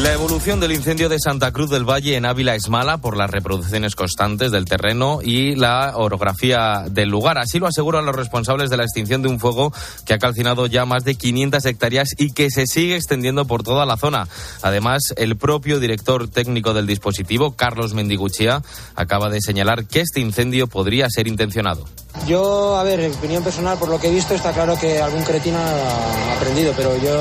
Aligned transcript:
La 0.00 0.12
evolución 0.12 0.60
del 0.60 0.72
incendio 0.72 1.08
de 1.08 1.18
Santa 1.18 1.52
Cruz 1.52 1.70
del 1.70 1.88
Valle 1.88 2.16
en 2.16 2.26
Ávila 2.26 2.54
es 2.54 2.68
mala 2.68 2.98
por 2.98 3.16
las 3.16 3.30
reproducciones 3.30 3.96
constantes 3.96 4.52
del 4.52 4.66
terreno 4.66 5.20
y 5.22 5.54
la 5.54 5.94
orografía 5.96 6.84
del 6.90 7.08
lugar. 7.08 7.38
Así 7.38 7.58
lo 7.58 7.66
aseguran 7.66 8.04
los 8.04 8.14
responsables 8.14 8.68
de 8.68 8.76
la 8.76 8.82
extinción 8.82 9.22
de 9.22 9.30
un 9.30 9.40
fuego 9.40 9.72
que 10.04 10.12
ha 10.12 10.18
calcinado 10.18 10.66
ya 10.66 10.84
más 10.84 11.04
de 11.04 11.14
500 11.14 11.64
hectáreas 11.64 12.10
y 12.18 12.32
que 12.32 12.50
se 12.50 12.66
sigue 12.66 12.94
extendiendo 12.94 13.46
por 13.46 13.62
toda 13.62 13.86
la 13.86 13.96
zona. 13.96 14.28
Además, 14.60 15.14
el 15.16 15.36
propio 15.36 15.80
director 15.80 16.28
técnico 16.28 16.74
del 16.74 16.86
dispositivo, 16.86 17.56
Carlos 17.56 17.94
Mendiguchea, 17.94 18.60
acaba 18.96 19.30
de 19.30 19.40
señalar 19.40 19.86
que 19.86 20.02
este 20.02 20.20
incendio 20.20 20.66
podría 20.66 21.08
ser 21.08 21.26
intencionado. 21.26 21.86
Yo, 22.26 22.76
a 22.76 22.82
ver, 22.82 23.00
en 23.00 23.12
opinión 23.12 23.42
personal, 23.42 23.78
por 23.78 23.88
lo 23.88 24.00
que 24.00 24.08
he 24.08 24.10
visto, 24.10 24.34
está 24.34 24.52
claro 24.52 24.76
que 24.78 25.00
algún 25.00 25.22
cretino 25.22 25.58
ha 25.58 26.34
aprendido, 26.36 26.72
pero 26.76 26.96
yo 26.96 27.12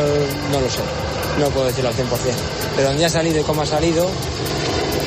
no 0.51 0.61
lo 0.61 0.69
sé. 0.69 0.81
No 1.39 1.49
puedo 1.49 1.67
decirlo 1.67 1.89
al 1.89 1.95
100%. 1.95 1.99
Pero 2.75 2.87
dónde 2.87 3.05
ha 3.05 3.09
salido 3.09 3.39
y 3.39 3.43
cómo 3.43 3.61
ha 3.61 3.65
salido, 3.65 4.07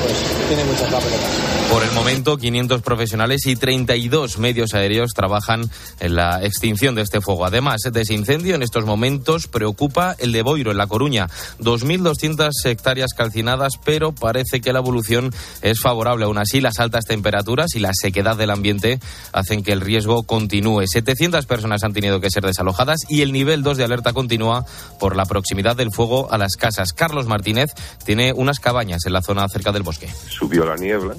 pues 0.01 0.47
tiene 0.47 0.63
muchas 0.65 0.91
papeletas. 0.91 1.49
Por 1.69 1.83
el 1.83 1.91
momento, 1.91 2.37
500 2.37 2.81
profesionales 2.81 3.45
y 3.45 3.55
32 3.55 4.39
medios 4.39 4.73
aéreos 4.73 5.11
trabajan 5.13 5.69
en 5.99 6.15
la 6.15 6.43
extinción 6.43 6.95
de 6.95 7.03
este 7.03 7.21
fuego. 7.21 7.45
Además 7.45 7.81
de 7.91 8.01
ese 8.01 8.15
incendio, 8.15 8.55
en 8.55 8.63
estos 8.63 8.85
momentos 8.85 9.47
preocupa 9.47 10.15
el 10.17 10.31
de 10.31 10.41
Boiro, 10.41 10.71
en 10.71 10.77
La 10.77 10.87
Coruña. 10.87 11.27
2.200 11.59 12.49
hectáreas 12.65 13.13
calcinadas, 13.15 13.73
pero 13.83 14.13
parece 14.13 14.61
que 14.61 14.73
la 14.73 14.79
evolución 14.79 15.31
es 15.61 15.79
favorable. 15.79 16.25
Aún 16.25 16.39
así, 16.39 16.59
las 16.59 16.79
altas 16.79 17.05
temperaturas 17.05 17.75
y 17.75 17.79
la 17.79 17.91
sequedad 17.93 18.35
del 18.35 18.49
ambiente 18.49 18.99
hacen 19.31 19.61
que 19.61 19.71
el 19.71 19.81
riesgo 19.81 20.23
continúe. 20.23 20.87
700 20.87 21.45
personas 21.45 21.83
han 21.83 21.93
tenido 21.93 22.19
que 22.19 22.31
ser 22.31 22.45
desalojadas 22.45 23.01
y 23.09 23.21
el 23.21 23.31
nivel 23.31 23.61
2 23.61 23.77
de 23.77 23.83
alerta 23.83 24.13
continúa 24.13 24.65
por 24.99 25.15
la 25.15 25.25
proximidad 25.25 25.75
del 25.75 25.91
fuego 25.91 26.31
a 26.31 26.39
las 26.39 26.55
casas. 26.55 26.93
Carlos 26.93 27.27
Martínez 27.27 27.69
tiene 28.05 28.33
unas 28.33 28.59
cabañas 28.59 29.05
en 29.05 29.13
la 29.13 29.21
zona 29.21 29.47
cerca 29.49 29.71
del 29.71 29.83
Subió 30.27 30.65
la 30.65 30.75
niebla 30.75 31.15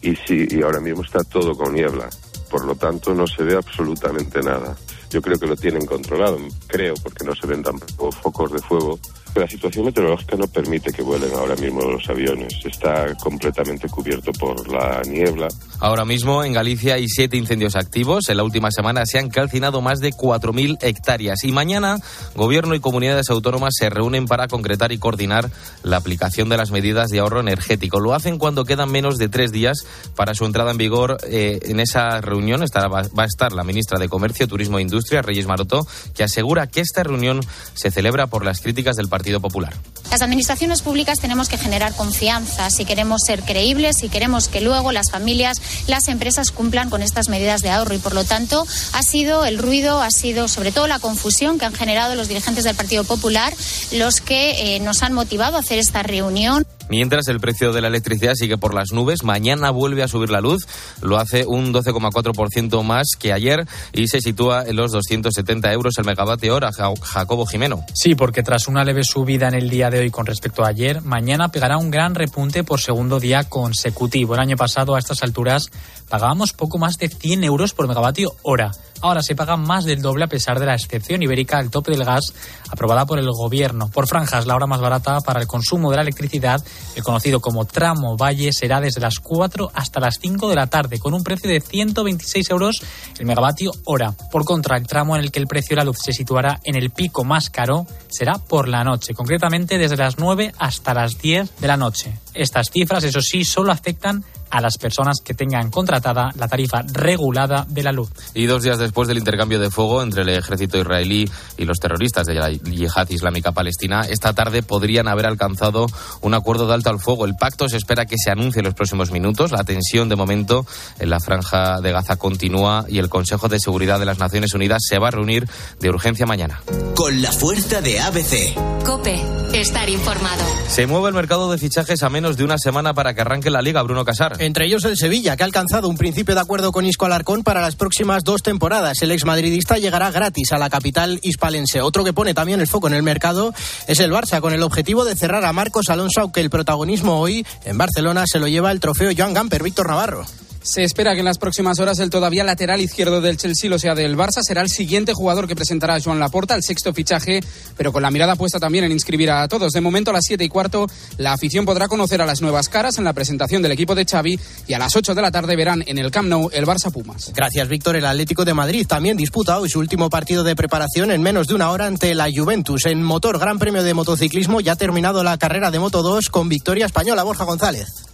y, 0.00 0.16
sí, 0.16 0.46
y 0.50 0.62
ahora 0.62 0.80
mismo 0.80 1.02
está 1.02 1.22
todo 1.24 1.56
con 1.56 1.74
niebla. 1.74 2.08
Por 2.50 2.64
lo 2.64 2.74
tanto, 2.74 3.14
no 3.14 3.26
se 3.26 3.44
ve 3.44 3.56
absolutamente 3.56 4.40
nada. 4.40 4.76
Yo 5.10 5.20
creo 5.20 5.38
que 5.38 5.46
lo 5.46 5.56
tienen 5.56 5.86
controlado, 5.86 6.38
creo, 6.66 6.94
porque 7.02 7.24
no 7.24 7.34
se 7.34 7.46
ven 7.46 7.62
tampoco 7.62 8.12
focos 8.12 8.52
de 8.52 8.58
fuego 8.60 8.98
la 9.34 9.48
situación 9.48 9.84
meteorológica 9.86 10.36
no 10.36 10.46
permite 10.46 10.92
que 10.92 11.02
vuelen 11.02 11.32
ahora 11.34 11.56
mismo 11.56 11.82
los 11.82 12.08
aviones. 12.08 12.54
Está 12.64 13.14
completamente 13.14 13.88
cubierto 13.88 14.32
por 14.32 14.68
la 14.68 15.02
niebla. 15.02 15.48
Ahora 15.78 16.04
mismo 16.04 16.42
en 16.44 16.52
Galicia 16.52 16.94
hay 16.94 17.08
siete 17.08 17.36
incendios 17.36 17.76
activos. 17.76 18.28
En 18.28 18.36
la 18.36 18.42
última 18.42 18.70
semana 18.70 19.06
se 19.06 19.18
han 19.18 19.28
calcinado 19.28 19.80
más 19.80 20.00
de 20.00 20.10
4.000 20.10 20.78
hectáreas. 20.82 21.44
Y 21.44 21.52
mañana, 21.52 21.98
Gobierno 22.34 22.74
y 22.74 22.80
comunidades 22.80 23.30
autónomas 23.30 23.74
se 23.76 23.90
reúnen 23.90 24.26
para 24.26 24.48
concretar 24.48 24.92
y 24.92 24.98
coordinar 24.98 25.50
la 25.82 25.96
aplicación 25.96 26.48
de 26.48 26.56
las 26.56 26.70
medidas 26.70 27.10
de 27.10 27.20
ahorro 27.20 27.40
energético. 27.40 28.00
Lo 28.00 28.14
hacen 28.14 28.38
cuando 28.38 28.64
quedan 28.64 28.90
menos 28.90 29.18
de 29.18 29.28
tres 29.28 29.52
días 29.52 29.86
para 30.16 30.34
su 30.34 30.44
entrada 30.44 30.70
en 30.70 30.78
vigor. 30.78 31.18
Eh, 31.28 31.60
en 31.64 31.80
esa 31.80 32.20
reunión 32.20 32.62
estará, 32.62 32.88
va 32.88 33.02
a 33.02 33.24
estar 33.26 33.52
la 33.52 33.64
ministra 33.64 33.98
de 33.98 34.08
Comercio, 34.08 34.48
Turismo 34.48 34.78
e 34.78 34.82
Industria, 34.82 35.22
Reyes 35.22 35.46
Maroto, 35.46 35.86
que 36.14 36.24
asegura 36.24 36.66
que 36.66 36.80
esta 36.80 37.02
reunión 37.02 37.40
se 37.74 37.90
celebra 37.90 38.26
por 38.26 38.44
las 38.44 38.60
críticas 38.60 38.96
del 38.96 39.08
Partido 39.08 39.19
Popular. 39.40 39.74
Las 40.10 40.22
administraciones 40.22 40.82
públicas 40.82 41.20
tenemos 41.20 41.48
que 41.48 41.56
generar 41.56 41.94
confianza 41.94 42.68
si 42.70 42.84
queremos 42.84 43.20
ser 43.24 43.42
creíbles, 43.42 43.98
si 43.98 44.08
queremos 44.08 44.48
que 44.48 44.60
luego 44.60 44.90
las 44.90 45.10
familias, 45.10 45.58
las 45.86 46.08
empresas 46.08 46.50
cumplan 46.50 46.90
con 46.90 47.02
estas 47.02 47.28
medidas 47.28 47.60
de 47.60 47.70
ahorro 47.70 47.94
y 47.94 47.98
por 47.98 48.14
lo 48.14 48.24
tanto 48.24 48.66
ha 48.92 49.02
sido 49.04 49.44
el 49.44 49.58
ruido, 49.58 50.00
ha 50.00 50.10
sido 50.10 50.48
sobre 50.48 50.72
todo 50.72 50.88
la 50.88 50.98
confusión 50.98 51.58
que 51.58 51.66
han 51.66 51.74
generado 51.74 52.16
los 52.16 52.26
dirigentes 52.26 52.64
del 52.64 52.74
Partido 52.74 53.04
Popular 53.04 53.54
los 53.92 54.20
que 54.20 54.74
eh, 54.76 54.80
nos 54.80 55.02
han 55.02 55.12
motivado 55.12 55.56
a 55.56 55.60
hacer 55.60 55.78
esta 55.78 56.02
reunión. 56.02 56.66
Mientras 56.90 57.28
el 57.28 57.38
precio 57.38 57.72
de 57.72 57.80
la 57.80 57.88
electricidad 57.88 58.34
sigue 58.34 58.58
por 58.58 58.74
las 58.74 58.92
nubes, 58.92 59.22
mañana 59.22 59.70
vuelve 59.70 60.02
a 60.02 60.08
subir 60.08 60.28
la 60.28 60.40
luz, 60.40 60.66
lo 61.00 61.18
hace 61.18 61.44
un 61.46 61.72
12,4% 61.72 62.82
más 62.82 63.10
que 63.16 63.32
ayer 63.32 63.64
y 63.92 64.08
se 64.08 64.20
sitúa 64.20 64.64
en 64.66 64.74
los 64.74 64.90
270 64.90 65.72
euros 65.72 65.94
el 65.98 66.04
megavatio 66.04 66.54
hora. 66.54 66.70
Jacobo 66.72 67.46
Jimeno. 67.46 67.84
Sí, 67.94 68.16
porque 68.16 68.42
tras 68.42 68.66
una 68.66 68.84
leve 68.84 69.04
subida 69.04 69.46
en 69.46 69.54
el 69.54 69.70
día 69.70 69.88
de 69.88 70.00
hoy 70.00 70.10
con 70.10 70.26
respecto 70.26 70.64
a 70.64 70.68
ayer, 70.68 71.00
mañana 71.02 71.48
pegará 71.50 71.76
un 71.76 71.90
gran 71.90 72.16
repunte 72.16 72.64
por 72.64 72.80
segundo 72.80 73.20
día 73.20 73.44
consecutivo. 73.44 74.34
El 74.34 74.40
año 74.40 74.56
pasado 74.56 74.96
a 74.96 74.98
estas 74.98 75.22
alturas 75.22 75.70
pagábamos 76.10 76.52
poco 76.52 76.76
más 76.76 76.98
de 76.98 77.08
100 77.08 77.44
euros 77.44 77.72
por 77.72 77.88
megavatio 77.88 78.32
hora. 78.42 78.72
Ahora 79.02 79.22
se 79.22 79.34
paga 79.34 79.56
más 79.56 79.84
del 79.84 80.02
doble 80.02 80.24
a 80.24 80.28
pesar 80.28 80.60
de 80.60 80.66
la 80.66 80.74
excepción 80.74 81.22
ibérica 81.22 81.56
al 81.56 81.70
tope 81.70 81.92
del 81.92 82.04
gas 82.04 82.34
aprobada 82.68 83.06
por 83.06 83.18
el 83.18 83.30
gobierno. 83.30 83.88
Por 83.88 84.06
franjas, 84.06 84.46
la 84.46 84.54
hora 84.54 84.66
más 84.66 84.80
barata 84.80 85.20
para 85.22 85.40
el 85.40 85.46
consumo 85.46 85.90
de 85.90 85.96
la 85.96 86.02
electricidad, 86.02 86.62
el 86.96 87.02
conocido 87.02 87.40
como 87.40 87.64
tramo 87.64 88.16
valle, 88.18 88.52
será 88.52 88.80
desde 88.80 89.00
las 89.00 89.18
4 89.20 89.70
hasta 89.72 90.00
las 90.00 90.18
5 90.20 90.50
de 90.50 90.54
la 90.54 90.66
tarde, 90.66 90.98
con 90.98 91.14
un 91.14 91.24
precio 91.24 91.48
de 91.48 91.62
126 91.62 92.50
euros 92.50 92.82
el 93.18 93.24
megavatio 93.24 93.70
hora. 93.84 94.14
Por 94.30 94.44
contra, 94.44 94.76
el 94.76 94.86
tramo 94.86 95.16
en 95.16 95.22
el 95.22 95.30
que 95.30 95.38
el 95.38 95.46
precio 95.46 95.70
de 95.70 95.76
la 95.76 95.84
luz 95.84 95.98
se 96.02 96.12
situará 96.12 96.60
en 96.64 96.76
el 96.76 96.90
pico 96.90 97.24
más 97.24 97.48
caro 97.48 97.86
será 98.08 98.34
por 98.34 98.68
la 98.68 98.84
noche, 98.84 99.14
concretamente 99.14 99.78
desde 99.78 99.96
las 99.96 100.18
9 100.18 100.52
hasta 100.58 100.92
las 100.92 101.18
10 101.18 101.56
de 101.58 101.68
la 101.68 101.78
noche. 101.78 102.18
Estas 102.34 102.70
cifras, 102.70 103.04
eso 103.04 103.22
sí, 103.22 103.44
solo 103.44 103.72
afectan 103.72 104.24
a 104.50 104.60
las 104.60 104.76
personas 104.78 105.20
que 105.24 105.34
tengan 105.34 105.70
contratada 105.70 106.30
la 106.36 106.48
tarifa 106.48 106.82
regulada 106.92 107.66
de 107.68 107.82
la 107.82 107.92
luz. 107.92 108.10
Y 108.34 108.46
dos 108.46 108.62
días 108.62 108.78
después 108.78 109.08
del 109.08 109.18
intercambio 109.18 109.58
de 109.58 109.70
fuego 109.70 110.02
entre 110.02 110.22
el 110.22 110.28
ejército 110.30 110.78
israelí 110.78 111.30
y 111.56 111.64
los 111.64 111.78
terroristas 111.78 112.26
de 112.26 112.34
la 112.34 112.50
yihad 112.50 113.08
islámica 113.10 113.52
palestina, 113.52 114.02
esta 114.02 114.32
tarde 114.32 114.62
podrían 114.62 115.08
haber 115.08 115.26
alcanzado 115.26 115.86
un 116.20 116.34
acuerdo 116.34 116.66
de 116.66 116.74
alto 116.74 116.90
al 116.90 117.00
fuego. 117.00 117.24
El 117.24 117.36
pacto 117.36 117.68
se 117.68 117.76
espera 117.76 118.06
que 118.06 118.16
se 118.18 118.30
anuncie 118.30 118.60
en 118.60 118.66
los 118.66 118.74
próximos 118.74 119.10
minutos. 119.10 119.52
La 119.52 119.64
tensión 119.64 120.08
de 120.08 120.16
momento 120.16 120.66
en 120.98 121.10
la 121.10 121.20
franja 121.20 121.80
de 121.80 121.92
Gaza 121.92 122.16
continúa 122.16 122.84
y 122.88 122.98
el 122.98 123.08
Consejo 123.08 123.48
de 123.48 123.60
Seguridad 123.60 123.98
de 123.98 124.06
las 124.06 124.18
Naciones 124.18 124.54
Unidas 124.54 124.82
se 124.86 124.98
va 124.98 125.08
a 125.08 125.12
reunir 125.12 125.48
de 125.78 125.88
urgencia 125.88 126.26
mañana. 126.26 126.62
Con 126.94 127.22
la 127.22 127.32
fuerza 127.32 127.80
de 127.80 128.00
ABC. 128.00 128.84
Cope, 128.84 129.20
estar 129.52 129.88
informado. 129.88 130.44
Se 130.68 130.86
mueve 130.86 131.08
el 131.08 131.14
mercado 131.14 131.50
de 131.50 131.58
fichajes 131.58 132.02
a 132.02 132.08
menos 132.08 132.36
de 132.36 132.44
una 132.44 132.58
semana 132.58 132.94
para 132.94 133.14
que 133.14 133.20
arranque 133.20 133.50
la 133.50 133.62
liga, 133.62 133.82
Bruno 133.82 134.04
Casar. 134.04 134.39
Entre 134.40 134.64
ellos 134.64 134.86
el 134.86 134.96
Sevilla, 134.96 135.36
que 135.36 135.42
ha 135.42 135.46
alcanzado 135.46 135.86
un 135.86 135.98
principio 135.98 136.34
de 136.34 136.40
acuerdo 136.40 136.72
con 136.72 136.86
Isco 136.86 137.04
Alarcón 137.04 137.42
para 137.42 137.60
las 137.60 137.76
próximas 137.76 138.24
dos 138.24 138.42
temporadas. 138.42 139.02
El 139.02 139.10
exmadridista 139.10 139.76
llegará 139.76 140.10
gratis 140.10 140.52
a 140.52 140.58
la 140.58 140.70
capital 140.70 141.20
hispalense. 141.22 141.82
Otro 141.82 142.04
que 142.04 142.14
pone 142.14 142.32
también 142.32 142.58
el 142.58 142.66
foco 142.66 142.86
en 142.86 142.94
el 142.94 143.02
mercado 143.02 143.52
es 143.86 144.00
el 144.00 144.10
Barça, 144.10 144.40
con 144.40 144.54
el 144.54 144.62
objetivo 144.62 145.04
de 145.04 145.14
cerrar 145.14 145.44
a 145.44 145.52
Marcos 145.52 145.90
Alonso, 145.90 146.22
aunque 146.22 146.40
el 146.40 146.48
protagonismo 146.48 147.20
hoy 147.20 147.46
en 147.66 147.76
Barcelona 147.76 148.24
se 148.26 148.38
lo 148.38 148.48
lleva 148.48 148.72
el 148.72 148.80
trofeo 148.80 149.12
Joan 149.14 149.34
Gamper, 149.34 149.62
Víctor 149.62 149.88
Navarro. 149.88 150.24
Se 150.62 150.84
espera 150.84 151.14
que 151.14 151.20
en 151.20 151.24
las 151.24 151.38
próximas 151.38 151.78
horas 151.78 151.98
el 152.00 152.10
todavía 152.10 152.44
lateral 152.44 152.82
izquierdo 152.82 153.22
del 153.22 153.38
Chelsea, 153.38 153.70
lo 153.70 153.78
sea 153.78 153.94
del 153.94 154.14
Barça, 154.14 154.42
será 154.42 154.60
el 154.60 154.68
siguiente 154.68 155.14
jugador 155.14 155.48
que 155.48 155.56
presentará 155.56 155.94
a 155.94 156.00
Joan 156.00 156.20
Laporta, 156.20 156.54
el 156.54 156.62
sexto 156.62 156.92
fichaje, 156.92 157.40
pero 157.78 157.92
con 157.92 158.02
la 158.02 158.10
mirada 158.10 158.36
puesta 158.36 158.60
también 158.60 158.84
en 158.84 158.92
inscribir 158.92 159.30
a 159.30 159.48
todos. 159.48 159.72
De 159.72 159.80
momento 159.80 160.10
a 160.10 160.14
las 160.14 160.24
7 160.26 160.44
y 160.44 160.48
cuarto 160.50 160.86
la 161.16 161.32
afición 161.32 161.64
podrá 161.64 161.88
conocer 161.88 162.20
a 162.20 162.26
las 162.26 162.42
nuevas 162.42 162.68
caras 162.68 162.98
en 162.98 163.04
la 163.04 163.14
presentación 163.14 163.62
del 163.62 163.72
equipo 163.72 163.94
de 163.94 164.04
Xavi 164.04 164.38
y 164.66 164.74
a 164.74 164.78
las 164.78 164.94
8 164.94 165.14
de 165.14 165.22
la 165.22 165.30
tarde 165.30 165.56
verán 165.56 165.82
en 165.86 165.96
el 165.96 166.10
Camp 166.10 166.28
Nou 166.28 166.50
el 166.52 166.66
Barça 166.66 166.92
Pumas. 166.92 167.32
Gracias, 167.34 167.66
Víctor. 167.66 167.96
El 167.96 168.04
Atlético 168.04 168.44
de 168.44 168.52
Madrid 168.52 168.86
también 168.86 169.16
disputa 169.16 169.58
hoy 169.58 169.70
su 169.70 169.78
último 169.78 170.10
partido 170.10 170.44
de 170.44 170.56
preparación 170.56 171.10
en 171.10 171.22
menos 171.22 171.46
de 171.46 171.54
una 171.54 171.70
hora 171.70 171.86
ante 171.86 172.14
la 172.14 172.28
Juventus. 172.30 172.84
En 172.84 173.02
motor, 173.02 173.38
Gran 173.38 173.58
Premio 173.58 173.82
de 173.82 173.94
Motociclismo, 173.94 174.60
ya 174.60 174.72
ha 174.72 174.76
terminado 174.76 175.24
la 175.24 175.38
carrera 175.38 175.70
de 175.70 175.78
Moto 175.78 176.02
2 176.02 176.28
con 176.28 176.50
victoria 176.50 176.84
española, 176.84 177.22
Borja 177.22 177.44
González. 177.44 178.09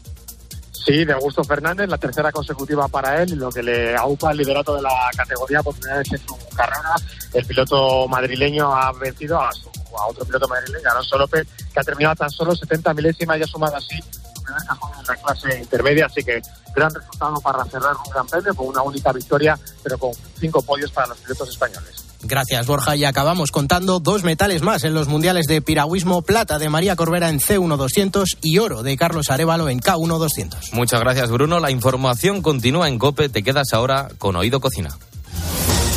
Sí, 0.87 1.05
de 1.05 1.15
Augusto 1.15 1.43
Fernández, 1.43 1.89
la 1.89 1.99
tercera 1.99 2.31
consecutiva 2.31 2.87
para 2.87 3.21
él, 3.21 3.35
lo 3.35 3.51
que 3.51 3.61
le 3.61 3.97
aupa 3.97 4.31
el 4.31 4.39
liderato 4.39 4.77
de 4.77 4.83
la 4.83 5.11
categoría 5.17 5.61
por 5.61 5.75
primera 5.75 5.99
vez 5.99 6.13
en 6.13 6.19
su 6.19 6.37
carrera. 6.55 6.95
El 7.35 7.45
piloto 7.45 8.07
madrileño 8.07 8.73
ha 8.73 8.93
vencido 8.93 9.41
a, 9.41 9.51
su, 9.53 9.69
a 9.99 10.07
otro 10.07 10.25
piloto 10.25 10.47
madrileño, 10.47 10.89
Alonso 10.89 11.19
López, 11.19 11.45
que 11.75 11.81
ha 11.81 11.83
terminado 11.83 12.15
tan 12.15 12.31
solo 12.31 12.55
70 12.55 12.95
milésimas 12.95 13.37
y 13.37 13.43
ha 13.43 13.47
sumado 13.49 13.75
así 13.75 14.01
su 14.01 15.01
en 15.01 15.07
la 15.09 15.17
clase 15.17 15.59
intermedia. 15.59 16.07
Así 16.07 16.23
que 16.23 16.41
gran 16.73 16.95
resultado 16.95 17.41
para 17.41 17.65
cerrar 17.65 17.97
un 17.97 18.13
gran 18.13 18.27
premio 18.29 18.55
con 18.55 18.69
una 18.69 18.83
única 18.83 19.11
victoria, 19.13 19.59
pero 19.83 19.99
con 19.99 20.13
cinco 20.39 20.63
podios 20.63 20.93
para 20.93 21.09
los 21.09 21.19
pilotos 21.19 21.49
españoles. 21.49 22.06
Gracias, 22.23 22.67
Borja. 22.67 22.97
Y 22.97 23.05
acabamos 23.05 23.51
contando 23.51 24.01
dos 24.01 24.25
metales 24.25 24.63
más 24.63 24.85
en 24.85 24.95
los 24.95 25.09
mundiales 25.09 25.47
de 25.47 25.63
piragüismo: 25.63 26.23
plata 26.23 26.59
de 26.59 26.69
María 26.69 26.97
Corbera 26.97 27.29
en 27.29 27.41
C1-200 27.41 28.39
y 28.43 28.59
oro 28.59 28.83
de 28.83 28.97
Carlos 28.97 29.31
Arevalo 29.31 29.69
en 29.69 29.81
K1-200. 29.81 30.73
Muchas 30.73 31.01
gracias, 31.01 31.31
Bruno. 31.31 31.61
La 31.61 31.71
información 31.71 32.43
continúa 32.43 32.89
en 32.89 32.99
COPE. 32.99 33.29
Te 33.29 33.43
quedas 33.43 33.73
ahora 33.73 34.09
con 34.19 34.37
Oído 34.37 34.61
Cocina. 34.61 34.97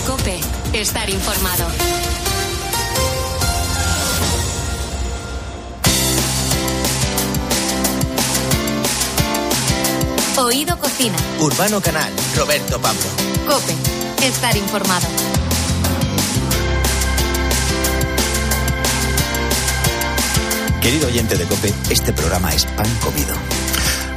Cope, 0.05 0.39
estar 0.73 1.09
informado. 1.09 1.65
Oído 10.37 10.77
Cocina. 10.79 11.17
Urbano 11.39 11.81
Canal, 11.81 12.11
Roberto 12.35 12.81
Pablo. 12.81 13.01
Cope. 13.45 13.75
Estar 14.25 14.55
informado. 14.57 15.38
Querido 20.81 21.07
oyente 21.07 21.35
de 21.37 21.45
Cope, 21.45 21.73
este 21.89 22.13
programa 22.13 22.53
es 22.53 22.65
pan 22.65 22.87
comido. 23.03 23.35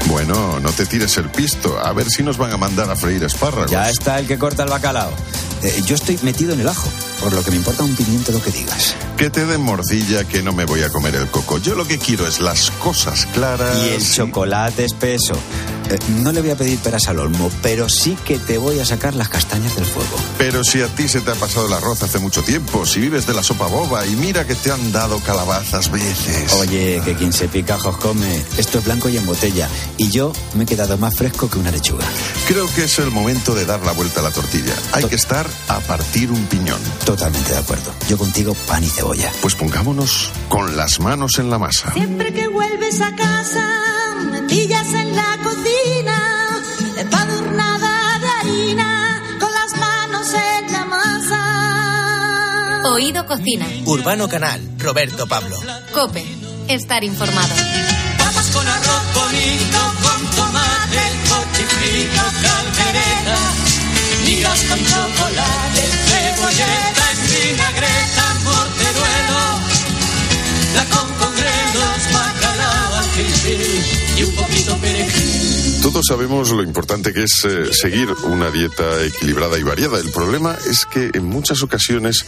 Bueno, 0.06 0.60
no 0.60 0.70
te 0.72 0.86
tires 0.86 1.16
el 1.16 1.30
pisto. 1.30 1.78
A 1.78 1.92
ver 1.92 2.08
si 2.08 2.22
nos 2.22 2.36
van 2.36 2.52
a 2.52 2.56
mandar 2.56 2.90
a 2.90 2.96
freír 2.96 3.22
espárragos. 3.24 3.70
Ya 3.70 3.88
está 3.88 4.18
el 4.18 4.26
que 4.26 4.38
corta 4.38 4.64
el 4.64 4.70
bacalao. 4.70 5.12
Eh, 5.62 5.80
yo 5.86 5.94
estoy 5.94 6.18
metido 6.22 6.52
en 6.54 6.60
el 6.60 6.68
ajo, 6.68 6.88
por 7.20 7.32
lo 7.32 7.44
que 7.44 7.52
me 7.52 7.56
importa 7.56 7.84
un 7.84 7.94
pimiento 7.94 8.32
lo 8.32 8.42
que 8.42 8.50
digas. 8.50 8.96
Que 9.16 9.30
te 9.30 9.46
den 9.46 9.60
morcilla, 9.60 10.24
que 10.24 10.42
no 10.42 10.52
me 10.52 10.64
voy 10.64 10.82
a 10.82 10.90
comer 10.90 11.14
el 11.14 11.28
coco. 11.28 11.58
Yo 11.58 11.76
lo 11.76 11.86
que 11.86 11.98
quiero 11.98 12.26
es 12.26 12.40
las 12.40 12.72
cosas 12.72 13.26
claras. 13.26 13.78
Y 13.78 13.90
el 13.90 14.12
chocolate 14.12 14.84
espeso. 14.84 15.34
Eh, 15.88 15.98
no 16.20 16.32
le 16.32 16.40
voy 16.40 16.50
a 16.50 16.56
pedir 16.56 16.78
peras 16.78 17.06
al 17.06 17.20
olmo, 17.20 17.50
pero 17.62 17.88
sí 17.88 18.16
que 18.24 18.38
te 18.38 18.58
voy 18.58 18.80
a 18.80 18.84
sacar 18.84 19.14
las 19.14 19.28
castañas 19.28 19.76
del 19.76 19.84
fuego. 19.84 20.16
Pero 20.38 20.64
si 20.64 20.80
a 20.80 20.88
ti 20.88 21.06
se 21.06 21.20
te 21.20 21.30
ha 21.30 21.34
pasado 21.34 21.68
el 21.68 21.72
arroz 21.72 22.02
hace 22.02 22.18
mucho 22.18 22.42
tiempo, 22.42 22.84
si 22.84 22.98
vives 22.98 23.26
de 23.26 23.34
la 23.34 23.42
sopa 23.44 23.66
boba 23.66 24.04
y 24.06 24.16
mira 24.16 24.44
que 24.46 24.56
te 24.56 24.72
han 24.72 24.90
dado 24.90 25.20
calabazas 25.20 25.90
veces. 25.92 26.52
Oye, 26.54 27.00
que 27.04 27.14
quien 27.14 27.32
se 27.32 27.46
pica 27.46 27.78
come. 27.78 28.44
Esto 28.56 28.78
es 28.78 28.84
blanco 28.84 29.08
y 29.08 29.16
en 29.16 29.26
botella. 29.26 29.68
Y 29.96 30.10
yo 30.10 30.32
me 30.54 30.64
he 30.64 30.66
quedado 30.66 30.96
más 30.98 31.16
fresco 31.16 31.48
que 31.48 31.58
una 31.58 31.70
lechuga. 31.70 32.04
Creo 32.48 32.66
que 32.74 32.84
es 32.84 32.98
el 32.98 33.10
momento 33.10 33.54
de 33.54 33.64
dar 33.64 33.80
la 33.84 33.92
vuelta 33.92 34.20
a 34.20 34.22
la 34.24 34.30
tortilla. 34.30 34.74
Hay 34.92 35.04
que 35.04 35.14
estar 35.14 35.46
a 35.68 35.80
partir 35.80 36.30
un 36.30 36.44
piñón. 36.46 36.80
Totalmente 37.04 37.52
de 37.52 37.58
acuerdo. 37.58 37.92
Yo 38.08 38.18
contigo 38.18 38.54
pan 38.66 38.82
y 38.82 38.88
cebolla. 38.88 39.30
Pues 39.40 39.54
pongámonos 39.54 40.30
con 40.48 40.76
las 40.76 41.00
manos 41.00 41.38
en 41.38 41.50
la 41.50 41.58
masa. 41.58 41.92
Siempre 41.92 42.32
que 42.32 42.48
vuelves 42.48 43.00
a 43.00 43.14
casa, 43.14 43.68
me 44.30 44.42
pillas 44.42 44.86
en 44.94 45.14
la 45.14 45.38
cocina, 45.42 46.60
empadurnada 46.96 48.18
de 48.18 48.28
harina, 48.28 49.22
con 49.38 49.50
las 49.52 49.78
manos 49.78 50.26
en 50.34 50.72
la 50.72 50.84
masa. 50.84 52.82
Oído 52.90 53.24
Cocina. 53.26 53.66
Urbano 53.84 54.28
Canal, 54.28 54.60
Roberto 54.78 55.26
Pablo. 55.26 55.56
Cope. 55.92 56.24
Estar 56.68 57.04
informado. 57.04 57.52
Con 58.52 58.68
arroz 58.68 59.14
bonito, 59.14 59.78
con 60.02 60.30
tomate, 60.30 61.02
cochifrito, 61.28 62.22
caldereta, 62.42 63.38
migas 64.24 64.62
con 64.64 64.78
chocolate, 64.84 65.82
cebolleta 66.06 67.04
en 67.12 67.20
vinagreta, 67.30 68.24
morteruelo, 68.44 69.42
la 70.74 70.84
con 70.84 71.08
con 71.14 71.34
grelos, 71.34 72.02
bacalao, 72.12 73.02
y 74.16 74.22
un 74.22 74.34
poquito 74.34 74.76
perejil. 74.76 75.51
Todos 75.92 76.06
sabemos 76.08 76.48
lo 76.48 76.62
importante 76.62 77.12
que 77.12 77.24
es 77.24 77.44
eh, 77.44 77.70
seguir 77.70 78.08
una 78.24 78.50
dieta 78.50 79.04
equilibrada 79.04 79.58
y 79.58 79.62
variada. 79.62 79.98
El 79.98 80.10
problema 80.10 80.56
es 80.66 80.86
que 80.86 81.10
en 81.12 81.26
muchas 81.26 81.62
ocasiones 81.62 82.24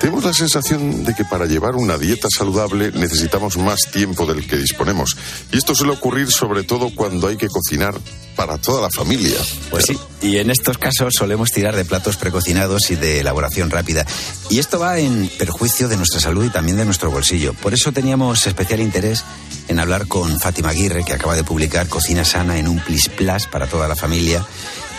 tenemos 0.00 0.24
la 0.24 0.32
sensación 0.32 1.04
de 1.04 1.14
que 1.14 1.26
para 1.26 1.44
llevar 1.44 1.74
una 1.76 1.98
dieta 1.98 2.28
saludable 2.34 2.90
necesitamos 2.90 3.58
más 3.58 3.82
tiempo 3.92 4.24
del 4.24 4.46
que 4.46 4.56
disponemos. 4.56 5.14
Y 5.52 5.58
esto 5.58 5.74
suele 5.74 5.92
ocurrir 5.92 6.30
sobre 6.30 6.62
todo 6.62 6.88
cuando 6.94 7.28
hay 7.28 7.36
que 7.36 7.48
cocinar 7.48 7.94
para 8.34 8.56
toda 8.56 8.80
la 8.80 8.90
familia. 8.90 9.38
Pues 9.70 9.84
sí, 9.84 9.98
y 10.22 10.38
en 10.38 10.50
estos 10.50 10.78
casos 10.78 11.14
solemos 11.18 11.50
tirar 11.50 11.74
de 11.74 11.84
platos 11.84 12.16
precocinados 12.16 12.90
y 12.90 12.96
de 12.96 13.20
elaboración 13.20 13.70
rápida. 13.70 14.06
Y 14.48 14.60
esto 14.60 14.78
va 14.78 14.98
en 14.98 15.28
perjuicio 15.36 15.88
de 15.88 15.96
nuestra 15.96 16.20
salud 16.20 16.44
y 16.44 16.50
también 16.50 16.76
de 16.76 16.84
nuestro 16.84 17.10
bolsillo. 17.10 17.54
Por 17.54 17.74
eso 17.74 17.92
teníamos 17.92 18.46
especial 18.46 18.80
interés 18.80 19.24
en 19.68 19.80
hablar 19.80 20.06
con 20.06 20.38
Fátima 20.38 20.70
Aguirre, 20.70 21.04
que 21.04 21.12
acaba 21.12 21.34
de 21.34 21.44
publicar 21.44 21.88
Cocina 21.88 22.24
Sana 22.24 22.58
en 22.58 22.68
un 22.68 22.78
Plis 22.78 23.08
Plus 23.08 23.46
para 23.46 23.66
toda 23.66 23.88
la 23.88 23.96
familia 23.96 24.44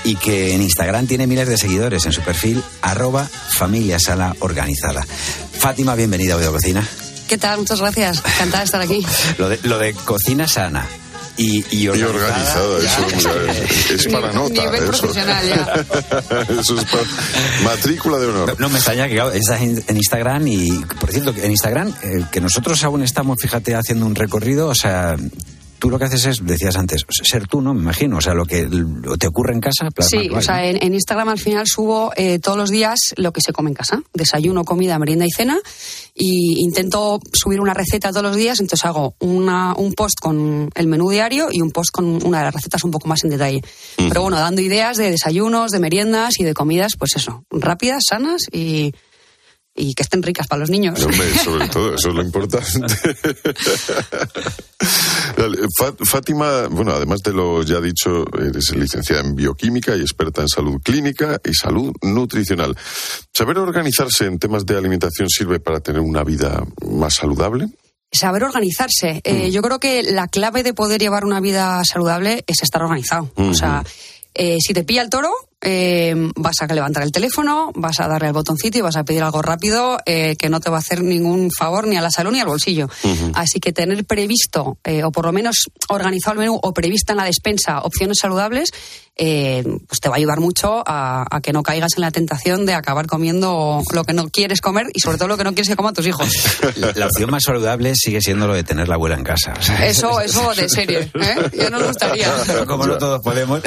y 0.03 0.17
que 0.17 0.53
en 0.53 0.61
Instagram 0.61 1.07
tiene 1.07 1.27
miles 1.27 1.47
de 1.47 1.57
seguidores 1.57 2.05
en 2.05 2.11
su 2.11 2.21
perfil 2.21 2.61
arroba 2.81 3.25
familia 3.25 3.97
organizada. 4.39 5.05
Fátima, 5.57 5.95
bienvenida 5.95 6.33
a 6.33 6.37
Oído 6.37 6.51
Cocina. 6.51 6.85
¿Qué 7.29 7.37
tal? 7.37 7.59
Muchas 7.59 7.79
gracias. 7.79 8.17
Encantada 8.17 8.59
de 8.59 8.65
estar 8.65 8.81
aquí. 8.81 9.05
Lo 9.37 9.47
de, 9.47 9.59
lo 9.63 9.79
de 9.79 9.93
cocina 9.93 10.47
sana 10.47 10.87
y, 11.38 11.65
y 11.75 11.83
Y 11.83 11.88
organizada. 11.88 12.63
organizada, 12.68 12.77
eso 12.80 13.45
ya 13.45 13.51
es, 13.51 13.91
es 14.06 14.07
para 14.13 14.31
nota. 14.33 14.63
nivel 14.65 14.83
eso. 14.83 14.91
profesional 14.91 15.47
ya. 15.47 15.85
Eso 16.59 16.77
es 16.77 16.85
para- 16.85 17.03
matrícula 17.63 18.18
de 18.19 18.27
honor. 18.27 18.56
No 18.59 18.69
me 18.69 18.75
extraña 18.75 19.07
que 19.07 19.15
claro, 19.15 19.31
estás 19.31 19.62
en, 19.62 19.83
en 19.88 19.97
Instagram 19.97 20.47
y, 20.47 20.69
por 21.00 21.12
cierto, 21.12 21.33
que 21.33 21.45
en 21.45 21.51
Instagram, 21.51 21.89
eh, 22.03 22.25
que 22.31 22.39
nosotros 22.41 22.83
aún 22.83 23.03
estamos, 23.03 23.38
fíjate, 23.41 23.75
haciendo 23.75 24.06
un 24.06 24.15
recorrido, 24.15 24.68
o 24.68 24.75
sea, 24.75 25.15
tú 25.83 25.89
lo 25.89 26.00
que 26.00 26.06
haces 26.06 26.25
es, 26.27 26.45
decías 26.45 26.77
antes, 26.77 27.01
ser 27.09 27.45
tú, 27.45 27.59
¿no? 27.59 27.74
Me 27.74 27.81
imagino, 27.81 28.15
o 28.15 28.21
sea, 28.21 28.33
lo 28.33 28.45
que 28.45 28.69
te 29.19 29.27
ocurre 29.27 29.53
en 29.53 29.59
casa, 29.59 29.89
Sí, 30.00 30.30
o 30.33 30.41
sea, 30.41 30.62
¿no? 30.62 30.63
en, 30.63 30.81
en 30.81 30.94
Instagram 30.94 31.27
al 31.27 31.39
final 31.39 31.68
subo 31.68 32.13
eh, 32.15 32.39
todos 32.39 32.57
los 32.57 32.69
días 32.69 32.97
lo 33.18 33.33
que 33.33 33.41
se 33.41 33.51
come 33.51 33.71
en 33.71 33.74
casa. 33.74 34.01
Desayuno, 34.13 34.63
comida, 34.63 34.97
merienda 34.97 35.25
y 35.25 35.31
cena. 35.31 35.59
Y 36.15 36.63
intento 36.63 37.19
subir 37.33 37.59
una 37.59 37.74
receta 37.74 38.12
todos 38.12 38.24
los 38.24 38.38
días, 38.38 38.62
entonces 38.62 38.85
hago 38.85 39.15
una, 39.19 39.74
un 39.75 39.91
post 39.91 40.21
con 40.21 40.69
el 40.74 40.88
menú 40.88 41.09
diario 41.09 41.50
y 41.51 41.59
un 41.59 41.71
post 41.71 41.91
con 41.91 42.25
una 42.25 42.38
de 42.38 42.45
las 42.45 42.53
recetas 42.53 42.86
un 42.86 42.91
poco 42.91 43.09
más 43.09 43.21
en 43.25 43.31
detalle. 43.31 43.62
Pero 43.97 44.21
bueno, 44.21 44.38
dando 44.38 44.62
ideas 44.62 44.95
de 44.95 45.12
desayunos, 45.12 45.71
de 45.71 45.81
meriendas 45.81 46.39
y 46.39 46.45
de 46.45 46.53
comidas, 46.53 46.94
pues 46.97 47.18
eso, 47.18 47.44
rápidas, 47.51 48.03
sanas 48.07 48.44
y, 48.53 48.94
y 49.75 49.95
que 49.95 50.03
estén 50.03 50.21
ricas 50.21 50.47
para 50.47 50.59
los 50.59 50.69
niños. 50.69 51.03
Hombre, 51.03 51.35
sobre 51.43 51.67
todo, 51.67 51.95
eso 51.95 52.09
es 52.09 52.15
lo 52.15 52.21
importante. 52.21 52.79
Fátima, 56.05 56.67
bueno, 56.67 56.91
además 56.91 57.21
de 57.23 57.33
lo 57.33 57.63
ya 57.63 57.81
dicho, 57.81 58.25
eres 58.37 58.75
licenciada 58.75 59.21
en 59.21 59.35
bioquímica 59.35 59.95
y 59.95 60.01
experta 60.01 60.41
en 60.41 60.47
salud 60.47 60.79
clínica 60.83 61.41
y 61.43 61.53
salud 61.53 61.91
nutricional. 62.01 62.77
¿Saber 63.33 63.57
organizarse 63.57 64.25
en 64.25 64.39
temas 64.39 64.65
de 64.65 64.77
alimentación 64.77 65.29
sirve 65.29 65.59
para 65.59 65.79
tener 65.79 66.01
una 66.01 66.23
vida 66.23 66.63
más 66.85 67.15
saludable? 67.15 67.67
Saber 68.11 68.43
organizarse. 68.43 69.21
Eh, 69.23 69.49
yo 69.49 69.63
creo 69.63 69.79
que 69.79 70.03
la 70.03 70.27
clave 70.27 70.61
de 70.61 70.75
poder 70.75 71.01
llevar 71.01 71.25
una 71.25 71.39
vida 71.39 71.83
saludable 71.83 72.43
es 72.45 72.61
estar 72.61 72.83
organizado. 72.83 73.31
O 73.35 73.55
sea, 73.55 73.83
eh, 74.35 74.57
si 74.59 74.73
te 74.73 74.83
pilla 74.83 75.01
el 75.01 75.09
toro, 75.09 75.31
eh, 75.63 76.13
vas 76.36 76.56
a 76.62 76.68
levantar 76.68 77.04
el 77.04 77.12
teléfono, 77.12 77.71
vas 77.74 78.00
a 78.00 78.07
darle 78.07 78.27
al 78.27 78.33
botoncito 78.33 78.77
y 78.77 78.81
vas 78.81 78.98
a 78.98 79.06
pedir 79.06 79.24
algo 79.24 79.42
rápido 79.42 79.98
eh, 80.06 80.36
que 80.38 80.50
no 80.50 80.60
te 80.60 80.69
va 80.69 80.77
a 80.77 80.80
hacer 80.80 81.01
ningún 81.01 81.50
favor 81.57 81.88
ni 81.88 81.95
a 81.95 82.01
la 82.01 82.12
salud 82.12 82.31
ni 82.31 82.39
al 82.39 82.48
bolsillo. 82.48 82.89
Así 83.33 83.60
que 83.60 83.71
tener 83.71 84.04
previsto, 84.06 84.77
eh, 84.83 85.04
o 85.04 85.12
por 85.12 85.25
lo 85.25 85.31
menos 85.31 85.69
organizado 85.88 86.33
el 86.33 86.39
menú 86.39 86.60
o 86.62 86.74
prevista 86.74 87.13
en 87.13 87.18
la 87.18 87.25
despensa 87.25 87.80
opciones 87.80 88.18
saludables, 88.19 88.71
eh, 89.15 89.63
pues 89.88 90.00
te 90.01 90.10
va 90.10 90.15
a 90.15 90.18
ayudar 90.18 90.39
mucho 90.39 90.83
a, 90.86 91.24
a 91.30 91.39
que 91.39 91.54
no 91.54 91.62
caigas 91.62 91.92
en 91.95 92.01
la 92.01 92.10
tentación 92.10 92.65
de 92.65 92.74
acabar 92.74 93.06
comiendo 93.06 93.84
lo 93.93 94.03
que 94.03 94.13
no 94.13 94.27
quieres 94.29 94.60
comer 94.60 94.88
y 94.91 95.01
sobre 95.01 95.17
todo 95.17 95.27
lo 95.27 95.38
que 95.38 95.43
no 95.43 95.51
quieres 95.51 95.70
que 95.70 95.75
coman 95.75 95.93
tus 95.93 96.08
hijos. 96.08 96.27
La, 96.75 96.91
la 96.96 97.05
opción 97.05 97.29
más 97.29 97.43
saludable 97.43 97.93
sigue 97.96 98.20
siendo 98.22 98.48
lo 98.48 98.55
de 98.55 98.63
tener 98.63 98.88
la 98.88 98.96
abuela 98.96 99.15
en 99.15 99.24
casa. 99.24 99.53
Eso, 99.86 100.20
eso 100.20 100.53
de 100.55 100.67
serie, 100.67 101.12
¿eh? 101.13 101.36
Ya 101.53 101.70
nos 101.70 101.84
gustaría. 101.86 102.34
Pero 102.48 102.65
como 102.65 102.88
no 102.88 102.98
todos 102.98 103.22
podemos. 103.22 103.62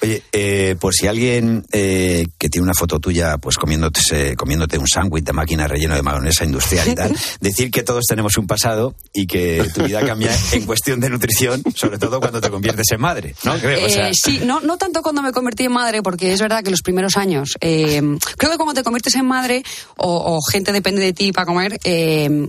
Oye, 0.00 0.76
por 0.76 0.94
si 0.94 1.08
alguien 1.08 1.41
eh, 1.72 2.26
que 2.38 2.48
tiene 2.48 2.64
una 2.64 2.74
foto 2.74 2.98
tuya, 2.98 3.38
pues 3.38 3.56
comiéndote, 3.56 4.36
comiéndote 4.36 4.78
un 4.78 4.86
sándwich 4.86 5.24
de 5.24 5.32
máquina 5.32 5.66
relleno 5.66 5.94
de 5.94 6.02
mayonesa 6.02 6.44
industrial 6.44 6.88
y 6.88 6.94
tal, 6.94 7.16
decir 7.40 7.70
que 7.70 7.82
todos 7.82 8.04
tenemos 8.06 8.36
un 8.38 8.46
pasado 8.46 8.94
y 9.12 9.26
que 9.26 9.64
tu 9.74 9.84
vida 9.84 10.04
cambia 10.04 10.30
en 10.52 10.64
cuestión 10.66 11.00
de 11.00 11.10
nutrición, 11.10 11.62
sobre 11.74 11.98
todo 11.98 12.20
cuando 12.20 12.40
te 12.40 12.50
conviertes 12.50 12.90
en 12.92 13.00
madre, 13.00 13.34
¿no? 13.44 13.58
Creo, 13.58 13.86
o 13.86 13.88
sea, 13.88 14.08
Eh, 14.08 14.12
sí, 14.14 14.40
no, 14.44 14.60
no 14.60 14.76
tanto 14.78 15.02
cuando 15.02 15.22
me 15.22 15.32
convertí 15.32 15.64
en 15.64 15.72
madre, 15.72 16.02
porque 16.02 16.32
es 16.32 16.40
verdad 16.40 16.62
que 16.62 16.70
los 16.70 16.82
primeros 16.82 17.16
años, 17.16 17.56
eh, 17.60 18.00
creo 18.36 18.50
que 18.52 18.56
cuando 18.56 18.74
te 18.74 18.82
conviertes 18.82 19.14
en 19.14 19.26
madre 19.26 19.62
o, 19.96 20.36
o 20.36 20.40
gente 20.42 20.72
depende 20.72 21.02
de 21.02 21.12
ti 21.12 21.32
para 21.32 21.46
comer, 21.46 21.78
eh, 21.84 22.48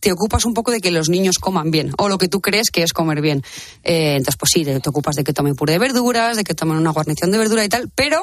te 0.00 0.12
ocupas 0.12 0.44
un 0.44 0.54
poco 0.54 0.70
de 0.70 0.80
que 0.80 0.90
los 0.90 1.08
niños 1.08 1.38
coman 1.38 1.70
bien, 1.70 1.92
o 1.98 2.08
lo 2.08 2.18
que 2.18 2.28
tú 2.28 2.40
crees 2.40 2.70
que 2.70 2.82
es 2.82 2.92
comer 2.92 3.20
bien. 3.20 3.42
Eh, 3.82 4.16
entonces, 4.16 4.36
pues 4.36 4.50
sí, 4.52 4.64
te, 4.64 4.80
ocupas 4.88 5.16
de 5.16 5.24
que 5.24 5.32
tomen 5.32 5.54
puré 5.54 5.74
de 5.74 5.78
verduras, 5.78 6.36
de 6.36 6.44
que 6.44 6.54
tomen 6.54 6.76
una 6.76 6.90
guarnición 6.90 7.30
de 7.30 7.38
verdura 7.38 7.64
y 7.64 7.68
tal, 7.68 7.90
pero 7.94 8.22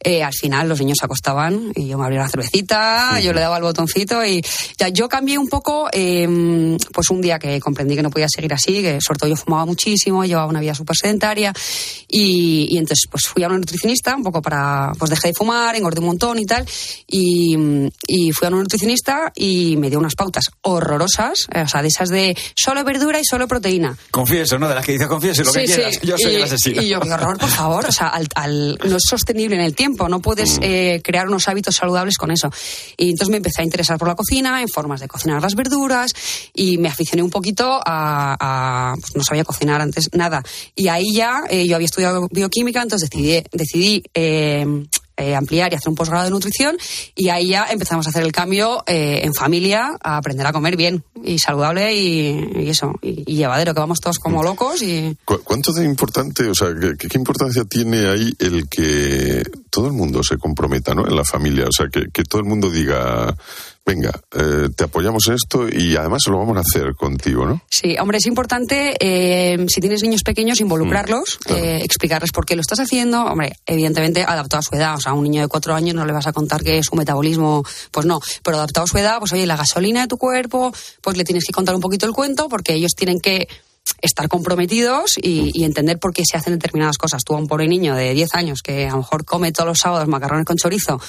eh, 0.00 0.22
al 0.22 0.32
final 0.32 0.68
los 0.68 0.80
niños 0.80 0.98
se 0.98 1.06
acostaban 1.06 1.72
y 1.74 1.88
yo 1.88 1.98
me 1.98 2.04
abría 2.04 2.20
la 2.20 2.28
cervecita, 2.28 3.20
yo 3.20 3.32
le 3.32 3.40
daba 3.40 3.56
el 3.56 3.62
botoncito 3.62 4.24
y 4.24 4.42
ya 4.78 4.88
yo 4.88 5.08
cambié 5.08 5.38
un 5.38 5.48
poco, 5.48 5.88
eh, 5.92 6.76
pues 6.92 7.10
un 7.10 7.20
día 7.20 7.38
que 7.38 7.60
comprendí 7.60 7.96
que 7.96 8.02
no 8.02 8.10
podía 8.10 8.26
seguir 8.28 8.52
así, 8.52 8.82
que 8.82 8.98
sobre 9.00 9.18
todo 9.20 9.30
yo 9.30 9.36
fumaba 9.36 9.64
muchísimo, 9.64 10.24
llevaba 10.24 10.46
una 10.46 10.60
vida 10.60 10.74
súper 10.74 10.96
sedentaria 10.96 11.52
y, 12.08 12.68
y 12.70 12.78
entonces 12.78 13.06
pues 13.10 13.24
fui 13.26 13.44
a 13.44 13.46
una 13.46 13.58
nutricionista 13.58 14.16
un 14.16 14.22
poco 14.22 14.42
para, 14.42 14.92
pues 14.98 15.10
dejé 15.10 15.28
de 15.28 15.34
fumar, 15.34 15.76
engordé 15.76 16.00
un 16.00 16.06
montón 16.06 16.38
y 16.38 16.46
tal 16.46 16.66
y, 17.06 17.56
y 18.06 18.32
fui 18.32 18.46
a 18.46 18.48
una 18.48 18.58
nutricionista 18.58 19.32
y 19.34 19.76
me 19.76 19.88
dio 19.88 19.98
unas 19.98 20.14
pautas 20.14 20.44
horrorosas 20.62 21.11
cosas, 21.16 21.46
o 21.54 21.68
sea, 21.68 21.82
de 21.82 21.88
esas 21.88 22.08
de 22.08 22.36
solo 22.56 22.84
verdura 22.84 23.20
y 23.20 23.24
solo 23.24 23.46
proteína. 23.48 23.96
Confieso, 24.10 24.58
¿no? 24.58 24.68
De 24.68 24.74
las 24.74 24.84
que 24.84 24.92
dices 24.92 25.06
confieso 25.08 25.42
lo 25.44 25.52
que 25.52 25.66
Sí, 25.66 25.74
quieras. 25.74 25.94
sí. 26.00 26.06
Yo 26.06 26.16
soy 26.18 26.32
y, 26.32 26.34
el 26.36 26.42
asesino. 26.44 26.82
Y 26.82 26.88
yo, 26.88 27.00
qué 27.00 27.10
horror, 27.12 27.38
por 27.38 27.48
favor. 27.50 27.86
O 27.86 27.92
sea, 27.92 28.08
al- 28.08 28.28
al- 28.34 28.78
no 28.84 28.96
es 28.96 29.02
sostenible 29.08 29.56
en 29.56 29.62
el 29.62 29.74
tiempo. 29.74 30.08
No 30.08 30.20
puedes 30.20 30.58
Mm. 30.58 30.62
eh, 30.62 31.00
crear 31.04 31.28
unos 31.28 31.48
hábitos 31.48 31.76
saludables 31.76 32.16
con 32.16 32.30
eso. 32.30 32.50
Y 32.96 33.10
entonces 33.10 33.30
me 33.30 33.36
empecé 33.38 33.62
a 33.62 33.64
interesar 33.64 33.98
por 33.98 34.08
la 34.08 34.14
cocina, 34.14 34.60
en 34.62 34.68
formas 34.68 35.00
de 35.00 35.08
cocinar 35.08 35.42
las 35.42 35.54
verduras, 35.54 36.12
y 36.54 36.78
me 36.78 36.88
aficioné 36.88 37.22
un 37.22 37.30
poquito 37.30 37.80
a. 37.84 38.36
a- 38.40 38.94
pues 39.00 39.14
no 39.16 39.22
sabía 39.24 39.44
cocinar 39.44 39.80
antes 39.80 40.08
nada. 40.12 40.42
Y 40.74 40.88
ahí 40.88 41.12
ya 41.14 41.42
eh, 41.50 41.66
yo 41.66 41.76
había 41.76 41.86
estudiado 41.86 42.28
bioquímica, 42.30 42.82
entonces 42.82 43.10
decidí, 43.10 43.42
decidí 43.52 44.02
eh, 44.14 44.66
eh, 45.22 45.34
ampliar 45.34 45.72
y 45.72 45.76
hacer 45.76 45.88
un 45.88 45.94
posgrado 45.94 46.24
de 46.24 46.30
nutrición 46.30 46.76
y 47.14 47.28
ahí 47.30 47.48
ya 47.48 47.66
empezamos 47.70 48.06
a 48.06 48.10
hacer 48.10 48.22
el 48.24 48.32
cambio 48.32 48.82
eh, 48.86 49.20
en 49.22 49.32
familia 49.34 49.96
a 50.02 50.16
aprender 50.18 50.46
a 50.46 50.52
comer 50.52 50.76
bien 50.76 51.02
y 51.24 51.38
saludable 51.38 51.94
y, 51.94 52.50
y 52.56 52.68
eso 52.68 52.92
y, 53.00 53.22
y 53.26 53.36
llevadero 53.36 53.72
que 53.74 53.80
vamos 53.80 54.00
todos 54.00 54.18
como 54.18 54.42
locos 54.42 54.82
y 54.82 55.16
¿Cu- 55.24 55.40
¿Cuánto 55.44 55.72
de 55.72 55.84
importante, 55.84 56.44
o 56.48 56.54
sea, 56.54 56.68
qué, 56.98 57.08
qué 57.08 57.18
importancia 57.18 57.64
tiene 57.64 58.06
ahí 58.08 58.32
el 58.38 58.68
que 58.68 59.42
todo 59.70 59.86
el 59.86 59.92
mundo 59.92 60.22
se 60.22 60.36
comprometa, 60.36 60.94
¿no? 60.94 61.06
En 61.06 61.16
la 61.16 61.24
familia, 61.24 61.66
o 61.66 61.72
sea, 61.72 61.86
que, 61.88 62.08
que 62.12 62.24
todo 62.24 62.40
el 62.42 62.46
mundo 62.48 62.68
diga, 62.70 63.34
venga, 63.84 64.12
eh, 64.34 64.68
te 64.74 64.84
apoyamos 64.84 65.26
en 65.28 65.34
esto 65.34 65.68
y 65.68 65.96
además 65.96 66.22
lo 66.28 66.38
vamos 66.38 66.56
a 66.56 66.60
hacer 66.60 66.94
contigo, 66.94 67.44
¿no? 67.46 67.62
Sí, 67.68 67.96
hombre, 67.98 68.18
es 68.18 68.26
importante, 68.26 68.94
eh, 69.00 69.66
si 69.68 69.80
tienes 69.80 70.02
niños 70.02 70.22
pequeños, 70.22 70.60
involucrarlos, 70.60 71.38
eh, 71.48 71.80
explicarles 71.82 72.30
por 72.32 72.46
qué 72.46 72.54
lo 72.54 72.60
estás 72.60 72.80
haciendo. 72.80 73.24
Hombre, 73.24 73.56
evidentemente 73.66 74.22
adaptado 74.22 74.60
a 74.60 74.62
su 74.62 74.74
edad. 74.74 74.96
O 74.96 75.00
sea, 75.00 75.12
a 75.12 75.14
un 75.14 75.24
niño 75.24 75.42
de 75.42 75.48
cuatro 75.48 75.74
años 75.74 75.94
no 75.94 76.06
le 76.06 76.12
vas 76.12 76.26
a 76.26 76.32
contar 76.32 76.62
que 76.62 76.82
su 76.82 76.94
metabolismo, 76.94 77.64
pues 77.90 78.06
no. 78.06 78.20
Pero 78.42 78.56
adaptado 78.56 78.84
a 78.84 78.88
su 78.88 78.98
edad, 78.98 79.18
pues 79.18 79.32
oye, 79.32 79.46
la 79.46 79.56
gasolina 79.56 80.02
de 80.02 80.08
tu 80.08 80.16
cuerpo, 80.16 80.72
pues 81.00 81.16
le 81.16 81.24
tienes 81.24 81.44
que 81.44 81.52
contar 81.52 81.74
un 81.74 81.80
poquito 81.80 82.06
el 82.06 82.12
cuento 82.12 82.48
porque 82.48 82.74
ellos 82.74 82.92
tienen 82.96 83.20
que 83.20 83.48
estar 84.02 84.28
comprometidos 84.28 85.12
y, 85.16 85.50
y 85.54 85.64
entender 85.64 85.98
por 85.98 86.12
qué 86.12 86.24
se 86.24 86.36
hacen 86.36 86.54
determinadas 86.54 86.98
cosas. 86.98 87.22
Tú 87.24 87.34
a 87.34 87.38
un 87.38 87.46
pobre 87.46 87.68
niño 87.68 87.94
de 87.94 88.12
10 88.12 88.34
años 88.34 88.60
que 88.62 88.86
a 88.86 88.90
lo 88.90 88.98
mejor 88.98 89.24
come 89.24 89.52
todos 89.52 89.68
los 89.68 89.78
sábados 89.78 90.08
macarrones 90.08 90.44
con 90.44 90.56
chorizo, 90.56 91.00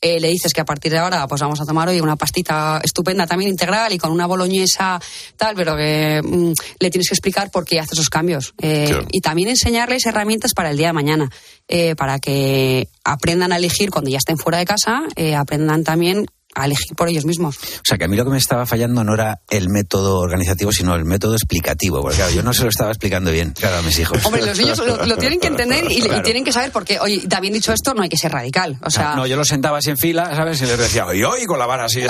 eh, 0.00 0.20
le 0.20 0.28
dices 0.28 0.52
que 0.52 0.60
a 0.60 0.64
partir 0.64 0.92
de 0.92 0.98
ahora 0.98 1.26
pues 1.26 1.40
vamos 1.40 1.60
a 1.60 1.64
tomar 1.64 1.88
hoy 1.88 2.00
una 2.00 2.16
pastita 2.16 2.80
estupenda 2.84 3.26
también 3.26 3.50
integral 3.50 3.92
y 3.92 3.98
con 3.98 4.12
una 4.12 4.26
boloñesa 4.26 5.00
tal, 5.36 5.54
pero 5.56 5.76
que 5.76 6.20
mm, 6.22 6.52
le 6.78 6.90
tienes 6.90 7.08
que 7.08 7.14
explicar 7.14 7.50
por 7.50 7.64
qué 7.64 7.80
hace 7.80 7.94
esos 7.94 8.10
cambios. 8.10 8.54
Eh, 8.58 8.82
Claro. 8.92 9.06
Y 9.10 9.20
también 9.20 9.48
enseñarles 9.48 10.04
herramientas 10.06 10.52
para 10.54 10.70
el 10.70 10.76
día 10.76 10.88
de 10.88 10.92
mañana, 10.92 11.30
eh, 11.68 11.94
para 11.94 12.18
que 12.18 12.88
aprendan 13.04 13.52
a 13.52 13.56
elegir 13.56 13.90
cuando 13.90 14.10
ya 14.10 14.18
estén 14.18 14.36
fuera 14.36 14.58
de 14.58 14.64
casa, 14.64 15.02
aprendan 15.38 15.84
también 15.84 16.26
a 16.54 16.66
elegir 16.66 16.94
por 16.96 17.08
ellos 17.08 17.24
mismos. 17.24 17.56
O 17.56 17.84
sea, 17.84 17.96
que 17.98 18.04
a 18.04 18.08
mí 18.08 18.16
lo 18.16 18.24
que 18.24 18.30
me 18.30 18.38
estaba 18.38 18.66
fallando 18.66 19.04
no 19.04 19.14
era 19.14 19.40
el 19.48 19.68
método 19.68 20.18
organizativo, 20.18 20.72
sino 20.72 20.94
el 20.94 21.04
método 21.04 21.34
explicativo. 21.34 22.02
Porque 22.02 22.16
claro, 22.16 22.32
yo 22.32 22.42
no 22.42 22.52
se 22.52 22.64
lo 22.64 22.68
estaba 22.68 22.90
explicando 22.90 23.30
bien, 23.30 23.52
claro, 23.52 23.78
a 23.78 23.82
mis 23.82 23.98
hijos. 23.98 24.24
Hombre, 24.24 24.44
los 24.44 24.58
niños 24.58 24.78
lo, 24.78 25.06
lo 25.06 25.16
tienen 25.16 25.40
que 25.40 25.46
entender 25.48 25.90
y, 25.90 26.02
tienen 26.22 26.44
que 26.44 26.52
saber 26.52 26.70
por 26.70 26.84
qué. 26.84 27.00
Oye, 27.00 27.26
habían 27.34 27.54
dicho 27.54 27.72
esto, 27.72 27.94
no 27.94 28.02
hay 28.02 28.08
que 28.08 28.16
ser 28.16 28.32
radical. 28.32 28.78
O 28.82 28.90
sea, 28.90 29.14
no, 29.16 29.26
yo 29.26 29.36
los 29.36 29.48
sentaba 29.48 29.78
así 29.78 29.90
en 29.90 29.98
fila, 29.98 30.34
¿sabes? 30.34 30.60
Y 30.60 30.66
les 30.66 30.78
decía, 30.78 31.06
y 31.14 31.22
hoy 31.22 31.46
con 31.46 31.58
la 31.58 31.66
vara 31.66 31.86
así. 31.86 32.02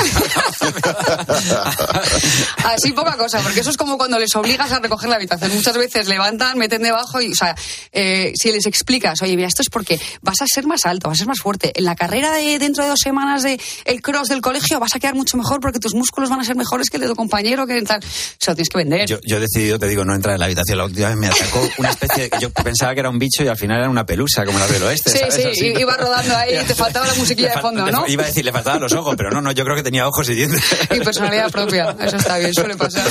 así 2.64 2.92
poca 2.92 3.16
cosa, 3.16 3.40
porque 3.40 3.60
eso 3.60 3.70
es 3.70 3.76
como 3.76 3.96
cuando 3.96 4.18
les 4.18 4.34
obligas 4.34 4.72
a 4.72 4.80
recoger 4.80 5.08
la 5.08 5.16
habitación. 5.16 5.54
Muchas 5.54 5.76
veces 5.76 6.08
levantan, 6.08 6.58
meten 6.58 6.82
debajo 6.82 7.20
y, 7.20 7.32
o 7.32 7.34
sea, 7.34 7.54
eh, 7.92 8.32
si 8.34 8.50
les 8.52 8.66
explicas, 8.66 9.22
oye, 9.22 9.36
mira, 9.36 9.48
esto 9.48 9.62
es 9.62 9.70
porque 9.70 10.00
vas 10.20 10.42
a 10.42 10.46
ser 10.46 10.66
más 10.66 10.84
alto, 10.84 11.08
vas 11.08 11.18
a 11.18 11.20
ser 11.20 11.28
más 11.28 11.40
fuerte. 11.40 11.72
En 11.74 11.84
la 11.84 11.94
carrera 11.94 12.32
de 12.32 12.58
dentro 12.58 12.82
de 12.82 12.90
dos 12.90 13.00
semanas 13.00 13.42
de 13.42 13.60
el 13.84 14.02
cross 14.02 14.31
del 14.32 14.40
colegio 14.42 14.80
vas 14.80 14.94
a 14.94 14.98
quedar 15.00 15.14
mucho 15.14 15.36
mejor 15.36 15.60
porque 15.60 15.78
tus 15.78 15.94
músculos 15.94 16.28
van 16.30 16.40
a 16.40 16.44
ser 16.44 16.56
mejores 16.56 16.90
que 16.90 16.96
el 16.96 17.02
de 17.02 17.08
tu 17.08 17.14
compañero, 17.14 17.66
que 17.66 17.80
tal. 17.82 18.02
Se 18.02 18.50
lo 18.50 18.54
tienes 18.54 18.68
que 18.68 18.78
vender. 18.78 19.06
Yo, 19.08 19.18
yo 19.24 19.36
he 19.36 19.40
decidido, 19.40 19.78
te 19.78 19.88
digo, 19.88 20.04
no 20.04 20.14
entrar 20.14 20.34
en 20.34 20.40
la 20.40 20.46
habitación. 20.46 20.78
La 20.78 20.84
última 20.84 21.08
vez 21.08 21.16
me 21.16 21.26
atacó 21.28 21.68
una 21.78 21.90
especie 21.90 22.28
de... 22.28 22.30
Yo 22.40 22.50
pensaba 22.50 22.94
que 22.94 23.00
era 23.00 23.10
un 23.10 23.18
bicho 23.18 23.42
y 23.44 23.48
al 23.48 23.56
final 23.56 23.78
era 23.78 23.88
una 23.90 24.04
pelusa, 24.04 24.44
como 24.44 24.58
la 24.58 24.66
del 24.66 24.82
oeste, 24.82 25.10
Sí, 25.10 25.18
¿sabes? 25.18 25.34
sí, 25.34 25.42
Así. 25.44 25.66
iba 25.78 25.96
rodando 25.96 26.36
ahí 26.36 26.56
y 26.60 26.64
te 26.64 26.74
faltaba 26.74 27.06
la 27.06 27.14
musiquilla 27.14 27.54
de 27.54 27.60
fondo, 27.60 27.90
¿no? 27.90 28.06
Iba 28.08 28.24
a 28.24 28.26
decir, 28.26 28.44
le 28.44 28.52
faltaban 28.52 28.80
los 28.80 28.92
ojos, 28.92 29.14
pero 29.16 29.30
no, 29.30 29.40
no, 29.40 29.52
yo 29.52 29.64
creo 29.64 29.76
que 29.76 29.82
tenía 29.82 30.06
ojos 30.08 30.28
y 30.28 30.34
dientes. 30.34 30.62
Y 30.90 31.00
personalidad 31.00 31.50
propia, 31.50 31.96
eso 32.00 32.16
está 32.16 32.38
bien, 32.38 32.52
suele 32.54 32.76
pasar. 32.76 33.06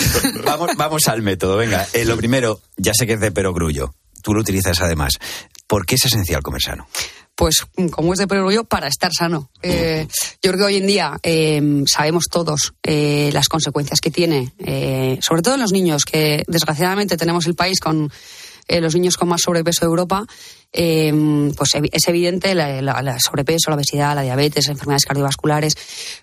vamos, 0.45 0.71
vamos 0.75 1.07
al 1.07 1.21
método, 1.21 1.57
venga. 1.57 1.87
Eh, 1.93 2.05
lo 2.05 2.17
primero, 2.17 2.59
ya 2.77 2.93
sé 2.93 3.05
que 3.07 3.13
es 3.13 3.19
de 3.19 3.31
perogrullo. 3.31 3.93
Tú 4.23 4.33
lo 4.33 4.41
utilizas 4.41 4.79
además. 4.81 5.13
¿Por 5.67 5.85
qué 5.85 5.95
es 5.95 6.05
esencial 6.05 6.41
comer 6.43 6.61
sano? 6.61 6.87
Pues 7.35 7.55
como 7.91 8.13
es 8.13 8.19
de 8.19 8.27
perogrullo, 8.27 8.65
para 8.65 8.88
estar 8.88 9.11
sano. 9.13 9.50
Eh, 9.61 10.07
yo 10.43 10.51
creo 10.51 10.57
que 10.57 10.63
hoy 10.65 10.77
en 10.77 10.88
día 10.88 11.19
eh, 11.23 11.83
sabemos 11.88 12.25
todos 12.29 12.73
eh, 12.83 13.29
las 13.33 13.47
consecuencias 13.47 14.00
que 14.00 14.11
tiene, 14.11 14.53
eh, 14.59 15.17
sobre 15.21 15.41
todo 15.41 15.55
en 15.55 15.61
los 15.61 15.71
niños, 15.71 16.05
que 16.05 16.43
desgraciadamente 16.47 17.17
tenemos 17.17 17.47
el 17.47 17.55
país 17.55 17.79
con 17.79 18.11
eh, 18.67 18.79
los 18.79 18.93
niños 18.93 19.17
con 19.17 19.27
más 19.27 19.41
sobrepeso 19.41 19.81
de 19.81 19.88
Europa. 19.88 20.25
eh, 20.73 21.11
pues 21.57 21.71
es 21.91 22.07
evidente 22.07 22.55
la, 22.55 23.19
sobrepeso, 23.19 23.69
la 23.71 23.75
obesidad, 23.75 24.15
la 24.15 24.21
diabetes, 24.21 24.67
enfermedades 24.67 25.05
cardiovasculares. 25.05 25.75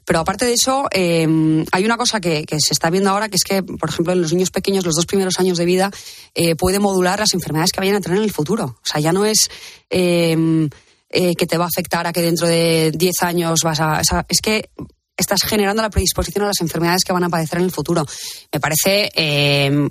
Pero 0.04 0.20
aparte 0.20 0.46
de 0.46 0.54
eso, 0.54 0.88
eh, 0.92 1.26
hay 1.72 1.84
una 1.84 1.96
cosa 1.96 2.20
que, 2.20 2.44
que 2.44 2.58
se 2.60 2.72
está 2.72 2.88
viendo 2.90 3.10
ahora, 3.10 3.28
que 3.28 3.36
es 3.36 3.44
que, 3.44 3.62
por 3.62 3.90
ejemplo, 3.90 4.12
en 4.12 4.22
los 4.22 4.32
niños 4.32 4.50
pequeños, 4.50 4.86
los 4.86 4.94
dos 4.94 5.04
primeros 5.06 5.38
años 5.38 5.58
de 5.58 5.64
vida, 5.64 5.90
puede 6.56 6.78
modular 6.78 7.18
las 7.18 7.34
enfermedades 7.34 7.72
que 7.72 7.80
vayan 7.80 7.96
a 7.96 8.00
tener 8.00 8.18
en 8.18 8.24
el 8.24 8.32
futuro. 8.32 8.64
O 8.64 8.86
sea, 8.86 9.00
ya 9.00 9.12
no 9.12 9.26
es... 9.26 9.50
eh, 11.10 11.34
que 11.34 11.46
te 11.46 11.56
va 11.58 11.64
a 11.64 11.68
afectar 11.68 12.06
a 12.06 12.12
que 12.12 12.22
dentro 12.22 12.46
de 12.46 12.92
10 12.94 13.22
años 13.22 13.60
vas 13.62 13.80
a... 13.80 14.00
o 14.00 14.04
sea, 14.04 14.26
es 14.28 14.40
que 14.40 14.70
estás 15.16 15.40
generando 15.42 15.82
la 15.82 15.90
predisposición 15.90 16.44
a 16.44 16.48
las 16.48 16.60
enfermedades 16.60 17.02
que 17.04 17.12
van 17.12 17.24
a 17.24 17.28
padecer 17.28 17.58
en 17.58 17.64
el 17.64 17.72
futuro. 17.72 18.06
Me 18.52 18.60
parece 18.60 19.10
eh, 19.14 19.88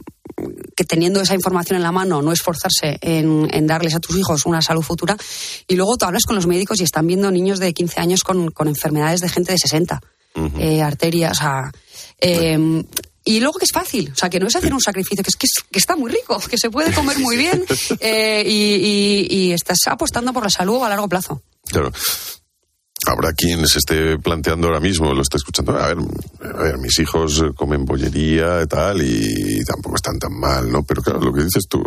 que 0.75 0.83
teniendo 0.85 1.19
esa 1.21 1.35
información 1.35 1.75
en 1.75 1.83
la 1.83 1.91
mano, 1.91 2.21
no 2.21 2.31
esforzarse 2.31 2.97
en, 3.01 3.47
en 3.51 3.67
darles 3.67 3.95
a 3.95 3.99
tus 3.99 4.17
hijos 4.17 4.45
una 4.45 4.61
salud 4.61 4.83
futura. 4.83 5.17
Y 5.67 5.75
luego 5.75 5.97
tú 5.97 6.05
hablas 6.05 6.23
con 6.23 6.35
los 6.37 6.47
médicos 6.47 6.79
y 6.79 6.83
están 6.83 7.07
viendo 7.07 7.29
niños 7.29 7.59
de 7.59 7.73
15 7.73 7.99
años 7.99 8.21
con, 8.23 8.51
con 8.51 8.67
enfermedades 8.69 9.19
de 9.19 9.29
gente 9.29 9.51
de 9.51 9.57
60. 9.57 9.99
eh, 10.59 10.81
arterias, 10.81 11.39
o 11.39 11.41
sea... 11.41 11.71
eh, 12.21 12.83
y 13.27 13.39
luego 13.39 13.59
que 13.59 13.65
es 13.65 13.71
fácil, 13.71 14.11
o 14.11 14.15
sea, 14.15 14.29
que 14.29 14.39
no 14.39 14.47
es 14.47 14.55
hacer 14.55 14.73
un 14.73 14.81
sacrificio, 14.81 15.23
que 15.23 15.29
es 15.29 15.35
que, 15.35 15.45
es- 15.47 15.63
que 15.71 15.79
está 15.79 15.95
muy 15.95 16.11
rico, 16.11 16.39
que 16.49 16.57
se 16.57 16.69
puede 16.71 16.91
comer 16.93 17.19
muy 17.19 17.37
bien 17.37 17.63
eh, 17.99 18.43
y, 18.45 18.75
y- 18.75 19.27
y 19.49 19.53
estás 19.53 19.77
apostando 19.87 20.33
por 20.33 20.43
la 20.43 20.49
salud 20.49 20.81
a 20.83 20.89
largo 20.89 21.07
plazo. 21.07 21.41
Claro. 21.69 21.91
Habrá 23.05 23.31
quien 23.33 23.65
se 23.67 23.77
esté 23.79 24.17
planteando 24.17 24.67
ahora 24.67 24.79
mismo, 24.79 25.13
lo 25.13 25.21
está 25.21 25.37
escuchando. 25.37 25.77
A 25.77 25.87
ver, 25.93 25.97
a 26.41 26.61
ver, 26.63 26.77
mis 26.79 26.97
hijos 26.99 27.41
comen 27.55 27.85
bollería 27.85 28.61
y 28.63 28.67
tal, 28.67 29.01
y 29.01 29.63
tampoco 29.65 29.95
están 29.95 30.17
tan 30.17 30.33
mal, 30.33 30.69
¿no? 30.69 30.83
Pero 30.83 31.01
claro, 31.03 31.21
lo 31.21 31.31
que 31.31 31.43
dices 31.43 31.67
tú, 31.69 31.81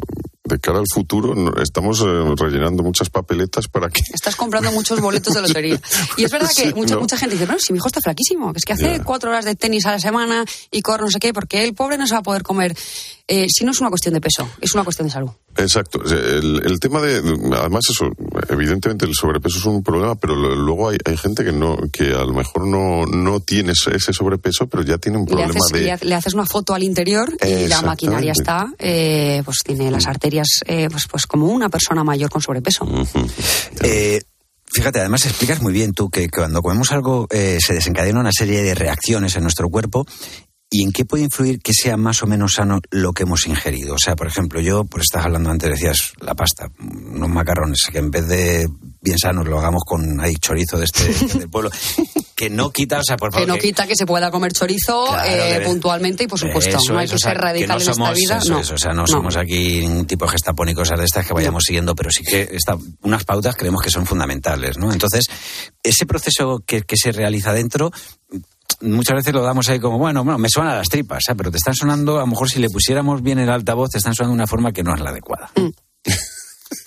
de 0.50 0.59
cara 0.59 0.78
al 0.78 0.87
futuro, 0.92 1.35
estamos 1.62 2.00
eh, 2.00 2.35
rellenando 2.37 2.83
muchas 2.83 3.09
papeletas 3.11 3.69
para 3.69 3.88
que. 3.88 4.02
Estás 4.12 4.37
comprando 4.37 4.71
muchos 4.73 5.00
boletos 5.00 5.35
de 5.35 5.42
lotería. 5.42 5.80
Y 6.16 6.25
es 6.25 6.30
verdad 6.30 6.49
que 6.54 6.69
Sí, 6.69 6.75
mucha, 6.75 6.95
no. 6.95 7.00
mucha 7.00 7.16
gente 7.16 7.37
dice, 7.37 7.47
no, 7.47 7.59
si 7.59 7.73
mi 7.73 7.78
hijo 7.78 7.87
está 7.88 8.00
flaquísimo, 8.00 8.52
que 8.52 8.59
es 8.59 8.64
que 8.64 8.73
hace 8.75 9.00
cuatro 9.04 9.30
horas 9.30 9.45
de 9.45 9.54
tenis 9.54 9.87
a 9.87 9.92
la 9.92 9.99
semana 10.00 10.45
y 10.71 10.83
corre 10.83 11.04
no 11.04 11.11
sé 11.11 11.19
qué, 11.19 11.33
porque 11.33 11.64
el 11.64 11.75
pobre 11.75 11.97
no 11.97 12.07
se 12.07 12.14
va 12.14 12.21
a 12.21 12.23
poder 12.23 12.42
comer. 12.42 12.76
Eh, 13.32 13.46
si 13.49 13.64
no 13.64 13.70
es 13.70 13.80
una 13.80 13.90
cuestión 13.90 14.12
de 14.14 14.20
peso, 14.20 14.49
es 14.60 14.75
una 14.75 14.82
cuestión 14.82 15.06
de 15.06 15.12
salud. 15.12 15.30
Exacto. 15.56 16.00
Sea, 16.06 16.18
El, 16.18 16.62
el 16.64 16.80
tema 16.80 17.00
de. 17.00 17.18
Además, 17.56 17.84
eso, 17.88 18.06
evidentemente 18.49 19.06
el 19.06 19.14
sobrepeso 19.14 19.58
es 19.58 19.64
un 19.66 19.82
problema, 19.84 20.16
pero 20.16 20.34
luego 20.34 20.88
hay, 20.88 20.99
hay 21.04 21.16
gente 21.16 21.44
que 21.44 21.52
no 21.52 21.76
que 21.92 22.12
a 22.12 22.25
lo 22.25 22.32
mejor 22.34 22.66
no, 22.66 23.06
no 23.06 23.38
tiene 23.38 23.72
ese 23.72 24.12
sobrepeso, 24.12 24.66
pero 24.66 24.82
ya 24.82 24.99
tiene 24.99 25.18
un 25.18 25.25
Le 25.26 25.30
problema 25.30 25.54
haces, 25.60 25.72
de. 25.72 25.80
le 25.82 25.92
ha- 25.92 25.99
le 26.02 26.14
haces 26.16 26.34
una 26.34 26.44
foto 26.46 26.75
al 26.75 26.82
interior 26.82 27.32
y 27.46 27.68
la 27.68 27.82
maquinaria 27.82 28.32
está, 28.32 28.66
eh, 28.78 29.42
pues 29.44 29.58
tiene 29.64 29.90
las 29.92 30.06
arterias, 30.08 30.49
eh, 30.66 30.88
pues, 30.90 31.04
pues 31.08 31.26
como 31.26 31.46
una 31.46 31.68
persona 31.68 32.02
mayor 32.02 32.30
con 32.30 32.42
sobrepeso. 32.42 32.84
Eh, 33.82 34.20
fíjate, 34.72 35.00
además 35.00 35.25
explicas 35.26 35.62
muy 35.62 35.72
bien 35.72 35.92
tú 35.92 36.10
que 36.10 36.28
cuando 36.28 36.62
comemos 36.62 36.90
algo 36.92 37.26
eh, 37.30 37.58
se 37.64 37.75
desencadena 37.75 38.20
una 38.20 38.32
serie 38.32 38.62
de 38.62 38.75
reacciones 38.75 39.37
en 39.37 39.42
nuestro 39.42 39.68
cuerpo. 39.68 40.06
¿Y 40.72 40.84
en 40.84 40.92
qué 40.92 41.04
puede 41.04 41.24
influir 41.24 41.60
que 41.60 41.72
sea 41.74 41.96
más 41.96 42.22
o 42.22 42.28
menos 42.28 42.52
sano 42.54 42.78
lo 42.90 43.12
que 43.12 43.24
hemos 43.24 43.44
ingerido? 43.48 43.94
O 43.94 43.98
sea, 43.98 44.14
por 44.14 44.28
ejemplo, 44.28 44.60
yo, 44.60 44.84
pues 44.84 45.02
estás 45.02 45.24
hablando 45.24 45.50
antes, 45.50 45.68
decías 45.68 46.12
la 46.20 46.34
pasta, 46.36 46.70
unos 46.78 47.28
macarrones, 47.28 47.80
que 47.90 47.98
en 47.98 48.12
vez 48.12 48.28
de 48.28 48.68
bien 49.00 49.18
sanos 49.18 49.48
lo 49.48 49.58
hagamos 49.58 49.82
con 49.84 50.20
ahí 50.20 50.36
chorizo 50.36 50.78
de 50.78 50.84
este 50.84 51.08
del 51.38 51.50
pueblo, 51.50 51.72
que 52.36 52.50
no 52.50 52.70
quita, 52.70 53.00
o 53.00 53.02
sea, 53.02 53.16
por 53.16 53.30
Que 53.30 53.34
favor. 53.34 53.48
no 53.48 53.54
que- 53.54 53.60
quita 53.62 53.86
que 53.88 53.96
se 53.96 54.06
pueda 54.06 54.30
comer 54.30 54.52
chorizo 54.52 55.06
Claro, 55.08 55.28
eh, 55.28 55.52
debe- 55.54 55.64
puntualmente 55.66 56.22
y 56.22 56.26
por 56.28 56.38
supuesto, 56.38 56.76
Eso 56.76 56.92
no 56.92 57.00
hay 57.00 57.08
que 57.08 57.16
o 57.16 57.18
sea, 57.18 57.32
ser 57.32 57.40
radical 57.40 57.68
no 57.78 57.84
en 57.84 57.90
esta 57.90 58.12
vida. 58.12 58.38
eso 58.38 58.52
no. 58.52 58.58
o 58.60 58.78
sea, 58.78 58.92
no, 58.92 59.06
somos 59.08 59.36
aquí 59.36 59.80
un 59.82 60.06
tipo 60.06 60.28
gestapón 60.28 60.68
y 60.68 60.74
cosas 60.74 61.00
de 61.00 61.04
estas 61.04 61.26
que 61.26 61.34
vayamos 61.34 61.64
siguiendo, 61.66 61.96
pero 61.96 62.10
sí 62.12 62.22
que 62.22 62.48
está, 62.52 62.76
unas 63.02 63.24
pautas 63.24 63.56
creemos 63.56 63.82
que 63.82 63.90
son 63.90 64.06
fundamentales, 64.06 64.78
¿no? 64.78 64.92
Entonces, 64.92 65.24
ese 65.82 66.06
proceso 66.06 66.62
que, 66.64 66.82
que 66.82 66.96
se 66.96 67.10
realiza 67.10 67.52
dentro, 67.52 67.90
muchas 68.80 69.16
veces 69.16 69.32
lo 69.34 69.42
damos 69.42 69.68
ahí 69.68 69.78
como, 69.80 69.98
bueno, 69.98 70.24
bueno, 70.24 70.38
me 70.38 70.48
suenan 70.48 70.76
las 70.76 70.88
tripas, 70.88 71.22
¿eh? 71.28 71.34
pero 71.36 71.50
te 71.50 71.56
están 71.58 71.74
sonando, 71.74 72.16
a 72.18 72.20
lo 72.20 72.26
mejor 72.26 72.48
si 72.50 72.58
le 72.60 72.68
pusiéramos 72.70 73.22
bien 73.22 73.38
el 73.38 73.50
altavoz, 73.50 73.90
te 73.90 73.98
están 73.98 74.14
sonando 74.14 74.32
de 74.34 74.42
una 74.42 74.46
forma 74.46 74.72
que 74.72 74.82
no 74.82 74.94
es 74.94 75.00
la 75.00 75.10
adecuada. 75.10 75.50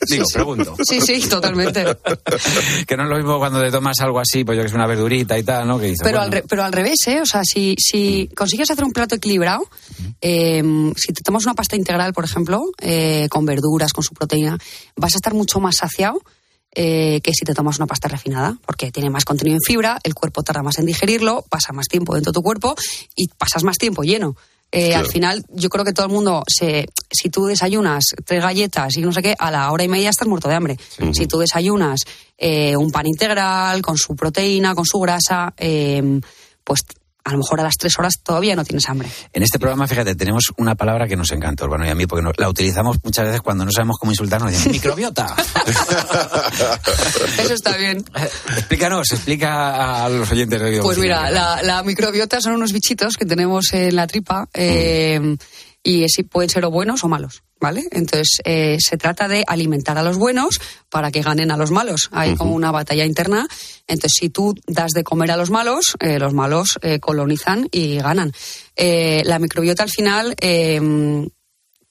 Digo, 0.10 0.26
pregunto. 0.34 0.78
Sí, 0.82 1.02
sí, 1.02 1.28
totalmente. 1.28 1.84
que 2.88 2.96
no 2.96 3.04
es 3.04 3.10
lo 3.10 3.18
mismo 3.18 3.38
cuando 3.38 3.62
te 3.62 3.70
tomas 3.70 4.00
algo 4.00 4.20
así, 4.20 4.46
pues 4.46 4.56
yo 4.56 4.62
que 4.64 4.68
es 4.70 4.74
una 4.74 4.88
verdurita 4.88 5.38
y 5.38 5.44
tal, 5.44 5.68
¿no? 5.68 5.78
Que 5.78 5.88
dices, 5.88 6.00
Pero, 6.04 6.20
bueno, 6.20 6.24
al, 6.24 6.32
re- 6.32 6.44
pero 6.48 6.64
al 6.64 6.72
revés, 6.72 7.00
¿eh? 7.08 7.20
O 7.22 7.26
sea, 7.26 7.42
si, 7.44 7.76
si 7.78 8.30
consigues 8.34 8.72
hacer 8.72 8.86
un 8.86 8.94
plato 8.94 9.16
equilibrado, 9.16 9.64
eh, 10.22 10.64
si 10.96 11.12
te 11.12 11.22
tomas 11.22 11.44
una 11.44 11.54
pasta 11.54 11.76
integral, 11.76 12.14
por 12.14 12.24
ejemplo, 12.24 12.64
eh, 12.80 13.28
con 13.30 13.46
verduras, 13.46 13.92
con 13.92 14.06
su 14.06 14.14
proteína, 14.14 14.58
vas 14.96 15.16
a 15.16 15.18
estar 15.18 15.34
mucho 15.34 15.60
más 15.60 15.76
saciado 15.78 16.22
eh, 16.76 17.22
que 17.22 17.34
si 17.34 17.46
te 17.46 17.54
tomas 17.54 17.78
una 17.78 17.88
pasta 17.88 18.08
refinada, 18.08 18.58
porque 18.66 18.92
tiene 18.92 19.10
más 19.10 19.26
contenido 19.26 19.56
en 19.56 19.62
fibra, 19.62 20.00
el 20.04 20.14
cuerpo 20.14 20.44
tarda 20.44 20.64
más 20.64 20.80
en 20.80 20.86
digerirlo, 20.86 21.44
pasa 21.50 21.74
más 21.74 21.88
tiempo 21.88 22.16
dentro 22.16 22.32
de 22.32 22.36
tu 22.36 22.42
cuerpo 22.42 22.76
y 23.16 23.28
pasas 23.28 23.64
más 23.64 23.78
tiempo 23.78 24.04
lleno. 24.04 24.36
Eh, 24.72 24.88
Claro. 24.88 25.06
Al 25.06 25.12
final, 25.12 25.46
yo 25.50 25.70
creo 25.70 25.86
que 25.86 25.94
todo 25.94 26.08
el 26.08 26.12
mundo, 26.12 26.44
se, 26.48 26.88
si 27.12 27.30
tú 27.30 27.46
desayunas 27.46 28.06
tres 28.26 28.42
galletas 28.42 28.98
y 28.98 29.02
no 29.02 29.14
sé 29.14 29.22
qué, 29.22 29.36
a 29.38 29.52
la 29.52 29.72
hora 29.72 29.84
y 29.84 29.88
media 29.88 30.10
estás 30.10 30.28
muerto 30.28 30.50
de 30.50 30.56
hambre. 30.56 30.78
Si 31.12 31.28
tú 31.28 31.38
desayunas 31.38 32.02
eh, 32.40 32.76
un 32.76 32.92
pan 32.92 33.06
integral 33.06 33.84
con 33.84 33.98
su 33.98 34.16
proteína, 34.16 34.74
con 34.74 34.86
su 34.86 35.00
grasa, 35.00 35.54
eh, 35.58 36.20
pues 36.64 36.86
a 37.24 37.32
lo 37.32 37.38
mejor 37.38 37.62
a 37.62 37.64
las 37.64 37.78
tres 37.78 37.98
horas 37.98 38.20
todavía 38.22 38.56
no 38.56 38.66
tienes 38.66 38.88
hambre. 38.90 39.10
En 39.32 39.44
este 39.44 39.58
programa, 39.58 39.88
fíjate, 39.88 40.16
tenemos 40.16 40.52
una 40.58 40.76
palabra 40.76 41.08
que 41.08 41.16
nos 41.16 41.32
encanta, 41.32 41.64
Urbano 41.64 41.86
y 41.86 41.90
a 41.90 41.96
mí, 41.96 42.06
porque 42.06 42.30
la 42.38 42.50
utilizamos 42.50 42.98
muchas 43.04 43.26
veces 43.26 43.42
cuando 43.42 43.64
no 43.66 43.72
sabemos 43.72 43.98
cómo 44.00 44.12
insultarnos. 44.12 44.52
Dicen, 44.52 44.72
microbiota. 44.72 45.34
Eso 47.38 47.54
está 47.54 47.78
bien. 47.78 48.04
Explícanos, 48.58 49.12
explica 49.12 50.06
a 50.06 50.10
los 50.10 50.30
oyentes 50.32 50.62
de 50.62 50.82
Pues 50.82 50.98
mira, 50.98 51.32
la, 51.32 51.62
la 51.64 51.82
microbiota 51.84 52.42
son 52.42 52.54
unos 52.54 52.74
bichitos 52.74 53.16
que 53.16 53.26
tenemos 53.26 53.72
en 53.74 53.96
la 53.96 54.06
tripa 54.08 54.50
eh, 54.54 55.38
y 55.84 56.08
sí, 56.08 56.24
pueden 56.24 56.50
ser 56.50 56.64
o 56.66 56.72
buenos 56.72 57.04
o 57.04 57.10
malos, 57.10 57.44
¿vale? 57.60 57.84
Entonces 57.92 58.38
eh, 58.46 58.78
se 58.80 58.98
trata 58.98 59.28
de 59.28 59.44
alimentar 59.46 59.98
a 59.98 60.04
los 60.04 60.18
buenos 60.18 60.60
para 60.90 61.12
que 61.12 61.22
ganen 61.22 61.52
a 61.52 61.58
los 61.58 61.72
malos. 61.72 62.10
Hay 62.12 62.36
como 62.36 62.56
una 62.56 62.72
batalla 62.72 63.06
interna. 63.06 63.48
Entonces 63.88 64.14
si 64.18 64.30
tú 64.30 64.56
das 64.66 64.92
de 64.92 65.04
comer 65.04 65.32
a 65.32 65.38
los 65.38 65.50
malos, 65.50 65.96
eh, 66.00 66.20
los 66.20 66.34
malos 66.34 66.80
eh, 66.82 67.00
colonizan 67.00 67.68
y 67.72 67.98
ganan. 67.98 68.32
La 68.78 69.40
microbiota 69.40 69.84
al 69.84 69.90
final... 69.90 70.36
eh, 70.40 70.80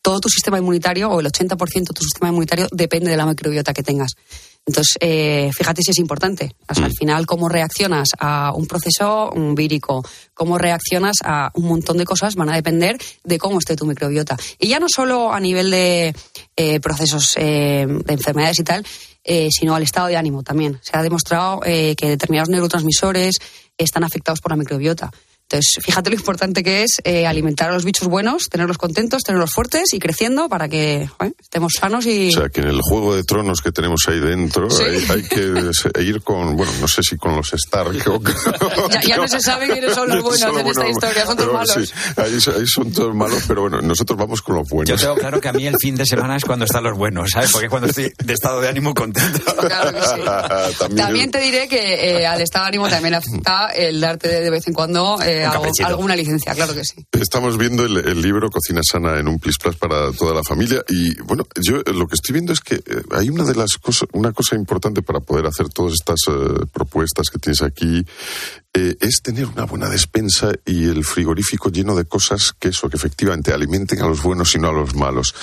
todo 0.03 0.21
tu 0.21 0.29
sistema 0.29 0.59
inmunitario 0.59 1.09
o 1.11 1.21
el 1.21 1.27
80% 1.27 1.57
de 1.73 1.95
tu 1.95 2.03
sistema 2.03 2.29
inmunitario 2.29 2.67
depende 2.73 3.11
de 3.11 3.17
la 3.17 3.25
microbiota 3.25 3.73
que 3.73 3.85
tengas. 3.85 4.17
Entonces, 4.65 4.97
eh, 5.01 5.51
fíjate 5.53 5.83
si 5.83 5.91
es 5.91 5.99
importante. 5.99 6.55
O 6.69 6.75
sea, 6.75 6.85
al 6.85 6.93
final, 6.93 7.27
cómo 7.27 7.49
reaccionas 7.49 8.11
a 8.19 8.53
un 8.55 8.67
proceso 8.67 9.31
un 9.33 9.55
vírico, 9.55 10.05
cómo 10.35 10.57
reaccionas 10.57 11.17
a 11.25 11.51
un 11.55 11.67
montón 11.67 11.99
de 11.99 12.05
cosas 12.05 12.37
van 12.37 12.49
a 12.49 12.55
depender 12.55 12.97
de 13.25 13.39
cómo 13.39 13.59
esté 13.59 13.75
tu 13.75 13.87
microbiota. 13.87 14.37
Y 14.59 14.69
ya 14.69 14.79
no 14.79 14.87
solo 14.89 15.33
a 15.33 15.41
nivel 15.41 15.71
de 15.71 16.15
eh, 16.57 16.81
procesos 16.81 17.35
eh, 17.37 17.87
de 17.89 18.13
enfermedades 18.13 18.61
y 18.61 18.65
tal, 18.65 18.85
eh, 19.25 19.49
sino 19.53 19.75
al 19.75 19.85
estado 19.85 20.09
de 20.09 20.17
ánimo 20.17 20.43
también. 20.43 20.81
Se 20.83 20.97
ha 20.97 21.03
demostrado 21.03 21.61
eh, 21.65 21.95
que 21.97 22.09
determinados 22.09 22.49
neurotransmisores 22.49 23.37
están 23.79 24.03
afectados 24.03 24.41
por 24.41 24.51
la 24.51 24.57
microbiota. 24.57 25.13
Entonces, 25.53 25.83
fíjate 25.85 26.09
lo 26.11 26.17
importante 26.17 26.63
que 26.63 26.83
es 26.85 26.97
eh, 27.05 27.27
alimentar 27.27 27.69
a 27.71 27.75
los 27.75 27.85
bichos 27.85 28.09
buenos, 28.09 28.49
tenerlos 28.49 28.79
contentos, 28.79 29.23
tenerlos 29.23 29.51
fuertes 29.53 29.93
y 29.93 29.99
creciendo 29.99 30.49
para 30.49 30.69
que 30.69 31.09
joder, 31.19 31.35
estemos 31.41 31.75
sanos 31.79 32.07
y... 32.07 32.29
O 32.29 32.33
sea, 32.41 32.49
que 32.49 32.61
en 32.63 32.69
el 32.69 32.81
juego 32.81 33.15
de 33.15 33.23
tronos 33.25 33.61
que 33.61 33.71
tenemos 33.73 34.03
ahí 34.09 34.19
dentro 34.21 34.71
Sí. 34.71 34.83
hay, 34.83 35.05
hay 35.11 35.23
que 35.25 35.71
se- 35.75 36.03
ir 36.03 36.23
con, 36.23 36.57
bueno, 36.57 36.73
no 36.81 36.89
sé 36.89 37.03
si 37.03 37.17
con 37.17 37.37
los 37.37 37.53
Stark 37.53 37.91
o 38.09 38.21
Ya, 38.93 39.01
ya 39.03 39.17
no 39.19 39.29
se 39.29 39.41
sabe 39.41 39.69
quiénes 39.69 39.95
son 39.95 40.09
los 40.09 40.23
buenos 40.23 40.41
Son 40.41 40.53
los 40.55 40.61
en 40.63 40.67
esta 40.69 40.81
buenos, 40.81 40.97
historia, 40.97 41.27
son 41.27 41.37
todos 41.37 41.53
malos. 41.53 41.75
sí, 41.89 41.93
ahí, 42.17 42.33
ahí 42.61 42.67
son 42.67 42.93
todos 42.93 43.15
malos, 43.15 43.43
pero 43.47 43.63
bueno, 43.63 43.81
nosotros 43.83 44.19
vamos 44.19 44.41
con 44.43 44.57
los 44.57 44.69
buenos. 44.69 44.89
Yo 44.89 44.97
tengo 45.07 45.17
claro 45.21 45.41
que 45.41 45.49
a 45.49 45.53
mí 45.53 45.67
el 45.67 45.77
fin 45.81 45.95
de 45.97 46.07
semana 46.07 46.37
es 46.37 46.45
cuando 46.45 46.65
están 46.65 46.85
los 46.85 46.97
buenos, 46.97 47.31
¿sabes? 47.31 47.51
Porque 47.53 47.67
es 47.67 47.71
cuando 47.71 47.89
estoy 47.89 48.11
de 48.25 48.33
estado 48.33 48.61
de 48.61 48.69
ánimo 48.69 48.95
contento. 48.95 49.41
También, 50.79 50.97
También 50.97 51.31
te 51.31 51.39
diré 51.41 51.69
que 51.69 52.21
eh, 52.23 52.27
al 52.27 52.41
estado 52.41 52.65
de 52.65 52.69
ánimo 52.69 52.89
también 52.89 53.15
afecta 53.15 53.69
el 53.75 54.01
darte 54.01 54.29
de, 54.29 54.41
de 54.41 54.51
vez 54.51 54.67
en 54.67 54.75
cuando 54.75 55.21
eh, 55.23 55.42
algo- 55.51 55.65
alguna 55.87 56.17
licencia, 56.17 56.55
claro 56.55 56.75
que 56.75 56.85
sí. 56.85 57.05
Estamos 57.13 57.59
viendo 57.59 57.85
el, 57.85 57.97
el 57.99 58.21
libro 58.23 58.51
Cocina 58.51 58.81
Sana 58.83 59.19
en 59.19 59.29
un 59.29 59.39
Plis 59.39 59.59
Plas 59.59 59.77
para 59.77 60.13
toda 60.13 60.35
la 60.35 60.43
familia 60.43 60.85
y 60.89 61.15
bueno, 61.23 61.47
yo 61.61 61.79
lo 61.93 62.07
que 62.07 62.15
estoy 62.15 62.33
viendo 62.35 62.53
es 62.53 62.61
que 62.61 62.77
eh, 62.77 63.03
hay 63.13 63.29
una 63.31 63.45
de 63.45 63.55
las 63.55 63.77
cosas, 63.79 64.09
una 64.13 64.33
cosa 64.33 64.57
importante 64.57 65.03
para 65.03 65.21
poder 65.21 65.47
hacer 65.47 65.69
todas 65.69 65.95
estas 65.95 66.21
eh, 66.29 66.67
propuestas 66.73 67.29
que 67.31 67.39
tienes 67.39 67.63
aquí 67.63 68.05
eh, 68.75 68.97
es 69.01 69.21
tener 69.23 69.47
una 69.47 69.65
buena 69.65 69.89
despensa 69.89 70.51
y 70.65 70.85
el 70.89 71.05
frigorífico 71.05 71.69
lleno 71.71 71.95
de 71.95 72.07
cosas 72.07 72.55
que 72.59 72.69
eso, 72.69 72.89
que 72.89 72.97
efectivamente 72.97 73.53
alimenten 73.53 74.01
a 74.01 74.07
los 74.09 74.23
buenos 74.23 74.55
y 74.55 74.59
no 74.59 74.69
a 74.69 74.73
los 74.73 74.95
malos. 74.95 75.35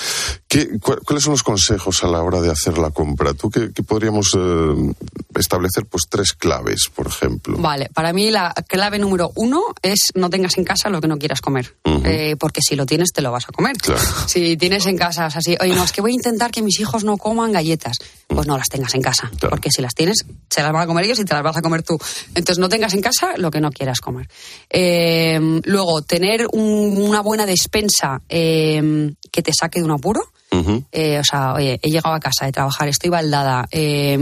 ¿Qué, 0.50 0.68
cua- 0.80 1.00
¿Cuáles 1.06 1.24
son 1.24 1.34
los 1.34 1.44
consejos 1.44 2.04
a 2.04 2.08
la 2.08 2.24
hora 2.24 2.42
de 2.42 2.50
hacer 2.50 2.80
la 2.80 2.90
compra? 2.90 3.36
¿Tú 3.36 3.52
qué, 3.52 3.72
qué 3.72 3.84
podríamos 3.84 4.32
eh, 4.36 4.94
establecer? 5.36 5.86
Pues 5.86 6.06
tres 6.10 6.34
claves, 6.34 6.90
por 6.94 7.06
ejemplo. 7.06 7.56
Vale, 7.60 7.90
para 7.94 8.14
mí 8.14 8.32
la 8.32 8.52
clave 8.68 8.98
número 8.98 9.32
uno 9.36 9.62
es 9.84 10.00
no 10.16 10.32
tengas 10.32 10.58
en 10.58 10.64
casa 10.64 10.90
lo 10.90 11.02
que 11.02 11.08
no 11.08 11.20
quieras 11.20 11.40
comer. 11.42 11.76
Eh, 12.04 12.36
porque 12.40 12.62
si 12.68 12.76
lo 12.76 12.88
tienes, 12.88 13.12
te 13.14 13.22
lo 13.22 13.32
vas 13.32 13.46
a 13.48 13.52
comer. 13.52 13.76
Si 14.28 14.58
tienes 14.58 14.88
en 14.88 14.98
casa, 14.98 15.28
o 15.28 15.30
sea, 15.30 15.42
si, 15.42 15.56
oye, 15.62 15.76
no, 15.76 15.84
es 15.84 15.92
que 15.92 16.02
voy 16.02 16.12
a 16.12 16.16
intentar 16.16 16.50
que 16.50 16.64
mis 16.64 16.80
hijos 16.80 17.04
no 17.04 17.18
coman 17.18 17.52
galletas, 17.52 17.98
pues 18.28 18.48
no 18.48 18.58
las 18.58 18.70
tengas 18.70 18.96
en 18.96 19.02
casa. 19.04 19.30
Porque 19.50 19.70
si 19.72 19.84
las 19.84 19.94
tienes, 19.94 20.26
se 20.50 20.64
las 20.64 20.72
van 20.74 20.82
a 20.82 20.88
comer 20.88 21.06
ellos 21.06 21.20
y 21.20 21.26
te 21.26 21.34
las 21.36 21.44
vas 21.44 21.58
a 21.58 21.62
comer 21.62 21.84
tú. 21.84 22.00
Entonces 22.30 22.58
no 22.58 22.70
tengas 22.70 22.96
en 22.96 23.02
casa 23.02 23.34
lo 23.38 23.52
que 23.52 23.62
no 23.62 23.70
quieras 23.70 24.00
comer. 24.02 24.28
Eh, 24.70 25.62
luego, 25.66 26.02
tener 26.02 26.48
un- 26.54 26.98
una 26.98 27.22
buena 27.22 27.46
despensa 27.46 28.20
que 28.28 29.42
te 29.44 29.52
saque 29.54 29.78
de 29.80 29.86
un 29.86 29.92
apuro. 29.92 30.22
Eh, 30.92 31.20
o 31.20 31.24
sea, 31.24 31.54
oye, 31.54 31.80
he 31.82 31.90
llegado 31.90 32.16
a 32.16 32.20
casa 32.20 32.46
de 32.46 32.52
trabajar, 32.52 32.88
estoy 32.88 33.10
baldada, 33.10 33.68
eh, 33.72 34.18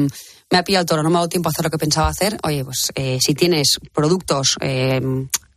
me 0.49 0.57
ha 0.57 0.63
pillado 0.63 0.81
el 0.81 0.87
toro, 0.87 1.03
no 1.03 1.09
me 1.09 1.15
ha 1.15 1.19
dado 1.19 1.29
tiempo 1.29 1.49
a 1.49 1.51
hacer 1.51 1.65
lo 1.65 1.71
que 1.71 1.77
pensaba 1.77 2.07
hacer. 2.07 2.37
Oye, 2.43 2.63
pues 2.63 2.91
eh, 2.95 3.17
si 3.21 3.33
tienes 3.33 3.77
productos, 3.93 4.57
eh, 4.61 5.01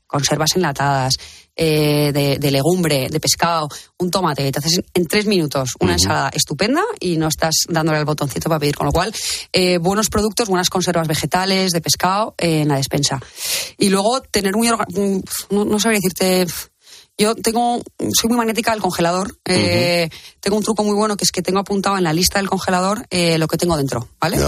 conservas 0.07 0.57
enlatadas, 0.57 1.15
eh, 1.55 2.11
de, 2.13 2.39
de 2.39 2.51
legumbre, 2.51 3.09
de 3.11 3.21
pescado, 3.21 3.69
un 3.99 4.11
tomate, 4.11 4.51
te 4.51 4.59
haces 4.59 4.81
en 4.95 5.07
tres 5.07 5.27
minutos 5.27 5.75
una 5.79 5.93
ensalada 5.93 6.31
estupenda 6.33 6.83
y 6.99 7.17
no 7.19 7.29
estás 7.29 7.55
dándole 7.69 7.99
al 7.99 8.05
botoncito 8.07 8.49
para 8.49 8.59
pedir. 8.61 8.75
Con 8.77 8.87
lo 8.87 8.93
cual, 8.93 9.13
eh, 9.53 9.79
buenos 9.79 10.09
productos, 10.09 10.49
buenas 10.49 10.71
conservas 10.71 11.07
vegetales, 11.07 11.73
de 11.73 11.81
pescado 11.81 12.35
en 12.39 12.69
la 12.69 12.77
despensa. 12.77 13.21
Y 13.79 13.91
luego 13.91 14.23
tener 14.23 14.57
muy... 14.57 14.71
mm, 14.71 15.21
No, 15.51 15.65
no 15.65 15.79
sabría 15.79 16.01
decirte... 16.01 16.47
Yo 17.21 17.35
tengo, 17.35 17.83
soy 18.19 18.29
muy 18.29 18.39
magnética 18.39 18.71
del 18.73 18.81
congelador. 18.81 19.37
Eh, 19.45 20.09
Tengo 20.41 20.57
un 20.57 20.63
truco 20.63 20.83
muy 20.85 20.95
bueno 20.95 21.19
que 21.19 21.25
es 21.25 21.33
que 21.33 21.43
tengo 21.43 21.59
apuntado 21.59 21.99
en 21.99 22.05
la 22.05 22.15
lista 22.15 22.39
del 22.39 22.49
congelador 22.49 23.07
eh, 23.11 23.37
lo 23.37 23.47
que 23.47 23.59
tengo 23.59 23.77
dentro, 23.77 24.09
¿vale? 24.19 24.39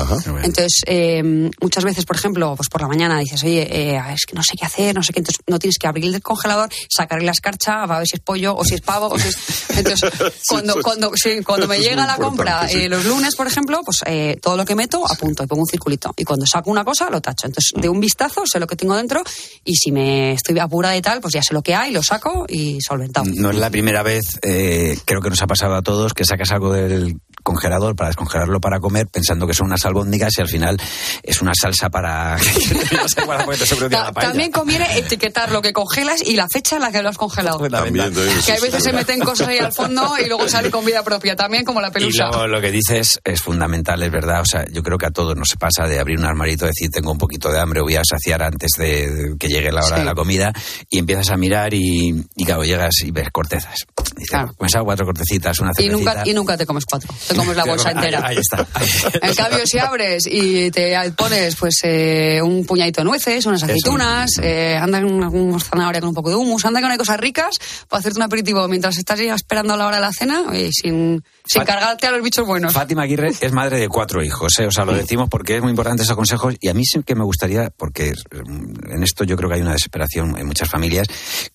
Entonces, 0.43 0.81
eh, 0.87 1.51
muchas 1.61 1.85
veces, 1.85 2.07
por 2.07 2.17
ejemplo, 2.17 2.55
pues 2.57 2.71
por 2.71 2.81
la 2.81 2.89
mañana 2.89 3.19
dices, 3.19 3.45
oye, 3.45 3.69
eh, 3.71 4.03
es 4.15 4.25
que 4.25 4.35
no 4.35 4.43
sé 4.43 4.55
qué 4.59 4.65
hacer, 4.65 4.95
no 4.95 5.03
sé 5.03 5.13
qué, 5.13 5.21
entonces 5.21 5.43
no 5.47 5.59
tienes 5.59 5.77
que 5.77 5.87
abrir 5.87 6.07
el 6.15 6.23
congelador, 6.23 6.71
sacarle 6.89 7.27
la 7.27 7.33
escarcha, 7.33 7.83
a 7.83 7.99
ver 7.99 8.07
si 8.07 8.17
es 8.17 8.23
pollo 8.23 8.57
o 8.57 8.65
si 8.65 8.75
es 8.77 8.81
pavo 8.81 9.09
o 9.09 9.19
si 9.19 9.29
es... 9.29 9.37
Entonces, 9.77 10.11
cuando, 10.49 10.83
cuando, 10.83 11.13
sí, 11.15 11.43
cuando 11.43 11.67
me 11.67 11.79
llega 11.79 12.07
la 12.07 12.17
compra 12.17 12.69
sí. 12.69 12.83
eh, 12.83 12.89
los 12.89 13.05
lunes, 13.05 13.37
por 13.37 13.47
ejemplo, 13.47 13.81
pues 13.85 13.99
eh, 14.07 14.39
todo 14.41 14.57
lo 14.57 14.65
que 14.65 14.75
meto 14.75 15.03
apunto 15.11 15.43
y 15.43 15.47
pongo 15.47 15.63
un 15.63 15.69
circulito. 15.69 16.13
Y 16.17 16.25
cuando 16.25 16.47
saco 16.47 16.71
una 16.71 16.85
cosa, 16.85 17.11
lo 17.11 17.21
tacho. 17.21 17.47
Entonces, 17.47 17.73
de 17.75 17.89
un 17.89 18.01
vistazo 18.01 18.43
sé 18.47 18.61
lo 18.61 18.67
que 18.67 18.77
tengo 18.77 18.97
dentro 18.97 19.23
y 19.65 19.77
si 19.77 19.93
me 19.93 20.33
estoy 20.33 20.59
apurada 20.59 20.97
y 20.97 21.03
tal, 21.03 21.21
pues 21.21 21.35
ya 21.35 21.43
sé 21.43 21.53
lo 21.55 21.63
que 21.63 21.75
hay, 21.75 21.91
lo 21.91 22.03
saco 22.03 22.47
y 22.49 22.62
solventado. 22.81 23.27
No 23.35 23.51
es 23.51 23.57
la 23.57 23.71
primera 23.71 24.03
vez, 24.03 24.39
eh, 24.43 24.97
creo 25.05 25.21
que 25.21 25.31
nos 25.31 25.43
ha 25.43 25.47
pasado 25.47 25.75
a 25.75 25.83
todos, 25.83 26.13
que 26.15 26.25
sacas 26.25 26.51
algo 26.53 26.73
del 26.73 27.17
congelador 27.43 27.97
para 27.97 28.09
descongelarlo 28.09 28.61
para 28.61 28.79
comer 28.79 29.09
pensando 29.09 29.47
que 29.49 29.55
son 29.55 29.67
unas 29.67 29.85
albóndigas 29.85 30.33
y 30.39 30.43
al 30.43 30.49
final 30.49 30.77
es 31.25 31.43
una 31.43 31.53
salsa 31.61 31.91
para... 31.91 32.37
también 34.21 34.51
conviene 34.51 34.99
etiquetar 34.99 35.51
lo 35.51 35.63
que 35.63 35.73
congelas 35.73 36.23
y 36.27 36.37
la 36.37 36.47
fecha 36.53 36.77
en 36.77 36.83
la 36.83 36.93
que 36.93 37.03
lo 37.03 37.09
has 37.09 37.19
congelado. 37.19 37.59
También, 37.69 38.13
Que 38.45 38.53
hay 38.53 38.61
veces 38.61 38.83
se 38.83 38.93
meten 38.93 39.21
cosas 39.21 39.49
ahí 39.49 39.59
al 39.59 39.73
fondo 39.73 40.15
y 40.25 40.27
luego 40.29 40.49
sale 40.49 40.71
con 40.71 40.85
vida 40.85 41.03
propia, 41.03 41.37
también 41.37 41.65
como 41.65 41.81
la 41.81 41.89
Y 41.89 41.93
pelusa. 41.93 42.29
luego 42.29 42.47
lo 42.47 42.61
que 42.61 42.71
dices 42.71 43.21
es 43.25 43.41
fundamental, 43.43 44.03
es 44.03 44.11
verdad. 44.11 44.41
O 44.43 44.45
sea, 44.47 44.65
yo 44.71 44.83
creo 44.83 44.99
que 44.99 45.07
a 45.07 45.11
todos 45.11 45.37
nos 45.37 45.49
pasa 45.59 45.87
de 45.87 45.99
abrir 45.99 46.19
un 46.19 46.25
armarito, 46.25 46.67
decir 46.67 46.91
tengo 46.91 47.13
un 47.13 47.19
poquito 47.19 47.51
de 47.51 47.59
hambre, 47.61 47.81
voy 47.83 47.97
a 47.97 48.03
saciar 48.09 48.43
antes 48.43 48.71
de, 48.79 49.11
de 49.11 49.37
que 49.39 49.49
llegue 49.49 49.71
la 49.73 49.81
hora 49.85 49.97
Sí. 49.97 50.01
de 50.01 50.05
la 50.07 50.15
comida, 50.15 50.53
y 50.89 50.99
empiezas 50.99 51.31
a 51.31 51.37
mirar 51.37 51.75
y, 51.75 52.25
y 52.37 52.45
claro, 52.55 52.65
llegas 52.65 52.95
y 53.05 53.11
ves 53.11 53.29
cortezas. 53.33 53.75
Dices, 54.17 54.41
comes 54.57 54.75
a 54.77 54.83
cuatro 54.83 55.07
cortecitas, 55.07 55.59
una 55.61 55.71
Y 55.79 55.83
cervecita. 55.85 56.15
nunca, 56.15 56.29
y 56.31 56.35
nunca 56.35 56.57
te 56.57 56.67
comes 56.67 56.85
cuatro, 56.85 57.13
te 57.29 57.35
comes 57.35 57.57
la 57.57 57.65
bolsa 57.65 57.89
ahí- 57.89 57.95
entera. 57.95 58.27
Ahí, 58.27 58.37
está. 58.39 58.67
En 59.23 59.35
cambio, 59.35 59.67
si 59.67 59.79
abres 59.79 60.25
y 60.27 60.71
te 60.71 60.95
pones 61.17 61.57
pues 61.57 61.79
eh, 61.85 62.41
un 62.43 62.65
puñadito 62.67 63.01
de 63.01 63.05
nueces, 63.07 63.47
unas 63.47 63.63
aceitunas, 63.63 64.31
eh, 64.43 64.77
anda 64.81 65.01
con 65.01 65.13
una 65.13 65.59
zanahoria 65.61 66.01
con 66.01 66.09
un 66.11 66.15
poco 66.15 66.31
de 66.31 66.37
humus, 66.37 66.65
anda 66.65 66.81
con 66.81 66.91
hay 66.91 66.99
cosas 66.99 67.19
ricas 67.19 67.57
para 67.89 68.01
hacerte 68.01 68.19
un 68.19 68.25
aperitivo 68.25 68.67
mientras 68.69 68.97
estás 68.99 69.19
ya 69.19 69.35
esperando 69.35 69.77
la 69.77 69.87
hora 69.87 69.97
de 69.97 70.03
la 70.03 70.13
cena 70.13 70.43
oye, 70.49 70.71
sin, 70.73 71.23
sin 71.53 71.65
cargarte 71.65 72.07
a 72.07 72.11
los 72.13 72.23
bichos 72.23 72.47
buenos. 72.47 72.73
Fátima 72.73 73.03
Aguirre 73.03 73.29
es 73.41 73.53
madre 73.53 73.79
de 73.79 73.89
cuatro 73.89 74.23
hijos, 74.23 74.59
¿eh? 74.59 74.67
o 74.67 74.71
sea, 74.71 74.85
lo 74.85 74.95
decimos 74.95 75.29
porque 75.29 75.57
es 75.57 75.63
muy 75.63 75.71
importante 75.71 76.03
esos 76.03 76.17
consejos 76.17 76.55
y 76.61 76.69
a 76.69 76.75
mí 76.75 76.85
sí 76.85 77.03
que 77.05 77.15
me 77.15 77.25
gustaría, 77.25 77.71
porque 77.71 78.13
mm, 78.13 78.93
en 78.93 79.03
esto 79.03 79.25
yo 79.25 79.37
creo 79.37 79.49
que 79.49 79.57
hay 79.57 79.63
una 79.63 79.73
desesperación 79.73 80.39
en 80.39 80.47
muchas 80.47 80.69
familias, 80.69 81.07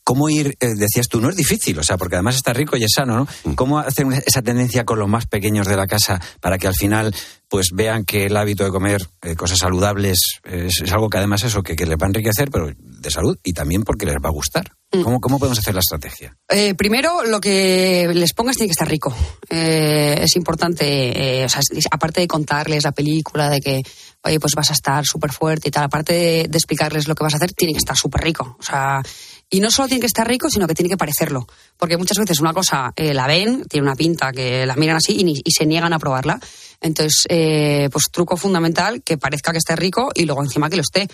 cómo 0.04 0.30
ir, 0.30 0.56
eh, 0.60 0.74
decías 0.76 1.08
tú, 1.08 1.20
no 1.22 1.30
es 1.30 1.36
difícil, 1.36 1.78
o 1.80 1.84
sea, 1.84 1.98
porque 1.98 2.16
además 2.16 2.36
está 2.36 2.54
rico 2.54 2.78
y 2.78 2.84
es 2.84 2.92
sano, 2.94 3.18
¿no? 3.18 3.56
¿Cómo 3.56 3.80
hacer 3.80 4.06
esa 4.26 4.42
tendencia 4.42 4.86
con 4.86 5.00
los 5.00 5.10
más 5.10 5.26
pequeños 5.26 5.68
de 5.68 5.76
la 5.76 5.88
casa 5.88 6.22
para 6.42 6.58
que 6.58 6.68
al 6.68 6.76
final 6.76 7.14
pues 7.50 7.70
vean 7.74 8.04
que 8.06 8.26
el 8.26 8.38
hábito 8.38 8.64
de 8.64 8.72
comer 8.72 9.08
eh, 9.22 9.36
cosas 9.36 9.60
saludables 9.60 10.20
es, 10.44 10.82
es 10.82 10.92
algo 10.92 11.10
que 11.10 11.18
además 11.18 11.44
eso 11.44 11.64
que, 11.64 11.76
que 11.76 11.86
les 11.86 11.98
va 11.98 12.06
a 12.06 12.10
enriquecer, 12.10 12.50
pero 12.52 12.70
de 12.78 13.12
salud 13.12 13.38
y 13.44 13.54
también 13.54 13.84
porque 13.84 14.06
les 14.06 14.16
va 14.16 14.30
a 14.30 14.32
gustar. 14.32 14.72
¿Cómo, 14.90 15.20
¿Cómo 15.20 15.38
podemos 15.38 15.60
hacer 15.60 15.74
la 15.74 15.82
estrategia? 15.82 16.38
Eh, 16.50 16.74
primero, 16.74 17.26
lo 17.26 17.42
que 17.42 18.10
les 18.14 18.34
pongas 18.34 18.56
tiene 18.56 18.70
que 18.70 18.72
estar 18.72 18.88
rico. 18.88 19.14
Eh, 19.50 20.18
es 20.22 20.36
importante, 20.38 21.42
eh, 21.42 21.46
o 21.46 21.50
sea, 21.50 21.62
aparte 21.92 22.22
de 22.22 22.28
contarles 22.28 22.86
la 22.86 22.94
película, 22.94 23.50
de 23.50 23.60
que, 23.60 23.84
oye, 24.24 24.40
pues 24.40 24.54
vas 24.56 24.70
a 24.70 24.74
estar 24.74 25.06
súper 25.06 25.34
fuerte 25.34 25.68
y 25.68 25.72
tal, 25.72 25.84
aparte 25.84 26.14
de, 26.14 26.48
de 26.48 26.58
explicarles 26.58 27.08
lo 27.10 27.16
que 27.16 27.24
vas 27.24 27.34
a 27.34 27.38
hacer, 27.38 27.52
tiene 27.52 27.74
que 27.74 27.80
estar 27.80 27.98
súper 27.98 28.22
rico. 28.22 28.56
O 28.58 28.64
sea, 28.64 29.02
y 29.50 29.60
no 29.60 29.72
solo 29.72 29.88
tiene 29.88 30.02
que 30.02 30.08
estar 30.08 30.28
rico, 30.28 30.50
sino 30.50 30.68
que 30.68 30.74
tiene 30.76 30.90
que 30.90 30.98
parecerlo. 30.98 31.48
Porque 31.78 31.98
muchas 31.98 32.18
veces 32.18 32.40
una 32.40 32.54
cosa 32.54 32.92
eh, 32.96 33.14
la 33.14 33.28
ven, 33.28 33.64
tiene 33.70 33.88
una 33.88 33.96
pinta 33.96 34.32
que 34.32 34.66
la 34.66 34.76
miran 34.76 34.98
así 34.98 35.16
y, 35.20 35.24
ni- 35.24 35.42
y 35.44 35.52
se 35.52 35.66
niegan 35.66 35.94
a 35.94 36.00
probarla. 36.00 36.40
Entonces, 36.82 37.24
eh, 37.30 37.90
pues 37.92 38.06
truco 38.12 38.36
fundamental, 38.38 39.02
que 39.04 39.18
parezca 39.18 39.52
que 39.52 39.58
esté 39.58 39.76
rico 39.76 40.10
y 40.14 40.26
luego 40.26 40.44
encima 40.44 40.70
que 40.70 40.76
lo 40.76 40.82
esté. 40.82 41.08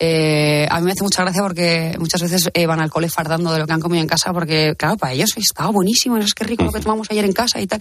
Eh, 0.00 0.66
a 0.70 0.78
mí 0.78 0.86
me 0.86 0.92
hace 0.92 1.02
mucha 1.02 1.22
gracia 1.22 1.42
porque 1.42 1.96
muchas 1.98 2.22
veces 2.22 2.50
eh, 2.54 2.66
van 2.66 2.80
al 2.80 2.88
cole 2.90 3.08
fardando 3.08 3.52
de 3.52 3.58
lo 3.58 3.66
que 3.66 3.72
han 3.72 3.80
comido 3.80 4.00
en 4.00 4.06
casa 4.08 4.32
porque, 4.32 4.74
claro, 4.78 4.96
para 4.96 5.12
ellos 5.12 5.30
estaba 5.36 5.70
buenísimo, 5.70 6.16
es 6.18 6.34
que 6.34 6.44
rico 6.44 6.62
lo 6.64 6.70
que 6.72 6.80
tomamos 6.80 7.08
ayer 7.10 7.24
en 7.24 7.32
casa 7.32 7.60
y 7.60 7.66
tal. 7.66 7.80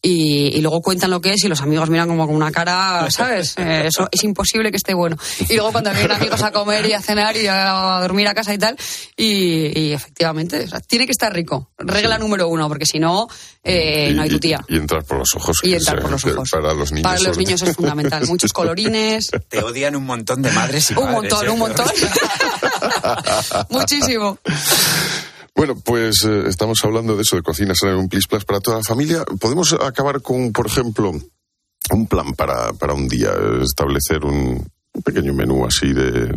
Y, 0.00 0.56
y 0.56 0.60
luego 0.62 0.80
cuentan 0.80 1.10
lo 1.10 1.20
que 1.20 1.34
es 1.34 1.44
y 1.44 1.48
los 1.48 1.60
amigos 1.60 1.90
miran 1.90 2.08
como 2.08 2.26
con 2.26 2.34
una 2.34 2.50
cara, 2.50 3.10
¿sabes? 3.10 3.54
Eh, 3.60 3.88
eso 3.88 4.08
es 4.10 4.24
imposible 4.24 4.70
que 4.70 4.78
esté 4.78 4.94
bueno. 4.94 5.16
Y 5.48 5.54
luego 5.54 5.70
cuando 5.72 5.90
vienen 5.92 6.12
amigos 6.12 6.42
a 6.42 6.50
comer 6.50 6.86
y 6.86 6.92
a 6.94 7.02
cenar 7.02 7.36
y 7.36 7.46
a 7.46 7.98
dormir 8.00 8.26
a 8.28 8.32
casa 8.34 8.54
y 8.54 8.58
tal, 8.58 8.74
y, 9.16 9.78
y 9.78 9.92
efectivamente, 9.92 10.64
o 10.64 10.68
sea, 10.68 10.80
tiene 10.80 11.04
que 11.04 11.12
estar 11.12 11.32
rico. 11.32 11.70
Regla 11.78 12.16
número 12.16 12.48
uno, 12.48 12.68
porque 12.68 12.86
si 12.86 12.98
no, 12.98 13.28
eh, 13.62 14.12
no 14.14 14.22
hay 14.22 14.30
tu 14.30 14.38
tía. 14.40 14.64
Y 14.68 14.76
entrar 14.76 15.04
por 15.04 15.18
los 15.18 15.34
ojos. 15.36 15.58
Y 15.62 15.74
entrar 15.74 15.96
sea- 15.96 16.02
por 16.02 16.10
los 16.10 16.24
ojos. 16.24 16.48
Para 16.50 16.72
los 16.72 16.90
niños. 16.92 17.02
Para 17.04 17.20
los 17.20 17.36
niños 17.36 17.60
es 17.62 17.76
fundamental. 17.76 18.26
Muchos 18.28 18.52
colorines. 18.52 19.30
Te 19.48 19.62
odian 19.62 19.94
un 19.96 20.06
montón 20.06 20.40
de 20.40 20.50
madres 20.52 20.90
y 20.90 20.94
Un 20.94 21.00
padres, 21.00 21.14
montón, 21.14 21.46
¿eh? 21.46 21.49
Un 21.50 21.58
montón. 21.58 21.86
Muchísimo. 23.70 24.38
Bueno, 25.54 25.76
pues 25.84 26.24
eh, 26.24 26.44
estamos 26.48 26.84
hablando 26.84 27.16
de 27.16 27.22
eso, 27.22 27.36
de 27.36 27.42
cocina 27.42 27.74
en 27.82 27.94
un 27.96 28.08
plis 28.08 28.26
plas 28.26 28.44
para 28.44 28.60
toda 28.60 28.78
la 28.78 28.82
familia. 28.82 29.24
Podemos 29.40 29.72
acabar 29.74 30.22
con, 30.22 30.52
por 30.52 30.66
ejemplo, 30.66 31.12
un 31.90 32.06
plan 32.06 32.32
para, 32.34 32.72
para 32.72 32.94
un 32.94 33.08
día, 33.08 33.30
establecer 33.62 34.24
un, 34.24 34.66
un 34.92 35.02
pequeño 35.02 35.34
menú 35.34 35.64
así 35.64 35.92
de, 35.92 36.34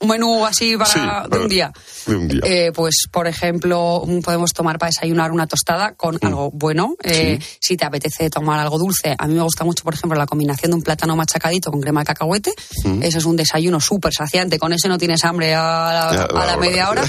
Un 0.00 0.08
menú 0.08 0.46
así 0.46 0.76
para, 0.76 0.90
Sí, 0.90 1.00
de 1.28 1.38
un 1.38 1.48
día. 1.48 1.72
de 2.06 2.14
un 2.16 2.28
día. 2.28 2.40
Eh, 2.44 2.72
pues, 2.72 3.08
por 3.10 3.26
ejemplo, 3.26 4.04
mm, 4.06 4.20
podemos 4.20 4.52
tomar 4.52 4.78
para 4.78 4.90
desayunar 4.90 5.32
una 5.32 5.48
tostada 5.48 5.94
con 5.94 6.14
Mm. 6.22 6.26
algo 6.26 6.50
bueno. 6.52 6.94
Eh, 7.02 7.40
Si 7.60 7.76
te 7.76 7.84
apetece 7.84 8.30
tomar 8.30 8.60
algo 8.60 8.78
dulce, 8.78 9.14
a 9.18 9.26
mí 9.26 9.34
me 9.34 9.42
gusta 9.42 9.64
mucho, 9.64 9.82
por 9.82 9.94
ejemplo, 9.94 10.16
la 10.16 10.26
combinación 10.26 10.70
de 10.70 10.76
un 10.76 10.82
plátano 10.82 11.16
machacadito 11.16 11.70
con 11.72 11.80
crema 11.80 12.00
de 12.02 12.06
cacahuete. 12.06 12.52
Mm. 12.84 13.02
Ese 13.02 13.18
es 13.18 13.24
un 13.24 13.34
desayuno 13.36 13.80
súper 13.80 14.12
saciante. 14.14 14.56
Con 14.58 14.72
ese 14.72 14.88
no 14.88 14.98
tienes 14.98 15.24
hambre 15.24 15.54
a 15.56 15.60
la, 15.62 16.10
Ya, 16.16 16.22
a 16.22 16.26
la 16.32 16.32
la 16.32 16.40
hora. 16.52 16.56
media 16.58 16.90
hora. 16.90 17.04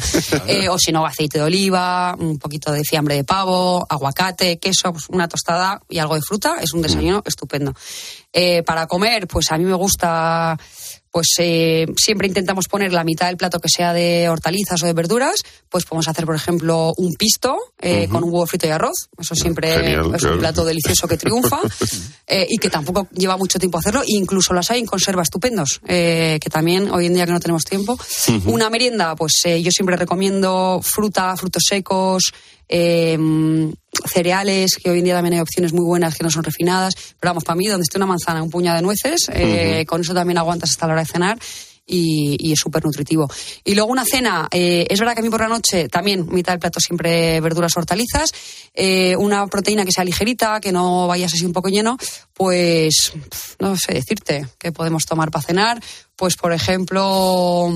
Eh, 0.48 0.68
o 0.68 0.78
si 0.80 0.92
no, 0.92 1.06
aceite 1.06 1.38
de 1.38 1.44
oliva, 1.44 2.16
un 2.20 2.40
poquito 2.40 2.72
de 2.72 2.84
fiambre 2.84 3.14
de 3.16 3.24
pavo, 3.24 3.86
aguacate, 3.88 4.58
queso, 4.58 4.92
pues 4.94 5.06
una 5.10 5.28
tostada 5.28 5.80
y 5.90 6.00
algo 6.00 6.16
de 6.16 6.22
fruta. 6.22 6.56
Es 6.60 6.74
un 6.74 6.82
desayuno 6.82 7.22
estupendo. 7.24 7.74
Eh, 8.34 8.64
para 8.64 8.88
comer, 8.88 9.28
pues 9.28 9.52
a 9.52 9.58
mí 9.58 9.64
me 9.64 9.74
gusta 9.76 10.58
pues 11.12 11.28
eh, 11.40 11.88
siempre 11.98 12.28
intentamos 12.28 12.68
poner 12.68 12.94
la 12.94 13.04
mitad 13.04 13.28
del 13.28 13.38
plato 13.38 13.60
que 13.60 13.70
sea 13.70 13.94
de 13.94 14.30
hortalizas 14.30 14.82
o 14.84 14.86
de 14.86 14.94
verduras, 14.94 15.42
pues 15.70 15.86
podemos 15.86 16.08
hacer, 16.08 16.26
por 16.26 16.36
ejemplo, 16.36 16.94
un 16.98 17.14
pisto 17.14 17.58
eh, 17.80 18.08
con 18.10 18.24
un 18.24 18.32
huevo 18.32 18.46
frito 18.46 18.68
y 18.68 18.70
arroz. 18.70 19.10
Eso 19.18 19.36
siempre 19.36 19.72
Genial, 19.72 20.12
es 20.14 20.22
claro. 20.22 20.36
un 20.36 20.40
plato 20.40 20.66
delicioso 20.66 21.08
que 21.08 21.18
triunfa 21.18 21.60
eh, 22.28 22.46
y 22.50 22.58
que 22.58 22.70
tampoco 22.70 23.08
lleva 23.12 23.38
mucho 23.38 23.60
tiempo 23.60 23.78
hacerlo. 23.78 24.02
E 24.02 24.16
incluso 24.16 24.54
las 24.54 24.70
hay 24.72 24.80
en 24.80 24.86
conserva 24.86 25.24
estupendos, 25.24 25.82
eh, 25.88 26.40
que 26.42 26.50
también 26.50 26.92
hoy 26.92 27.08
en 27.08 27.14
día 27.14 27.26
que 27.26 27.32
no 27.32 27.40
tenemos 27.40 27.64
tiempo. 27.64 27.98
Una 28.46 28.70
merienda, 28.70 29.16
pues 29.16 29.42
eh, 29.46 29.62
yo 29.62 29.72
siempre 29.72 29.96
recomiendo 29.96 30.82
fruta, 30.84 31.36
frutos 31.36 31.64
secos, 31.68 32.32
eh, 32.68 33.18
cereales, 34.06 34.76
que 34.76 34.90
hoy 34.90 35.00
en 35.00 35.06
día 35.06 35.16
también 35.16 35.36
hay 35.36 35.40
opciones 35.42 35.74
muy 35.74 35.86
buenas 35.86 36.16
que 36.16 36.24
no 36.24 36.30
son 36.30 36.44
refinadas. 36.44 36.94
Pero 37.20 37.32
vamos, 37.32 37.44
para 37.44 37.56
mí, 37.56 37.68
donde 37.68 37.84
esté 37.84 37.98
una 37.98 38.06
manzana, 38.06 38.44
un 38.44 38.50
puñado 38.50 38.78
de 38.78 38.82
nueces, 38.84 39.30
eh, 39.34 39.86
con 39.88 40.02
eso 40.02 40.14
también 40.14 40.38
aguantas 40.38 40.72
hasta 40.72 40.88
la 40.88 40.94
hora 40.94 41.02
de 41.04 41.08
cenar. 41.08 41.40
Y, 41.92 42.38
y 42.40 42.52
es 42.52 42.60
súper 42.60 42.86
nutritivo. 42.86 43.28
Y 43.64 43.74
luego 43.74 43.92
una 43.92 44.06
cena, 44.06 44.48
eh, 44.52 44.86
es 44.88 45.00
verdad 45.00 45.16
que 45.16 45.22
a 45.22 45.24
mí 45.24 45.32
por 45.32 45.42
la 45.42 45.48
noche 45.48 45.90
también 45.90 46.28
mitad 46.30 46.54
del 46.54 46.60
plato 46.60 46.80
siempre 46.80 47.42
verduras 47.42 47.76
hortalizas, 47.76 48.32
eh, 48.76 49.16
una 49.16 49.48
proteína 49.48 49.86
que 49.86 49.92
sea 49.92 50.04
ligerita, 50.04 50.60
que 50.62 50.72
no 50.72 51.08
vayas 51.08 51.34
así 51.34 51.46
un 51.48 51.52
poco 51.52 51.70
lleno, 51.70 51.98
pues 52.36 53.14
no 53.58 53.76
sé 53.76 53.96
decirte 53.96 54.46
qué 54.60 54.72
podemos 54.72 55.08
tomar 55.08 55.32
para 55.32 55.44
cenar. 55.44 55.82
Pues 56.16 56.36
por 56.36 56.54
ejemplo, 56.54 57.74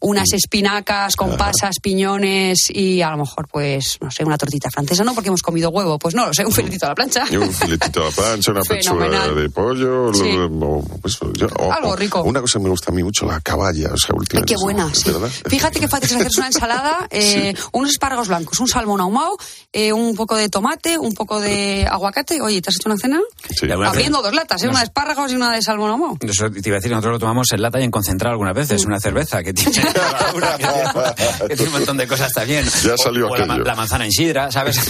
unas 0.00 0.32
espinacas 0.32 1.16
con 1.16 1.36
pasas, 1.36 1.76
piñones 1.82 2.70
y 2.70 3.02
a 3.02 3.10
lo 3.10 3.18
mejor 3.18 3.48
pues 3.48 3.98
no 4.00 4.10
sé, 4.10 4.24
una 4.24 4.38
tortita 4.38 4.70
francesa, 4.70 5.02
no 5.04 5.14
porque 5.14 5.28
hemos 5.28 5.42
comido 5.42 5.70
huevo, 5.70 5.98
pues 5.98 6.14
no 6.14 6.26
lo 6.26 6.34
sé, 6.34 6.44
un 6.44 6.52
filetito 6.52 6.86
a 6.86 6.90
la 6.90 6.94
plancha. 6.94 7.24
Y 7.30 7.36
un 7.36 7.52
filetito 7.52 8.02
a 8.02 8.04
la 8.06 8.10
plancha, 8.10 8.50
una 8.52 8.60
pechuga 8.68 9.28
de 9.34 9.50
pollo, 9.50 10.12
Sí. 10.14 10.32
lo- 10.32 10.48
o, 10.78 10.82
pues, 11.02 11.18
o- 11.22 11.72
Algo 11.72 11.96
rico. 11.96 12.22
Una 12.22 12.40
cosa 12.40 12.58
que 12.58 12.64
me 12.64 12.70
gusta 12.70 12.90
a 12.92 12.94
mí 12.94 13.02
mucho, 13.02 13.26
la 13.26 13.40
caballa, 13.40 13.88
o 13.92 13.96
sea, 13.96 14.10
Ay, 14.12 14.18
últimamente. 14.18 14.54
qué 14.54 14.60
buena, 14.60 14.92
sí. 14.94 15.10
¿verdad? 15.10 15.28
Fíjate 15.48 15.80
qué 15.80 15.88
fácil 15.88 16.10
es 16.10 16.16
hacerse 16.16 16.40
una 16.40 16.46
ensalada, 16.52 17.06
eh, 17.10 17.54
unos 17.72 17.90
espárragos 17.90 18.28
blancos, 18.28 18.60
un 18.60 18.68
salmón 18.68 19.00
ahumado, 19.00 19.36
eh, 19.72 19.92
un 19.92 20.14
poco 20.14 20.36
de 20.36 20.48
tomate, 20.48 20.98
un 20.98 21.12
poco 21.14 21.40
de 21.40 21.86
aguacate. 21.90 22.40
Oye, 22.40 22.60
¿te 22.62 22.70
has 22.70 22.76
hecho 22.76 22.88
una 22.88 22.98
cena? 22.98 23.20
Sí. 23.50 23.66
Abriendo 23.70 24.22
dos 24.22 24.34
latas, 24.34 24.62
¿eh? 24.62 24.68
Una 24.68 24.78
de 24.80 24.84
espárragos 24.84 25.32
y 25.32 25.36
una 25.36 25.52
de 25.52 25.62
salmón 25.62 25.90
ahumado. 25.90 26.16
Eso 26.20 26.50
te 26.50 26.68
iba 26.68 26.76
a 26.76 26.80
decir, 26.80 26.90
nosotros 26.92 27.14
lo 27.14 27.18
tomamos 27.18 27.46
en 27.52 27.62
lata 27.62 27.80
y 27.80 27.84
en 27.84 27.90
concentrado 27.90 28.32
algunas 28.32 28.54
veces, 28.54 28.84
Mm. 28.84 28.88
una 28.88 29.00
cerveza 29.00 29.42
que 29.42 29.52
tiene, 29.52 29.72
que 29.92 30.56
tiene, 30.56 31.48
que 31.48 31.56
tiene 31.56 31.70
un 31.70 31.78
montón 31.78 31.96
de 31.96 32.06
cosas 32.06 32.32
también. 32.32 32.64
Ya 32.82 32.96
salió 32.96 33.28
o, 33.28 33.32
o 33.32 33.36
la, 33.36 33.74
manzana 33.74 34.04
en 34.04 34.12
sidra, 34.12 34.50
¿sabes? 34.50 34.78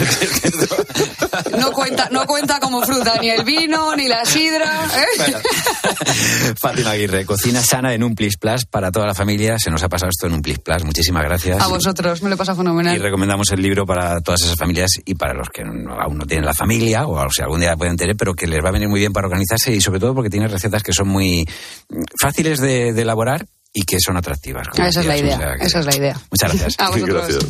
No 1.59 1.73
cuenta, 1.73 2.09
no 2.11 2.27
cuenta 2.27 2.61
como 2.61 2.83
fruta 2.83 3.19
ni 3.21 3.31
el 3.31 3.45
vino, 3.45 3.95
ni 3.97 4.09
la 4.09 4.25
sidra. 4.25 4.87
¿eh? 4.87 6.55
Fátima 6.61 6.91
Aguirre, 6.91 7.25
cocina 7.25 7.63
sana 7.63 7.95
en 7.95 8.03
un 8.03 8.15
Plis 8.15 8.37
Plus 8.37 8.65
para 8.65 8.91
toda 8.91 9.07
la 9.07 9.15
familia. 9.15 9.59
Se 9.59 9.71
nos 9.71 9.83
ha 9.83 9.89
pasado 9.89 10.11
esto 10.11 10.27
en 10.27 10.35
un 10.35 10.43
Plis 10.43 10.59
Plus. 10.59 10.85
Muchísimas 10.85 11.25
gracias. 11.25 11.61
A 11.61 11.69
vosotros, 11.69 12.23
me 12.23 12.31
lo 12.31 12.37
pasa 12.37 12.55
fenomenal. 12.55 12.97
Y 12.97 12.99
recomendamos 12.99 13.51
el 13.53 13.63
libro 13.63 13.87
para 13.87 14.21
todas 14.21 14.43
esas 14.43 14.57
familias 14.57 14.91
y 15.05 15.15
para 15.15 15.35
los 15.35 15.49
que 15.51 15.63
aún 15.63 16.19
no 16.19 16.27
tienen 16.27 16.45
la 16.45 16.55
familia 16.55 17.07
o 17.07 17.29
si 17.31 17.43
algún 17.43 17.61
día 17.61 17.71
la 17.71 17.77
pueden 17.77 17.97
tener, 17.97 18.17
pero 18.17 18.35
que 18.35 18.47
les 18.47 18.65
va 18.65 18.69
a 18.69 18.73
venir 18.73 18.89
muy 18.89 19.01
bien 19.01 19.13
para 19.13 19.27
organizarse 19.27 19.75
y 19.75 19.81
sobre 19.81 20.01
todo 20.01 20.15
porque 20.15 20.31
tiene 20.31 20.49
recetas 20.49 20.83
que 20.83 20.93
son 20.93 21.09
muy 21.09 21.47
mm, 21.89 22.03
fáciles 22.21 22.61
de, 22.61 22.93
de 22.93 23.03
elaborar 23.03 23.47
y 23.81 23.83
que 23.85 24.01
son 24.01 24.17
atractivas. 24.17 24.67
como 24.69 24.87
Esa 24.87 25.01
es 25.01 25.07
la 25.07 25.14
o 25.14 25.17
idea, 25.19 25.38
sea 25.38 25.57
que- 25.57 25.64
esa 25.67 25.79
es 25.81 25.87
la 25.87 25.97
idea. 25.97 26.21
Muchas 26.31 26.53
gracias. 26.53 26.75
A 26.79 26.91
vosotros. 26.91 27.27
Gracias. 27.29 27.45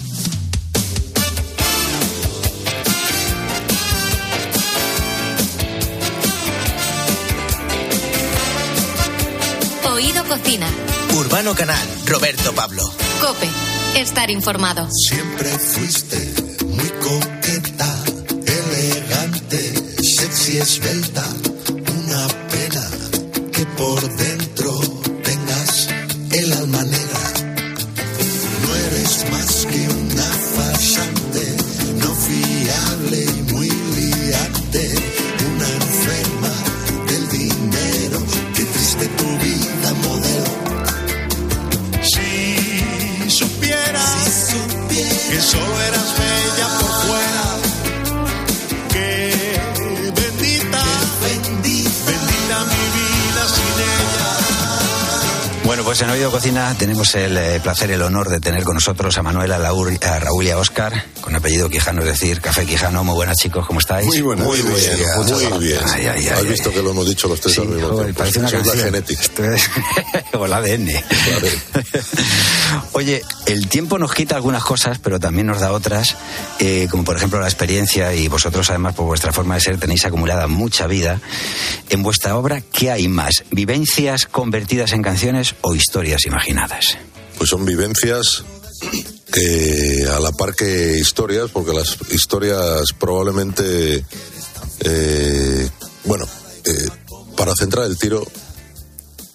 Oído 9.93 10.23
Cocina. 10.25 10.67
Urbano 11.17 11.55
Canal, 11.55 11.87
Roberto 12.07 12.53
Pablo. 12.55 12.83
Cope. 13.21 13.49
Estar 14.01 14.31
informado. 14.31 14.89
Siempre 14.93 15.49
fuiste 15.59 16.33
muy 16.67 16.89
coqueta, 17.03 18.05
elegante, 18.47 19.75
sexy, 20.03 20.59
esbelta. 20.59 21.25
Una 22.05 22.29
pena 22.51 22.89
que 23.53 23.65
por 23.77 24.01
dentro 24.17 24.38
pues 55.89 56.03
en 56.03 56.11
Oído 56.11 56.31
Cocina 56.31 56.75
tenemos 56.79 57.15
el 57.15 57.35
eh, 57.39 57.61
placer, 57.63 57.91
el 57.91 58.03
honor 58.03 58.29
de 58.29 58.41
tener 58.41 58.63
con 58.63 58.75
nosotros 58.75 59.17
a 59.17 59.23
Manuela, 59.23 59.57
a, 59.57 59.59
Laur- 59.59 60.05
a 60.05 60.19
Raúl 60.19 60.45
y 60.45 60.51
a 60.51 60.59
Óscar, 60.59 61.07
con 61.23 61.35
apellido 61.35 61.71
Quijano, 61.71 62.03
es 62.03 62.09
decir, 62.09 62.43
Café 62.43 62.67
Quijano. 62.67 63.03
Muy 63.05 63.15
buenas, 63.15 63.39
chicos, 63.39 63.67
¿cómo 63.67 63.81
estáis? 63.81 64.05
Muy 64.07 64.21
buenas. 64.21 64.47
Muy 64.47 64.61
bien, 64.61 64.75
muy 65.51 65.65
bien. 65.67 65.79
Ay, 65.87 66.03
ay, 66.03 66.09
ay, 66.09 66.29
Has 66.29 66.39
ay. 66.41 66.47
visto 66.47 66.71
que 66.71 66.83
lo 66.83 66.91
hemos 66.91 67.09
dicho 67.09 67.27
los 67.27 67.41
tres 67.41 67.55
Sí, 67.55 67.63
al 67.63 67.69
mismo 67.69 67.89
joder, 67.89 68.05
tiempo. 68.05 68.19
parece 68.19 68.39
una 68.39 68.49
Eso 68.49 68.59
es 68.59 68.67
la 68.67 68.73
canción. 69.01 69.55
es- 69.55 69.71
o 70.35 70.45
el 70.45 70.53
ADN. 70.53 70.91
Oye, 72.93 73.23
el 73.47 73.69
tiempo 73.69 73.99
nos 73.99 74.13
quita 74.13 74.37
algunas 74.37 74.63
cosas, 74.65 74.99
pero 74.99 75.19
también 75.19 75.47
nos 75.47 75.61
da 75.61 75.73
otras, 75.73 76.17
eh, 76.59 76.87
como 76.91 77.03
por 77.05 77.17
ejemplo 77.17 77.41
la 77.41 77.47
experiencia, 77.49 78.13
y 78.15 78.29
vosotros 78.29 78.69
además 78.69 78.95
por 78.95 79.07
vuestra 79.07 79.33
forma 79.33 79.55
de 79.55 79.63
ser 79.63 79.79
tenéis 79.81 80.05
acumulada 80.05 80.47
mucha 80.49 80.87
vida. 80.87 81.19
En 81.89 82.03
vuestra 82.03 82.37
obra, 82.37 82.61
¿qué 82.61 82.91
hay 82.91 83.09
más? 83.09 83.45
¿Vivencias 83.51 84.27
convertidas 84.27 84.93
en 84.93 85.01
canciones 85.03 85.55
o 85.63 85.75
historias 85.79 86.27
imaginadas? 86.27 86.99
Pues 87.39 87.51
son 87.51 87.65
vivencias 87.65 88.43
que 89.33 90.07
a 90.11 90.19
la 90.19 90.33
par 90.33 90.55
que 90.57 90.99
historias, 90.99 91.51
porque 91.53 91.73
las 91.73 91.97
historias 92.11 92.93
probablemente, 92.99 94.05
eh, 94.81 95.71
bueno, 96.05 96.27
eh, 96.65 96.89
para 97.37 97.55
centrar 97.55 97.87
el 97.87 97.97
tiro, 97.97 98.27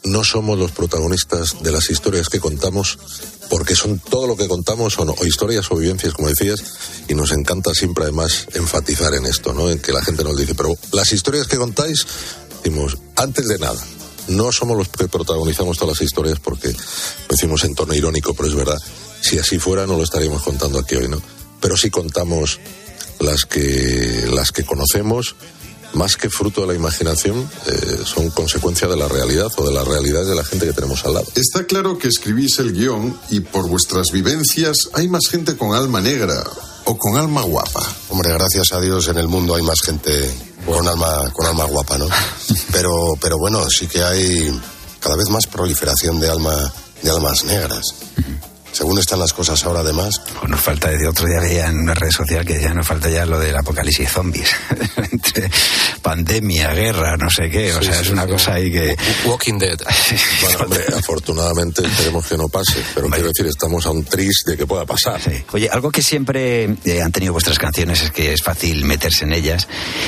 no 0.03 0.25
somos 0.25 0.59
los 0.59 0.71
protagonistas 0.71 1.63
de 1.63 1.71
las 1.71 1.89
historias 1.89 2.27
que 2.27 2.41
contamos, 2.41 2.99
porque 3.49 3.73
son 3.73 3.99
todo 3.99 4.27
lo 4.27 4.35
que 4.35 4.49
contamos 4.49 4.93
son 4.93 5.09
o 5.09 5.25
historias 5.25 5.71
o 5.71 5.77
vivencias, 5.77 6.13
como 6.13 6.27
decías, 6.27 6.61
y 7.07 7.15
nos 7.15 7.31
encanta 7.31 7.73
siempre 7.73 8.03
además 8.03 8.47
enfatizar 8.53 9.13
en 9.13 9.25
esto, 9.25 9.53
¿no? 9.53 9.69
En 9.69 9.79
que 9.79 9.93
la 9.93 10.03
gente 10.03 10.25
nos 10.25 10.35
dice, 10.35 10.55
pero 10.55 10.75
las 10.91 11.13
historias 11.13 11.47
que 11.47 11.55
contáis, 11.55 12.05
decimos, 12.61 12.97
antes 13.15 13.47
de 13.47 13.59
nada, 13.59 13.81
no 14.27 14.51
somos 14.51 14.77
los 14.77 14.89
que 14.89 15.07
protagonizamos 15.07 15.77
todas 15.77 15.99
las 15.99 16.05
historias 16.05 16.39
porque 16.39 16.69
lo 16.69 17.27
decimos 17.29 17.63
en 17.63 17.75
tono 17.75 17.93
irónico, 17.93 18.33
pero 18.33 18.49
es 18.49 18.55
verdad. 18.55 18.81
Si 19.21 19.37
así 19.37 19.59
fuera, 19.59 19.85
no 19.87 19.97
lo 19.97 20.03
estaríamos 20.03 20.43
contando 20.43 20.79
aquí 20.79 20.95
hoy, 20.95 21.07
¿no? 21.07 21.21
Pero 21.61 21.77
sí 21.77 21.89
contamos 21.89 22.59
las 23.19 23.45
que, 23.45 24.27
las 24.33 24.51
que 24.51 24.65
conocemos, 24.65 25.35
más 25.93 26.17
que 26.17 26.29
fruto 26.29 26.61
de 26.61 26.67
la 26.67 26.73
imaginación, 26.73 27.49
eh, 27.67 27.99
son 28.05 28.29
consecuencia 28.31 28.87
de 28.87 28.97
la 28.97 29.07
realidad 29.07 29.47
o 29.55 29.67
de 29.67 29.73
la 29.73 29.83
realidad 29.83 30.25
de 30.25 30.35
la 30.35 30.43
gente 30.43 30.65
que 30.65 30.73
tenemos 30.73 31.05
al 31.05 31.13
lado. 31.13 31.27
Está 31.35 31.65
claro 31.65 31.97
que 31.97 32.07
escribís 32.07 32.59
el 32.59 32.73
guion 32.73 33.17
y 33.29 33.41
por 33.41 33.69
vuestras 33.69 34.11
vivencias 34.11 34.89
hay 34.93 35.07
más 35.07 35.27
gente 35.29 35.55
con 35.55 35.73
alma 35.73 36.01
negra 36.01 36.43
o 36.85 36.97
con 36.97 37.17
alma 37.17 37.43
guapa. 37.43 37.81
Hombre, 38.09 38.31
gracias 38.31 38.73
a 38.73 38.81
Dios 38.81 39.07
en 39.07 39.17
el 39.17 39.27
mundo 39.27 39.55
hay 39.55 39.61
más 39.61 39.81
gente 39.81 40.52
con 40.65 40.87
alma, 40.87 41.29
con 41.31 41.45
alma 41.45 41.65
guapa, 41.65 41.97
¿no? 41.97 42.07
Pero, 42.71 42.91
pero 43.21 43.37
bueno, 43.37 43.59
sí 43.69 43.87
que 43.87 44.03
hay 44.03 44.61
cada 44.99 45.15
vez 45.15 45.29
más 45.29 45.47
proliferación 45.47 46.19
de 46.19 46.29
alma, 46.29 46.55
de 47.01 47.09
almas 47.09 47.43
negras. 47.43 47.83
Según 48.73 48.99
están 48.99 49.19
las 49.19 49.31
cosas 49.31 49.63
ahora, 49.63 49.79
además. 49.79 50.19
Pues 50.39 50.49
nos 50.51 50.59
falta, 50.59 50.89
desde 50.89 51.07
otro 51.07 51.27
día 51.27 51.39
veía 51.39 51.67
en 51.67 51.77
una 51.79 51.93
red 51.93 52.11
social 52.11 52.45
que 52.45 52.59
ya 52.59 52.73
nos 52.73 52.85
falta 52.85 53.09
ya 53.09 53.25
lo 53.25 53.39
del 53.39 53.55
apocalipsis 53.55 54.09
zombies. 54.09 54.49
Entre 55.11 55.49
pandemia, 56.01 56.73
guerra, 56.73 57.15
no 57.17 57.29
sé 57.29 57.49
qué. 57.49 57.71
O 57.73 57.79
Sí, 57.79 57.85
sea, 57.85 57.95
sí, 57.95 58.01
es 58.05 58.09
una 58.09 58.23
sí. 58.25 58.29
cosa 58.31 58.53
ahí 58.55 58.71
que. 58.71 58.95
Walking 59.25 59.57
Dead. 59.59 59.79
Bueno, 60.41 60.57
hombre, 60.65 60.83
afortunadamente 60.97 61.85
esperemos 61.85 62.25
que 62.27 62.35
no 62.37 62.49
pase, 62.49 62.83
pero 62.93 63.07
quiero 63.09 63.27
decir, 63.29 63.45
estamos 63.47 63.85
a 63.85 63.91
un 63.91 64.03
tris 64.03 64.43
de 64.45 64.57
que 64.57 64.65
pueda 64.67 64.85
pasar. 64.85 65.21
Oye, 65.53 65.69
algo 65.69 65.89
que 65.91 66.01
siempre 66.01 66.75
eh, 66.83 67.01
han 67.01 67.11
tenido 67.11 67.31
vuestras 67.33 67.57
canciones 67.59 68.01
es 68.01 68.11
que 68.11 68.33
es 68.33 68.41
fácil 68.43 68.83
meterse 68.85 69.23
en 69.25 69.33
ellas. 69.33 69.67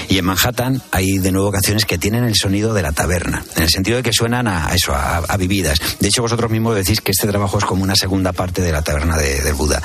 Y 0.09 0.17
en 0.17 0.25
Manhattan 0.25 0.81
hay 0.91 1.19
de 1.19 1.31
nuevo 1.31 1.51
canciones 1.51 1.85
que 1.85 1.97
tienen 1.97 2.25
el 2.25 2.35
sonido 2.35 2.73
de 2.73 2.81
la 2.81 2.91
taberna, 2.91 3.45
en 3.55 3.63
el 3.63 3.69
sentido 3.69 3.97
de 3.97 4.03
que 4.03 4.11
suenan 4.11 4.47
a 4.47 4.73
eso, 4.73 4.93
a, 4.93 5.17
a 5.17 5.37
vividas. 5.37 5.79
De 5.99 6.07
hecho, 6.09 6.21
vosotros 6.21 6.51
mismos 6.51 6.75
decís 6.75 6.99
que 7.01 7.11
este 7.11 7.27
trabajo 7.27 7.57
es 7.57 7.65
como 7.65 7.83
una 7.83 7.95
segunda 7.95 8.33
parte 8.33 8.54
de 8.61 8.71
la 8.71 8.81
taberna 8.81 9.17
de- 9.17 9.41
del 9.41 9.53
Buda. 9.53 9.81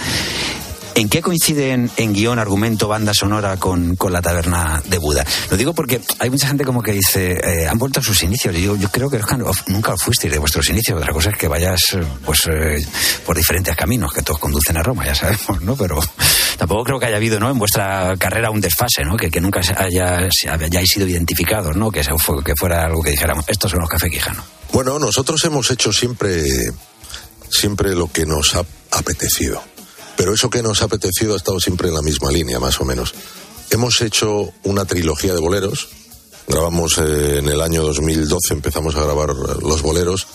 ¿En 0.96 1.08
qué 1.08 1.22
coinciden 1.22 1.88
en 1.96 2.12
guion, 2.12 2.40
argumento, 2.40 2.88
banda 2.88 3.14
sonora 3.14 3.56
con, 3.56 3.94
con 3.96 4.12
la 4.12 4.20
taberna 4.20 4.82
de 4.86 4.98
Buda? 4.98 5.24
Lo 5.48 5.56
digo 5.56 5.72
porque 5.72 6.00
hay 6.18 6.28
mucha 6.30 6.48
gente 6.48 6.64
como 6.64 6.82
que 6.82 6.92
dice, 6.92 7.38
eh, 7.42 7.68
han 7.68 7.78
vuelto 7.78 8.00
a 8.00 8.02
sus 8.02 8.22
inicios. 8.24 8.54
Y 8.56 8.62
yo, 8.64 8.76
yo 8.76 8.90
creo 8.90 9.08
que 9.08 9.18
nunca 9.68 9.96
fuisteis 9.96 10.32
de 10.32 10.38
vuestros 10.40 10.68
inicios. 10.68 10.98
Otra 11.00 11.12
cosa 11.12 11.30
es 11.30 11.38
que 11.38 11.46
vayas 11.48 11.80
eh, 11.94 12.02
pues 12.26 12.40
eh, 12.48 12.84
por 13.24 13.36
diferentes 13.36 13.74
caminos, 13.76 14.12
que 14.12 14.20
todos 14.22 14.40
conducen 14.40 14.76
a 14.76 14.82
Roma, 14.82 15.06
ya 15.06 15.14
sabemos, 15.14 15.62
¿no? 15.62 15.76
Pero 15.76 16.00
tampoco 16.58 16.82
creo 16.84 16.98
que 16.98 17.06
haya 17.06 17.16
habido, 17.16 17.38
¿no? 17.38 17.50
En 17.50 17.58
vuestra 17.58 18.14
carrera 18.18 18.50
un 18.50 18.60
desfase, 18.60 19.04
¿no? 19.04 19.16
Que, 19.16 19.30
que 19.30 19.40
nunca 19.40 19.60
haya, 19.76 20.28
hayáis 20.50 20.90
sido 20.90 21.06
identificados, 21.06 21.76
¿no? 21.76 21.90
Que, 21.92 22.02
que 22.02 22.54
fuera 22.58 22.84
algo 22.84 23.00
que 23.00 23.10
dijéramos, 23.12 23.44
estos 23.48 23.70
son 23.70 23.80
los 23.80 23.88
café 23.88 24.10
Quijano. 24.10 24.42
Bueno, 24.72 24.98
nosotros 24.98 25.42
hemos 25.44 25.70
hecho 25.70 25.92
siempre, 25.92 26.44
siempre 27.50 27.94
lo 27.94 28.10
que 28.10 28.26
nos 28.26 28.54
ha 28.54 28.64
apetecido. 28.90 29.62
Pero 30.16 30.34
eso 30.34 30.50
que 30.50 30.62
nos 30.62 30.82
ha 30.82 30.86
apetecido 30.86 31.34
ha 31.34 31.36
estado 31.36 31.60
siempre 31.60 31.88
en 31.88 31.94
la 31.94 32.02
misma 32.02 32.30
línea, 32.30 32.60
más 32.60 32.80
o 32.80 32.84
menos. 32.84 33.14
Hemos 33.70 34.00
hecho 34.00 34.52
una 34.64 34.84
trilogía 34.84 35.34
de 35.34 35.40
boleros. 35.40 35.88
Grabamos 36.46 36.98
eh, 36.98 37.38
en 37.38 37.48
el 37.48 37.60
año 37.60 37.82
2012, 37.82 38.54
empezamos 38.54 38.96
a 38.96 39.04
grabar 39.04 39.30
los 39.30 39.82
boleros 39.82 40.26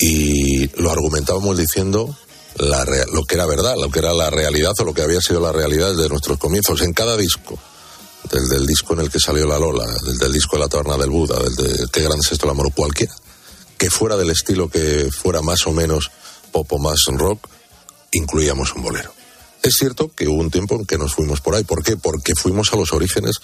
y 0.00 0.68
lo 0.80 0.90
argumentábamos 0.90 1.58
diciendo 1.58 2.16
la 2.56 2.84
lo 3.12 3.24
que 3.24 3.34
era 3.34 3.46
verdad, 3.46 3.76
lo 3.78 3.90
que 3.90 3.98
era 3.98 4.14
la 4.14 4.30
realidad 4.30 4.72
o 4.78 4.84
lo 4.84 4.94
que 4.94 5.02
había 5.02 5.20
sido 5.20 5.40
la 5.40 5.52
realidad 5.52 5.94
de 5.94 6.08
nuestros 6.08 6.38
comienzos. 6.38 6.80
En 6.80 6.92
cada 6.92 7.16
disco, 7.16 7.58
desde 8.30 8.56
el 8.56 8.66
disco 8.66 8.94
en 8.94 9.00
el 9.00 9.10
que 9.10 9.20
salió 9.20 9.46
La 9.46 9.58
Lola, 9.58 9.86
desde 10.04 10.26
el 10.26 10.32
disco 10.32 10.56
de 10.56 10.62
La 10.62 10.68
Taberna 10.68 10.96
del 10.96 11.10
Buda, 11.10 11.38
desde 11.38 11.88
Qué 11.92 12.02
grande 12.02 12.22
es 12.24 12.32
esto 12.32 12.46
el 12.46 12.52
amor, 12.52 12.72
cualquiera, 12.74 13.14
que 13.78 13.90
fuera 13.90 14.16
del 14.16 14.30
estilo 14.30 14.68
que 14.68 15.10
fuera 15.10 15.40
más 15.40 15.66
o 15.66 15.72
menos 15.72 16.10
pop 16.52 16.70
o 16.72 16.78
más 16.78 17.04
rock, 17.06 17.48
incluíamos 18.12 18.74
un 18.74 18.82
bolero. 18.82 19.12
Es 19.62 19.74
cierto 19.74 20.10
que 20.14 20.28
hubo 20.28 20.40
un 20.40 20.50
tiempo 20.50 20.74
en 20.74 20.84
que 20.84 20.98
nos 20.98 21.14
fuimos 21.14 21.40
por 21.40 21.54
ahí. 21.54 21.64
¿Por 21.64 21.82
qué? 21.82 21.96
Porque 21.96 22.34
fuimos 22.34 22.72
a 22.72 22.76
los 22.76 22.92
orígenes 22.92 23.36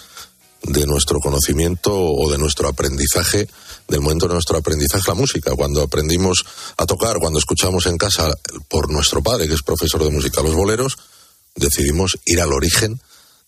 de 0.63 0.85
nuestro 0.85 1.19
conocimiento 1.19 1.93
o 1.93 2.31
de 2.31 2.37
nuestro 2.37 2.67
aprendizaje, 2.67 3.47
del 3.87 4.01
momento 4.01 4.27
de 4.27 4.33
nuestro 4.33 4.57
aprendizaje 4.57 5.03
la 5.07 5.13
música. 5.13 5.55
Cuando 5.55 5.81
aprendimos 5.81 6.43
a 6.77 6.85
tocar, 6.85 7.19
cuando 7.19 7.39
escuchamos 7.39 7.85
en 7.85 7.97
casa 7.97 8.33
por 8.67 8.91
nuestro 8.91 9.21
padre, 9.21 9.47
que 9.47 9.53
es 9.53 9.61
profesor 9.61 10.03
de 10.03 10.09
música, 10.09 10.41
los 10.41 10.55
boleros, 10.55 10.97
decidimos 11.55 12.17
ir 12.25 12.41
al 12.41 12.53
origen 12.53 12.99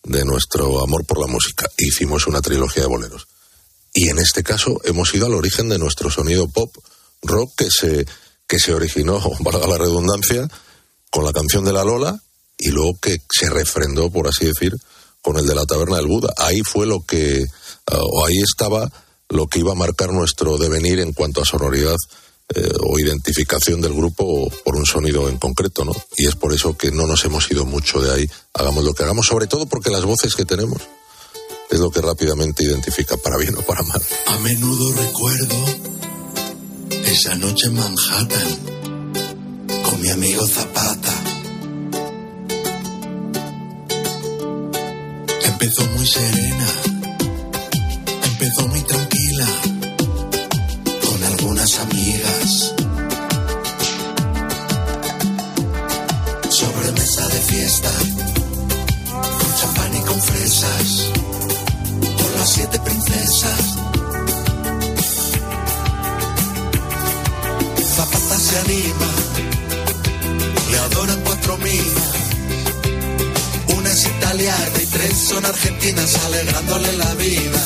de 0.03 0.25
nuestro 0.25 0.83
amor 0.83 1.05
por 1.05 1.19
la 1.19 1.27
música. 1.27 1.67
Hicimos 1.77 2.27
una 2.27 2.41
trilogía 2.41 2.83
de 2.83 2.89
boleros. 2.89 3.27
Y 3.99 4.09
en 4.09 4.19
este 4.19 4.43
caso 4.43 4.79
hemos 4.83 5.11
ido 5.15 5.25
al 5.25 5.33
origen 5.33 5.69
de 5.69 5.79
nuestro 5.79 6.11
sonido 6.11 6.47
pop 6.47 6.71
rock 7.23 7.51
que 7.57 7.71
se, 7.71 8.05
que 8.47 8.59
se 8.59 8.71
originó, 8.71 9.19
valga 9.39 9.65
la 9.65 9.79
redundancia, 9.79 10.47
con 11.09 11.25
la 11.25 11.33
canción 11.33 11.65
de 11.65 11.73
la 11.73 11.83
Lola 11.83 12.21
y 12.59 12.69
luego 12.69 12.95
que 13.01 13.17
se 13.27 13.49
refrendó, 13.49 14.11
por 14.11 14.27
así 14.27 14.45
decir, 14.45 14.75
con 15.23 15.39
el 15.39 15.47
de 15.47 15.55
la 15.55 15.65
taberna 15.65 15.97
del 15.97 16.05
Buda. 16.05 16.31
Ahí 16.37 16.61
fue 16.61 16.85
lo 16.85 17.01
que, 17.07 17.43
ah, 17.87 17.97
o 17.99 18.23
ahí 18.23 18.37
estaba 18.37 18.87
lo 19.29 19.47
que 19.47 19.59
iba 19.59 19.71
a 19.71 19.75
marcar 19.75 20.13
nuestro 20.13 20.59
devenir 20.59 20.99
en 20.99 21.11
cuanto 21.13 21.41
a 21.41 21.45
sonoridad 21.45 21.95
eh, 22.53 22.69
o 22.79 22.99
identificación 22.99 23.81
del 23.81 23.95
grupo 23.95 24.47
por 24.63 24.75
un 24.75 24.85
sonido 24.85 25.27
en 25.27 25.39
concreto, 25.39 25.83
¿no? 25.85 25.93
Y 26.17 26.27
es 26.27 26.35
por 26.35 26.53
eso 26.53 26.77
que 26.77 26.91
no 26.91 27.07
nos 27.07 27.25
hemos 27.25 27.49
ido 27.49 27.65
mucho 27.65 27.99
de 27.99 28.13
ahí, 28.13 28.29
hagamos 28.53 28.83
lo 28.83 28.93
que 28.93 29.01
hagamos, 29.01 29.25
sobre 29.25 29.47
todo 29.47 29.65
porque 29.65 29.89
las 29.89 30.05
voces 30.05 30.35
que 30.35 30.45
tenemos 30.45 30.83
es 31.69 31.79
lo 31.79 31.91
que 31.91 32.01
rápidamente 32.01 32.63
identifica 32.63 33.17
para 33.17 33.37
bien 33.37 33.55
o 33.57 33.61
para 33.61 33.83
mal. 33.83 34.01
A 34.27 34.37
menudo 34.39 34.93
recuerdo 34.93 35.55
esa 37.05 37.35
noche 37.35 37.67
en 37.67 37.75
Manhattan 37.75 38.57
con 39.83 40.01
mi 40.01 40.09
amigo 40.09 40.45
Zapata. 40.47 41.13
Empezó 45.43 45.85
muy 45.87 46.05
serena, 46.05 46.67
empezó 48.23 48.67
muy 48.67 48.81
tranquila, 48.81 49.47
con 51.03 51.23
algunas 51.23 51.79
amigas. 51.79 52.73
Sobremesa 56.49 57.27
de 57.27 57.39
fiesta, 57.41 57.91
con 59.11 59.55
champán 59.59 59.95
y 59.95 60.01
con 60.01 60.21
fresas, 60.21 61.11
Zapata 67.95 68.39
se 68.39 68.57
anima, 68.59 69.11
le 70.71 70.77
adoran 70.77 71.21
cuatro 71.25 71.57
minas. 71.57 72.13
Una 73.75 73.91
es 73.91 74.05
italiana 74.05 74.81
y 74.81 74.85
tres 74.85 75.17
son 75.17 75.45
argentinas, 75.45 76.15
alegrándole 76.25 76.93
la 76.93 77.13
vida. 77.15 77.63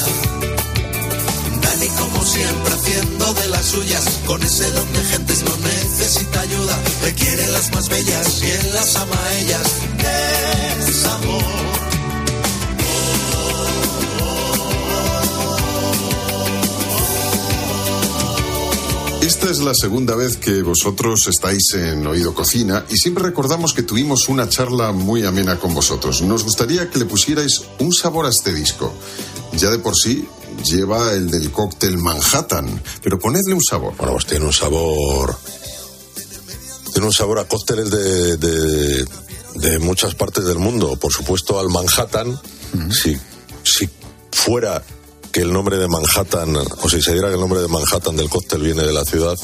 Dani, 1.62 1.88
como 1.90 2.26
siempre, 2.26 2.74
haciendo 2.74 3.34
de 3.36 3.48
las 3.50 3.66
suyas, 3.68 4.04
con 4.26 4.42
ese 4.42 4.72
don 4.72 4.92
de 4.94 5.04
gentes 5.04 5.44
no 5.44 5.56
necesita 5.58 6.40
ayuda. 6.40 6.80
Le 7.04 7.14
quiere 7.14 7.48
las 7.50 7.72
más 7.72 7.88
bellas 7.88 8.42
y 8.42 8.50
él 8.50 8.74
las 8.74 8.96
ama 8.96 9.16
a 9.16 9.34
ellas. 9.38 9.68
Es 10.88 11.06
amor. 11.06 11.71
Esta 19.32 19.50
es 19.50 19.60
la 19.60 19.74
segunda 19.74 20.14
vez 20.14 20.36
que 20.36 20.62
vosotros 20.62 21.26
estáis 21.30 21.74
en 21.76 22.06
Oído 22.06 22.36
Cocina 22.36 22.86
y 22.90 22.98
siempre 22.98 23.24
recordamos 23.24 23.74
que 23.74 23.82
tuvimos 23.82 24.28
una 24.28 24.50
charla 24.50 24.92
muy 24.92 25.24
amena 25.24 25.58
con 25.58 25.74
vosotros. 25.74 26.22
Nos 26.22 26.44
gustaría 26.44 26.90
que 26.90 27.00
le 27.00 27.06
pusierais 27.06 27.62
un 27.80 27.94
sabor 27.94 28.26
a 28.26 28.30
este 28.30 28.54
disco. 28.54 28.94
Ya 29.54 29.70
de 29.70 29.80
por 29.80 29.96
sí 29.96 30.28
lleva 30.66 31.14
el 31.14 31.32
del 31.32 31.50
cóctel 31.50 31.98
Manhattan, 31.98 32.84
pero 33.02 33.20
ponedle 33.20 33.54
un 33.54 33.64
sabor. 33.64 33.96
Bueno, 33.96 34.12
pues 34.12 34.26
tiene 34.26 34.44
un 34.44 34.52
sabor. 34.52 35.38
Tiene 36.92 37.08
un 37.08 37.14
sabor 37.14 37.40
a 37.40 37.46
cócteles 37.46 37.90
de, 37.90 38.36
de, 38.36 39.06
de 39.56 39.80
muchas 39.80 40.14
partes 40.14 40.44
del 40.44 40.60
mundo. 40.60 40.98
Por 40.98 41.14
supuesto, 41.14 41.58
al 41.58 41.70
Manhattan. 41.70 42.38
si, 42.92 43.18
si 43.64 43.90
fuera 44.30 44.84
que 45.32 45.42
el 45.42 45.54
nombre 45.54 45.78
de 45.78 45.88
Manhattan, 45.88 46.56
o 46.56 46.90
si 46.90 47.02
se 47.02 47.14
diera 47.14 47.30
que 47.30 47.36
el 47.36 47.40
nombre 47.40 47.62
de 47.62 47.68
Manhattan 47.68 48.16
del 48.16 48.30
cóctel 48.30 48.62
viene 48.62 48.84
de 48.84 48.94
la 48.94 49.06
ciudad, 49.06 49.38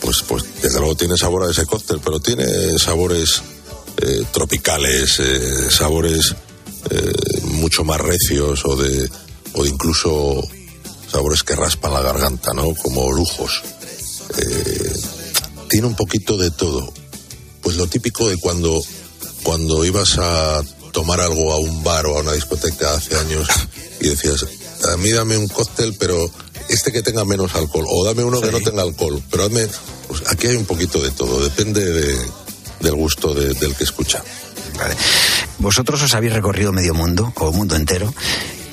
pues, 0.00 0.22
pues 0.22 0.44
desde 0.62 0.78
luego 0.78 0.94
tiene 0.94 1.16
sabor 1.16 1.44
a 1.44 1.50
ese 1.50 1.66
cóctel, 1.66 2.00
pero 2.02 2.20
tiene 2.20 2.78
sabores 2.78 3.42
eh, 3.98 4.24
tropicales, 4.32 5.18
eh, 5.20 5.70
sabores 5.70 6.34
eh, 6.90 7.40
mucho 7.42 7.84
más 7.84 8.00
recios 8.00 8.64
o 8.64 8.76
de, 8.76 9.10
o 9.54 9.66
incluso 9.66 10.40
sabores 11.10 11.42
que 11.42 11.56
raspan 11.56 11.92
la 11.92 12.02
garganta, 12.02 12.52
¿no? 12.54 12.74
Como 12.74 13.10
lujos. 13.12 13.62
Tiene 15.68 15.86
un 15.86 15.96
poquito 15.96 16.36
de 16.36 16.50
todo. 16.50 16.92
Pues 17.62 17.76
lo 17.76 17.86
típico 17.86 18.28
de 18.28 18.36
cuando, 18.36 18.80
cuando 19.42 19.84
ibas 19.84 20.16
a 20.18 20.62
tomar 20.92 21.20
algo 21.20 21.52
a 21.52 21.58
un 21.58 21.82
bar 21.82 22.06
o 22.06 22.18
a 22.18 22.20
una 22.20 22.32
discoteca 22.32 22.94
hace 22.94 23.16
años 23.16 23.48
y 24.00 24.08
decías, 24.08 24.46
a 24.92 24.96
mí 24.96 25.10
dame 25.10 25.36
un 25.36 25.48
cóctel, 25.48 25.94
pero 25.98 26.30
este 26.68 26.92
que 26.92 27.02
tenga 27.02 27.24
menos 27.24 27.54
alcohol, 27.54 27.86
o 27.88 28.04
dame 28.04 28.22
uno 28.24 28.40
que 28.40 28.52
no 28.52 28.60
tenga 28.60 28.82
alcohol, 28.82 29.22
pero 29.30 29.48
dame, 29.48 29.66
pues 30.06 30.22
aquí 30.28 30.46
hay 30.48 30.56
un 30.56 30.66
poquito 30.66 31.00
de 31.02 31.10
todo, 31.10 31.40
depende 31.42 31.84
de- 31.84 32.18
del 32.80 32.94
gusto 32.94 33.34
de- 33.34 33.54
del 33.54 33.74
que 33.74 33.84
escucha. 33.84 34.22
Vale. 34.78 34.94
Vosotros 35.58 36.02
os 36.02 36.14
habéis 36.14 36.32
recorrido 36.32 36.72
medio 36.72 36.94
mundo, 36.94 37.32
o 37.36 37.50
mundo 37.52 37.74
entero. 37.74 38.12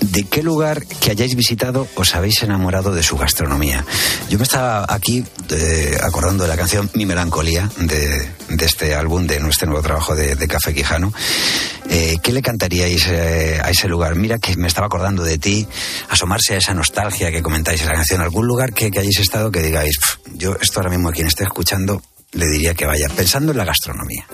¿De 0.01 0.23
qué 0.25 0.43
lugar 0.43 0.85
que 0.85 1.09
hayáis 1.11 1.35
visitado 1.35 1.87
os 1.95 2.13
habéis 2.13 2.43
enamorado 2.43 2.93
de 2.93 3.01
su 3.01 3.17
gastronomía? 3.17 3.83
Yo 4.29 4.37
me 4.37 4.43
estaba 4.43 4.85
aquí 4.87 5.25
eh, 5.49 5.97
acordando 6.03 6.43
de 6.43 6.49
la 6.49 6.57
canción 6.57 6.91
Mi 6.93 7.05
Melancolía, 7.07 7.71
de, 7.77 8.29
de 8.49 8.65
este 8.65 8.93
álbum, 8.93 9.25
de 9.25 9.39
nuestro 9.39 9.67
nuevo 9.67 9.81
trabajo 9.81 10.15
de, 10.15 10.35
de 10.35 10.47
Café 10.47 10.73
Quijano. 10.75 11.11
Eh, 11.89 12.17
¿Qué 12.21 12.31
le 12.33 12.41
cantaríais 12.41 13.05
eh, 13.07 13.59
a 13.63 13.69
ese 13.69 13.87
lugar? 13.87 14.15
Mira 14.15 14.39
que 14.39 14.55
me 14.57 14.67
estaba 14.67 14.87
acordando 14.87 15.23
de 15.23 15.37
ti, 15.37 15.67
asomarse 16.09 16.55
a 16.55 16.57
esa 16.57 16.73
nostalgia 16.73 17.31
que 17.31 17.41
comentáis 17.41 17.81
en 17.81 17.87
la 17.87 17.93
canción. 17.93 18.21
¿Algún 18.21 18.47
lugar 18.47 18.73
que, 18.73 18.89
que 18.91 18.99
hayáis 18.99 19.19
estado 19.19 19.51
que 19.51 19.61
digáis, 19.61 19.97
"Pf, 19.99 20.37
yo 20.37 20.55
esto 20.59 20.79
ahora 20.79 20.89
mismo 20.89 21.09
a 21.09 21.11
quien 21.13 21.27
esté 21.27 21.43
escuchando 21.43 22.01
le 22.31 22.47
diría 22.47 22.73
que 22.73 22.85
vaya, 22.85 23.07
pensando 23.15 23.51
en 23.51 23.57
la 23.59 23.65
gastronomía? 23.65 24.25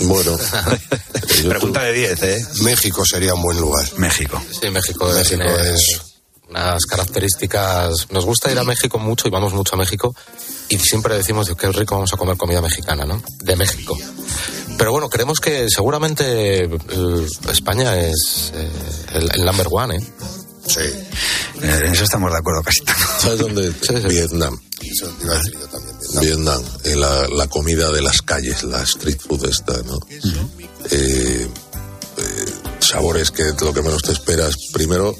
Bueno, 0.00 0.36
Pregunta 1.48 1.82
de 1.82 1.92
10, 1.92 2.22
¿eh? 2.22 2.46
México 2.62 3.04
sería 3.04 3.34
un 3.34 3.42
buen 3.42 3.58
lugar. 3.60 3.86
México. 3.98 4.42
Sí, 4.60 4.70
México, 4.70 5.06
México 5.12 5.42
es- 5.44 6.13
unas 6.54 6.86
características. 6.86 8.06
Nos 8.10 8.24
gusta 8.24 8.50
ir 8.52 8.58
a 8.58 8.64
México 8.64 8.98
mucho 8.98 9.26
y 9.26 9.30
vamos 9.30 9.52
mucho 9.52 9.74
a 9.74 9.78
México 9.78 10.14
y 10.68 10.78
siempre 10.78 11.16
decimos 11.16 11.50
que 11.56 11.66
es 11.66 11.76
rico 11.76 11.96
vamos 11.96 12.12
a 12.12 12.16
comer 12.16 12.36
comida 12.36 12.60
mexicana, 12.60 13.04
¿no? 13.04 13.22
De 13.40 13.56
México. 13.56 13.96
Pero 14.78 14.92
bueno, 14.92 15.08
creemos 15.08 15.40
que 15.40 15.66
seguramente 15.68 16.64
el- 16.64 17.28
España 17.50 17.96
es 17.98 18.52
eh, 18.54 18.70
el, 19.14 19.30
el 19.34 19.44
number 19.44 19.66
one, 19.70 19.96
¿eh? 19.96 20.00
Sí. 20.66 20.80
En 21.60 21.92
eso 21.92 22.04
estamos 22.04 22.32
de 22.32 22.38
acuerdo 22.38 22.62
casi 22.62 22.80
todos. 22.80 22.98
¿Sabes 23.20 23.38
dónde? 23.38 23.70
Vietnam. 24.08 24.58
Vietnam, 26.20 26.62
eh, 26.84 26.96
la, 26.96 27.28
la 27.28 27.46
comida 27.48 27.90
de 27.90 28.00
las 28.02 28.22
calles, 28.22 28.62
la 28.64 28.82
street 28.82 29.18
food 29.20 29.46
esta, 29.48 29.74
¿no? 29.82 29.98
Eh, 30.90 31.48
eh, 32.16 32.44
sabores 32.80 33.30
que 33.30 33.44
lo 33.60 33.72
que 33.74 33.82
menos 33.82 34.02
te 34.02 34.12
esperas. 34.12 34.54
Primero, 34.72 35.14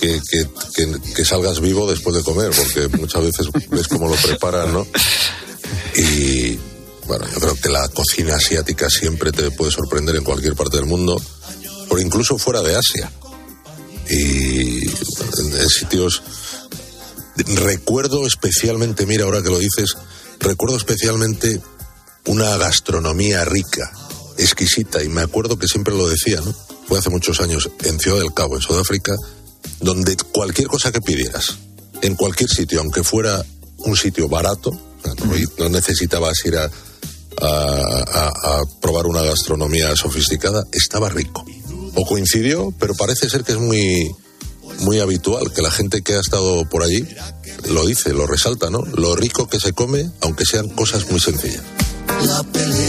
que, 0.00 0.20
que, 0.30 0.48
que- 0.74 1.12
que 1.14 1.24
salgas 1.24 1.60
vivo 1.60 1.90
después 1.90 2.14
de 2.16 2.22
comer, 2.22 2.50
porque 2.50 2.88
muchas 2.98 3.22
veces 3.22 3.46
ves 3.70 3.88
cómo 3.88 4.08
lo 4.08 4.16
preparan, 4.16 4.72
¿no? 4.72 4.86
Y 5.96 6.58
bueno, 7.06 7.26
yo 7.32 7.40
creo 7.40 7.54
que 7.56 7.68
la 7.68 7.88
cocina 7.88 8.34
asiática 8.36 8.88
siempre 8.90 9.32
te 9.32 9.50
puede 9.50 9.70
sorprender 9.72 10.16
en 10.16 10.24
cualquier 10.24 10.54
parte 10.54 10.76
del 10.76 10.86
mundo, 10.86 11.20
o 11.88 11.98
incluso 11.98 12.36
fuera 12.38 12.62
de 12.62 12.76
Asia. 12.76 13.10
Y 14.08 14.86
en, 14.88 15.56
en 15.60 15.68
sitios 15.68 16.22
recuerdo 17.56 18.26
especialmente, 18.26 19.06
mira, 19.06 19.24
ahora 19.24 19.42
que 19.42 19.50
lo 19.50 19.58
dices, 19.58 19.94
recuerdo 20.40 20.76
especialmente 20.76 21.60
una 22.26 22.56
gastronomía 22.56 23.44
rica, 23.44 23.90
exquisita, 24.38 25.02
y 25.02 25.08
me 25.08 25.22
acuerdo 25.22 25.58
que 25.58 25.68
siempre 25.68 25.94
lo 25.94 26.08
decía, 26.08 26.40
¿no? 26.40 26.54
Fue 26.88 26.98
hace 26.98 27.10
muchos 27.10 27.40
años 27.40 27.68
en 27.84 27.98
Ciudad 27.98 28.18
del 28.18 28.32
Cabo, 28.32 28.56
en 28.56 28.62
Sudáfrica, 28.62 29.12
donde 29.80 30.16
cualquier 30.32 30.68
cosa 30.68 30.90
que 30.92 31.00
pidieras, 31.00 31.56
en 32.02 32.14
cualquier 32.14 32.50
sitio, 32.50 32.80
aunque 32.80 33.02
fuera 33.04 33.44
un 33.78 33.96
sitio 33.96 34.28
barato, 34.28 34.70
no, 34.72 35.14
no 35.58 35.68
necesitabas 35.68 36.34
ir 36.44 36.56
a, 36.56 36.64
a- 36.64 38.04
a- 38.12 38.28
a 38.28 38.62
probar 38.80 39.06
una 39.06 39.22
gastronomía 39.22 39.94
sofisticada, 39.96 40.64
estaba 40.72 41.08
rico. 41.08 41.44
O 41.94 42.04
coincidió, 42.04 42.72
pero 42.78 42.94
parece 42.94 43.28
ser 43.30 43.44
que 43.44 43.52
es 43.52 43.58
muy, 43.58 44.10
muy 44.80 45.00
habitual 45.00 45.52
que 45.52 45.62
la 45.62 45.70
gente 45.70 46.02
que 46.02 46.14
ha 46.14 46.20
estado 46.20 46.68
por 46.68 46.82
allí 46.82 47.06
lo 47.70 47.86
dice, 47.86 48.12
lo 48.12 48.26
resalta, 48.26 48.68
¿no? 48.70 48.82
Lo 48.84 49.16
rico 49.16 49.46
que 49.48 49.58
se 49.60 49.72
come, 49.72 50.10
aunque 50.20 50.44
sean 50.44 50.68
cosas 50.68 51.10
muy 51.10 51.20
sencillas. 51.20 51.62
La 52.24 52.42
pelea 52.44 52.85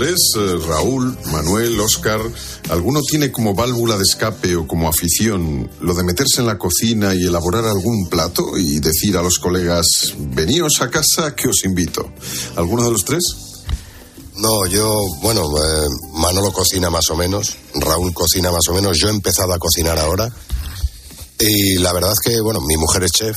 tres, 0.00 0.32
eh, 0.38 0.56
Raúl, 0.66 1.14
Manuel, 1.26 1.78
Oscar, 1.78 2.22
¿alguno 2.70 3.02
tiene 3.02 3.30
como 3.30 3.54
válvula 3.54 3.98
de 3.98 4.02
escape 4.02 4.56
o 4.56 4.66
como 4.66 4.88
afición 4.88 5.70
lo 5.82 5.92
de 5.92 6.02
meterse 6.04 6.40
en 6.40 6.46
la 6.46 6.56
cocina 6.56 7.14
y 7.14 7.26
elaborar 7.26 7.66
algún 7.66 8.08
plato 8.08 8.56
y 8.56 8.80
decir 8.80 9.18
a 9.18 9.22
los 9.22 9.38
colegas, 9.38 9.84
veníos 10.16 10.80
a 10.80 10.88
casa 10.88 11.34
que 11.36 11.48
os 11.48 11.64
invito? 11.66 12.10
¿Alguno 12.56 12.84
de 12.84 12.92
los 12.92 13.04
tres? 13.04 13.22
No, 14.36 14.64
yo, 14.64 15.04
bueno, 15.20 15.42
eh, 15.42 15.86
Manolo 16.14 16.50
cocina 16.50 16.88
más 16.88 17.10
o 17.10 17.16
menos, 17.16 17.58
Raúl 17.74 18.14
cocina 18.14 18.50
más 18.50 18.66
o 18.70 18.72
menos, 18.72 18.96
yo 18.98 19.08
he 19.08 19.10
empezado 19.10 19.52
a 19.52 19.58
cocinar 19.58 19.98
ahora 19.98 20.32
y 21.38 21.76
la 21.76 21.92
verdad 21.92 22.12
es 22.12 22.20
que, 22.20 22.40
bueno, 22.40 22.60
mi 22.62 22.78
mujer 22.78 23.02
es 23.02 23.10
chef, 23.10 23.36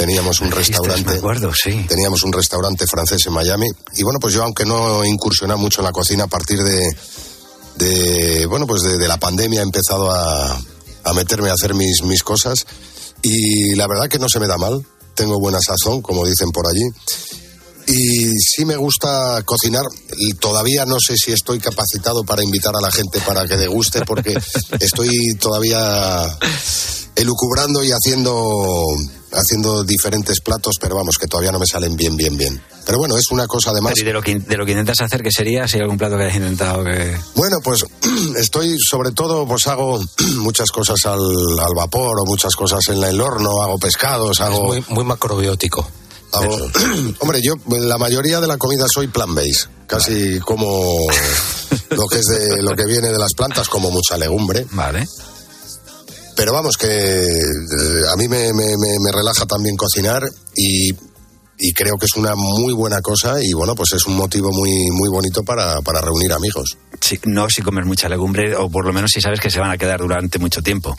teníamos 0.00 0.40
un 0.40 0.50
restaurante, 0.50 1.10
me 1.12 1.18
acuerdo, 1.18 1.52
sí. 1.54 1.84
teníamos 1.86 2.22
un 2.22 2.32
restaurante 2.32 2.86
francés 2.86 3.26
en 3.26 3.34
Miami 3.34 3.66
y 3.96 4.02
bueno, 4.02 4.18
pues 4.18 4.32
yo 4.32 4.42
aunque 4.42 4.64
no 4.64 5.04
he 5.04 5.08
incursionado 5.08 5.58
mucho 5.58 5.82
en 5.82 5.84
la 5.84 5.92
cocina 5.92 6.24
a 6.24 6.26
partir 6.26 6.62
de, 6.62 6.88
de 7.76 8.46
bueno, 8.46 8.66
pues 8.66 8.82
de, 8.82 8.96
de 8.96 9.06
la 9.06 9.18
pandemia 9.18 9.60
he 9.60 9.62
empezado 9.62 10.10
a, 10.10 10.58
a 11.04 11.12
meterme 11.12 11.50
a 11.50 11.52
hacer 11.52 11.74
mis, 11.74 12.02
mis 12.04 12.22
cosas 12.22 12.66
y 13.22 13.74
la 13.74 13.86
verdad 13.86 14.08
que 14.08 14.18
no 14.18 14.28
se 14.30 14.40
me 14.40 14.46
da 14.46 14.56
mal, 14.56 14.84
tengo 15.14 15.38
buena 15.38 15.58
sazón, 15.60 16.00
como 16.00 16.24
dicen 16.24 16.50
por 16.50 16.66
allí. 16.66 16.84
Y 17.92 18.30
sí 18.38 18.64
me 18.64 18.76
gusta 18.76 19.42
cocinar. 19.44 19.84
Y 20.16 20.34
Todavía 20.34 20.84
no 20.86 20.96
sé 21.04 21.14
si 21.16 21.32
estoy 21.32 21.58
capacitado 21.58 22.22
para 22.24 22.42
invitar 22.42 22.72
a 22.76 22.80
la 22.80 22.90
gente 22.90 23.20
para 23.26 23.46
que 23.46 23.56
deguste, 23.56 24.02
porque 24.06 24.34
estoy 24.80 25.10
todavía 25.38 26.26
elucubrando 27.16 27.82
y 27.84 27.90
haciendo, 27.90 28.84
haciendo 29.32 29.84
diferentes 29.84 30.40
platos, 30.40 30.76
pero 30.80 30.96
vamos, 30.96 31.16
que 31.18 31.26
todavía 31.26 31.52
no 31.52 31.58
me 31.58 31.66
salen 31.66 31.96
bien, 31.96 32.16
bien, 32.16 32.36
bien. 32.36 32.62
Pero 32.86 32.98
bueno, 32.98 33.16
es 33.18 33.30
una 33.30 33.46
cosa 33.46 33.70
además. 33.70 33.92
¿y 33.96 34.04
de 34.04 34.12
lo 34.12 34.22
que, 34.22 34.38
de 34.38 34.56
lo 34.56 34.64
que 34.64 34.72
intentas 34.72 35.00
hacer, 35.00 35.22
qué 35.22 35.30
sería? 35.30 35.68
Si 35.68 35.76
hay 35.76 35.82
algún 35.82 35.98
plato 35.98 36.16
que 36.16 36.24
hayas 36.24 36.36
intentado 36.36 36.82
que... 36.84 37.16
Bueno, 37.34 37.58
pues 37.62 37.84
estoy 38.38 38.76
sobre 38.78 39.12
todo, 39.12 39.46
pues 39.46 39.66
hago 39.66 40.00
muchas 40.38 40.70
cosas 40.70 40.96
al, 41.04 41.20
al 41.20 41.74
vapor 41.76 42.20
o 42.20 42.24
muchas 42.24 42.54
cosas 42.56 42.80
en 42.88 43.00
la- 43.00 43.10
el 43.10 43.20
horno, 43.20 43.60
hago 43.62 43.78
pescados, 43.78 44.40
hago... 44.40 44.64
muy, 44.64 44.84
muy 44.88 45.04
macrobiótico. 45.04 45.88
Hago- 46.32 46.70
Hombre, 47.20 47.40
yo 47.42 47.54
la 47.68 47.98
mayoría 47.98 48.40
de 48.40 48.46
la 48.46 48.56
comida 48.58 48.86
soy 48.92 49.08
plant-based. 49.08 49.68
casi 49.86 50.38
como 50.40 50.96
lo 51.90 52.06
que 52.08 52.18
es 52.18 52.24
de 52.26 52.62
lo 52.62 52.74
que 52.76 52.84
viene 52.86 53.08
de 53.08 53.18
las 53.18 53.34
plantas, 53.36 53.68
como 53.68 53.90
mucha 53.90 54.16
legumbre. 54.16 54.66
Vale. 54.72 55.06
Pero 56.36 56.52
vamos, 56.52 56.76
que 56.78 56.86
eh, 56.86 58.08
a 58.12 58.16
mí 58.16 58.26
me, 58.28 58.52
me- 58.54 58.76
me- 58.78 58.98
me 59.04 59.12
relaja 59.12 59.44
también 59.46 59.76
cocinar 59.76 60.22
y, 60.56 60.90
y 61.60 61.72
creo 61.72 61.96
que 61.98 62.06
es 62.06 62.16
una 62.16 62.34
muy 62.34 62.72
buena 62.72 63.00
cosa 63.02 63.36
y 63.42 63.52
bueno, 63.52 63.74
pues 63.74 63.92
es 63.92 64.06
un 64.06 64.16
motivo 64.16 64.50
muy, 64.50 64.90
muy 64.90 65.08
bonito 65.10 65.44
para, 65.44 65.80
para 65.82 66.00
reunir 66.00 66.32
amigos. 66.32 66.78
Sí, 67.00 67.18
no 67.24 67.48
si 67.48 67.62
comes 67.62 67.84
mucha 67.86 68.08
legumbre, 68.08 68.56
o 68.56 68.70
por 68.70 68.86
lo 68.86 68.92
menos 68.92 69.10
si 69.12 69.20
sabes 69.20 69.40
que 69.40 69.50
se 69.50 69.60
van 69.60 69.70
a 69.70 69.78
quedar 69.78 70.00
durante 70.00 70.38
mucho 70.38 70.62
tiempo, 70.62 70.96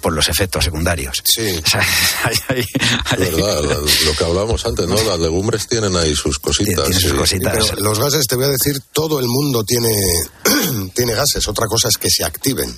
por 0.00 0.12
los 0.12 0.28
efectos 0.28 0.64
secundarios. 0.64 1.22
Sí. 1.24 1.60
Es 3.10 3.18
verdad, 3.18 3.62
lo 4.04 4.12
que 4.16 4.24
hablábamos 4.24 4.64
antes, 4.64 4.86
¿no? 4.86 4.94
Las 5.02 5.18
legumbres 5.18 5.66
tienen 5.66 5.94
ahí 5.96 6.14
sus 6.14 6.38
cositas. 6.38 6.86
sí. 6.96 7.38
Pero 7.42 7.76
los 7.76 7.98
gases, 7.98 8.26
te 8.26 8.36
voy 8.36 8.46
a 8.46 8.48
decir, 8.48 8.80
todo 8.92 9.18
el 9.20 9.26
mundo 9.26 9.64
tiene, 9.64 9.94
tiene 10.94 11.14
gases. 11.14 11.46
Otra 11.48 11.66
cosa 11.66 11.88
es 11.88 11.96
que 11.96 12.08
se 12.08 12.24
activen. 12.24 12.74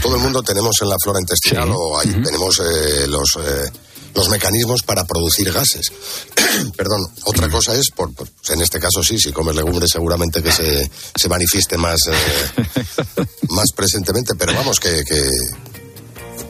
Todo 0.00 0.16
el 0.16 0.22
mundo 0.22 0.42
tenemos 0.42 0.76
en 0.82 0.88
la 0.88 0.96
flora 1.02 1.20
intestinal 1.20 1.70
o 1.72 1.98
ahí 1.98 2.10
tenemos 2.22 2.60
eh, 2.60 3.06
los, 3.08 3.28
eh, 3.40 3.70
los 4.18 4.28
mecanismos 4.28 4.82
para 4.82 5.04
producir 5.04 5.52
gases. 5.52 5.92
Perdón, 6.76 7.00
otra 7.24 7.48
cosa 7.48 7.74
es, 7.74 7.90
por, 7.94 8.12
por- 8.14 8.28
en 8.50 8.60
este 8.60 8.78
caso 8.80 9.02
sí, 9.04 9.18
si 9.18 9.30
comes 9.32 9.54
legumbres 9.54 9.90
seguramente 9.92 10.42
que 10.42 10.50
se, 10.52 10.90
se 11.14 11.28
manifieste 11.28 11.76
más, 11.78 11.98
eh, 12.10 13.24
más 13.50 13.66
presentemente, 13.74 14.34
pero 14.34 14.54
vamos, 14.54 14.80
que, 14.80 15.04
que 15.04 15.28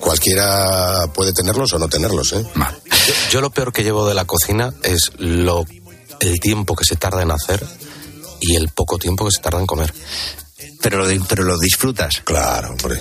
cualquiera 0.01 1.07
puede 1.14 1.33
tenerlos 1.33 1.73
o 1.73 1.79
no 1.79 1.89
tenerlos. 1.89 2.33
¿eh? 2.33 2.45
Yo, 2.55 3.14
yo 3.33 3.41
lo 3.41 3.51
peor 3.51 3.73
que 3.73 3.83
llevo 3.83 4.09
de 4.09 4.14
la 4.14 4.25
cocina 4.25 4.73
es 4.83 5.11
lo, 5.19 5.64
el 6.21 6.41
tiempo 6.41 6.75
que 6.75 6.85
se 6.85 6.97
tarda 6.97 7.23
en 7.23 7.31
hacer 7.31 7.64
y 8.41 8.57
el 8.57 8.69
poco 8.71 8.99
tiempo 8.99 9.25
que 9.27 9.33
se 9.33 9.43
tarda 9.43 9.61
en 9.61 9.66
comer. 9.66 9.93
Pero 10.81 10.99
lo, 10.99 11.09
di- 11.09 11.21
pero 11.29 11.43
lo 11.45 11.59
disfrutas. 11.59 12.23
Claro, 12.25 12.71
hombre. 12.71 13.01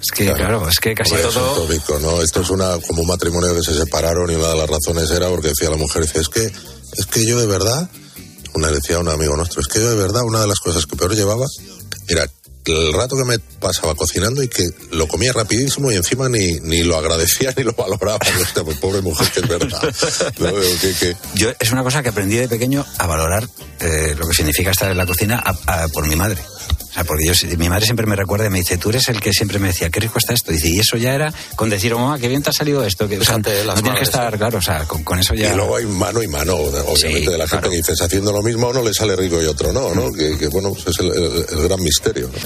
Es 0.00 0.10
que, 0.12 0.32
claro, 0.32 0.66
es 0.68 0.78
que 0.80 0.94
casi 0.94 1.12
Hombre, 1.12 1.28
es 1.28 1.36
un 1.36 1.42
todo... 1.42 1.54
tópico, 1.66 1.98
¿no? 1.98 2.22
Esto 2.22 2.40
es 2.40 2.50
una 2.50 2.78
como 2.86 3.02
un 3.02 3.08
matrimonio 3.08 3.54
que 3.54 3.62
se 3.62 3.74
separaron 3.76 4.30
y 4.30 4.34
una 4.34 4.48
de 4.48 4.56
las 4.56 4.68
razones 4.70 5.10
era 5.10 5.28
porque 5.28 5.48
decía 5.48 5.68
la 5.70 5.76
mujer, 5.76 6.02
dice, 6.02 6.20
es 6.20 6.28
que, 6.28 6.44
es 6.96 7.06
que 7.06 7.26
yo 7.26 7.38
de 7.38 7.46
verdad, 7.46 7.88
una 8.54 8.68
decía 8.70 8.96
a 8.96 9.00
un 9.00 9.08
amigo 9.08 9.36
nuestro, 9.36 9.60
es 9.60 9.66
que 9.68 9.78
yo 9.80 9.90
de 9.90 9.96
verdad 9.96 10.22
una 10.22 10.40
de 10.40 10.46
las 10.46 10.58
cosas 10.60 10.86
que 10.86 10.96
peor 10.96 11.14
llevaba 11.14 11.46
era 12.08 12.26
el 12.66 12.92
rato 12.92 13.16
que 13.16 13.24
me 13.24 13.38
pasaba 13.38 13.94
cocinando 13.94 14.42
y 14.42 14.48
que 14.48 14.64
lo 14.92 15.08
comía 15.08 15.32
rapidísimo 15.32 15.90
y 15.90 15.96
encima 15.96 16.28
ni, 16.28 16.60
ni 16.60 16.82
lo 16.82 16.96
agradecía 16.96 17.52
ni 17.56 17.62
lo 17.64 17.72
valoraba. 17.72 18.18
Hostia, 18.40 18.64
pues 18.64 18.78
pobre 18.78 19.02
mujer 19.02 19.30
que 19.32 19.40
es 19.40 19.48
verdad. 19.48 19.82
No, 20.38 20.52
veo 20.54 20.78
que- 20.80 20.94
que- 20.94 21.16
Yo 21.34 21.50
es 21.58 21.72
una 21.72 21.82
cosa 21.82 22.02
que 22.02 22.08
aprendí 22.10 22.36
de 22.36 22.48
pequeño 22.48 22.84
a 22.98 23.06
valorar 23.06 23.48
eh, 23.80 24.14
lo 24.16 24.26
que 24.26 24.34
significa 24.34 24.70
estar 24.70 24.90
en 24.90 24.96
la 24.96 25.06
cocina 25.06 25.42
a- 25.44 25.82
a- 25.84 25.88
por 25.88 26.06
mi 26.06 26.16
madre. 26.16 26.42
O 26.70 26.92
sea, 26.92 27.04
porque 27.04 27.24
yo, 27.26 27.32
mi 27.56 27.68
madre 27.68 27.84
siempre 27.84 28.06
me 28.06 28.16
recuerda 28.16 28.46
y 28.46 28.50
me 28.50 28.58
dice, 28.58 28.76
tú 28.78 28.90
eres 28.90 29.08
el 29.08 29.20
que 29.20 29.32
siempre 29.32 29.58
me 29.58 29.68
decía, 29.68 29.90
qué 29.90 30.00
rico 30.00 30.18
está 30.18 30.34
esto. 30.34 30.50
Dice, 30.52 30.68
y 30.68 30.78
eso 30.80 30.96
ya 30.96 31.14
era 31.14 31.32
con 31.56 31.70
decir, 31.70 31.92
oh, 31.94 31.98
mamá, 31.98 32.18
qué 32.18 32.26
bien 32.28 32.42
te 32.42 32.50
ha 32.50 32.52
salido 32.52 32.84
esto. 32.84 33.08
Que, 33.08 33.18
o 33.18 33.24
sea, 33.24 33.36
no 33.76 33.82
tienes 33.82 33.98
que 33.98 34.04
estar, 34.04 34.36
claro, 34.38 34.58
o 34.58 34.62
sea, 34.62 34.84
con, 34.84 35.04
con 35.04 35.18
eso 35.18 35.34
ya... 35.34 35.52
Y 35.52 35.56
luego 35.56 35.76
hay 35.76 35.86
mano 35.86 36.22
y 36.22 36.28
mano, 36.28 36.54
obviamente, 36.56 37.30
de 37.30 37.38
la 37.38 37.46
gente 37.48 37.70
que 37.70 37.76
dices, 37.76 38.00
haciendo 38.02 38.32
lo 38.32 38.42
mismo 38.42 38.66
a 38.66 38.70
uno 38.70 38.82
le 38.82 38.92
sale 38.92 39.14
rico 39.16 39.40
y 39.40 39.46
otro 39.46 39.72
no, 39.72 39.94
¿no? 39.94 40.12
Que, 40.12 40.36
que, 40.36 40.48
bueno, 40.48 40.72
pues 40.72 40.86
es 40.88 40.98
el, 40.98 41.12
el- 41.12 41.46
el 41.50 41.68
gran 41.68 41.80
misterio, 41.82 42.28
¿no? 42.32 42.38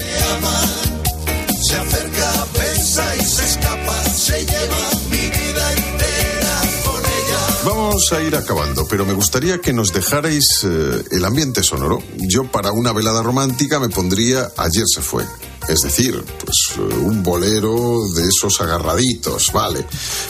Vamos 7.95 8.11
a 8.11 8.21
ir 8.21 8.35
acabando, 8.35 8.85
pero 8.89 9.05
me 9.05 9.13
gustaría 9.13 9.59
que 9.61 9.71
nos 9.71 9.93
dejarais 9.93 10.43
eh, 10.65 11.01
el 11.11 11.23
ambiente 11.23 11.63
sonoro. 11.63 12.03
Yo 12.27 12.43
para 12.51 12.73
una 12.73 12.91
velada 12.91 13.23
romántica 13.23 13.79
me 13.79 13.87
pondría 13.87 14.49
Ayer 14.57 14.83
se 14.85 15.01
fue. 15.01 15.23
Es 15.69 15.79
decir, 15.79 16.21
pues 16.43 16.57
eh, 16.77 16.81
un 16.93 17.23
bolero 17.23 18.01
de 18.13 18.23
esos 18.27 18.59
agarraditos, 18.59 19.49
vale. 19.53 19.85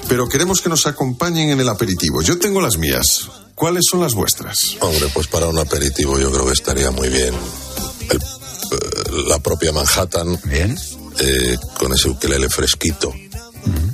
Pero 0.08 0.30
queremos 0.30 0.62
que 0.62 0.70
nos 0.70 0.86
acompañen 0.86 1.50
en 1.50 1.60
el 1.60 1.68
aperitivo. 1.68 2.22
Yo 2.22 2.38
tengo 2.38 2.62
las 2.62 2.78
mías. 2.78 3.30
¿Cuáles 3.56 3.86
son 3.90 4.02
las 4.02 4.14
vuestras? 4.14 4.60
Hombre, 4.82 5.10
pues 5.12 5.26
para 5.26 5.48
un 5.48 5.58
aperitivo 5.58 6.20
yo 6.20 6.32
creo 6.32 6.46
que 6.46 6.54
estaría 6.54 6.92
muy 6.92 7.10
bien 7.10 7.34
el- 8.12 8.18
eh, 8.22 9.24
la 9.28 9.40
propia 9.40 9.72
Manhattan. 9.72 10.40
Bien. 10.46 10.78
con 11.80 11.94
ese 11.94 12.10
ukelele 12.10 12.48
fresquito. 12.48 13.12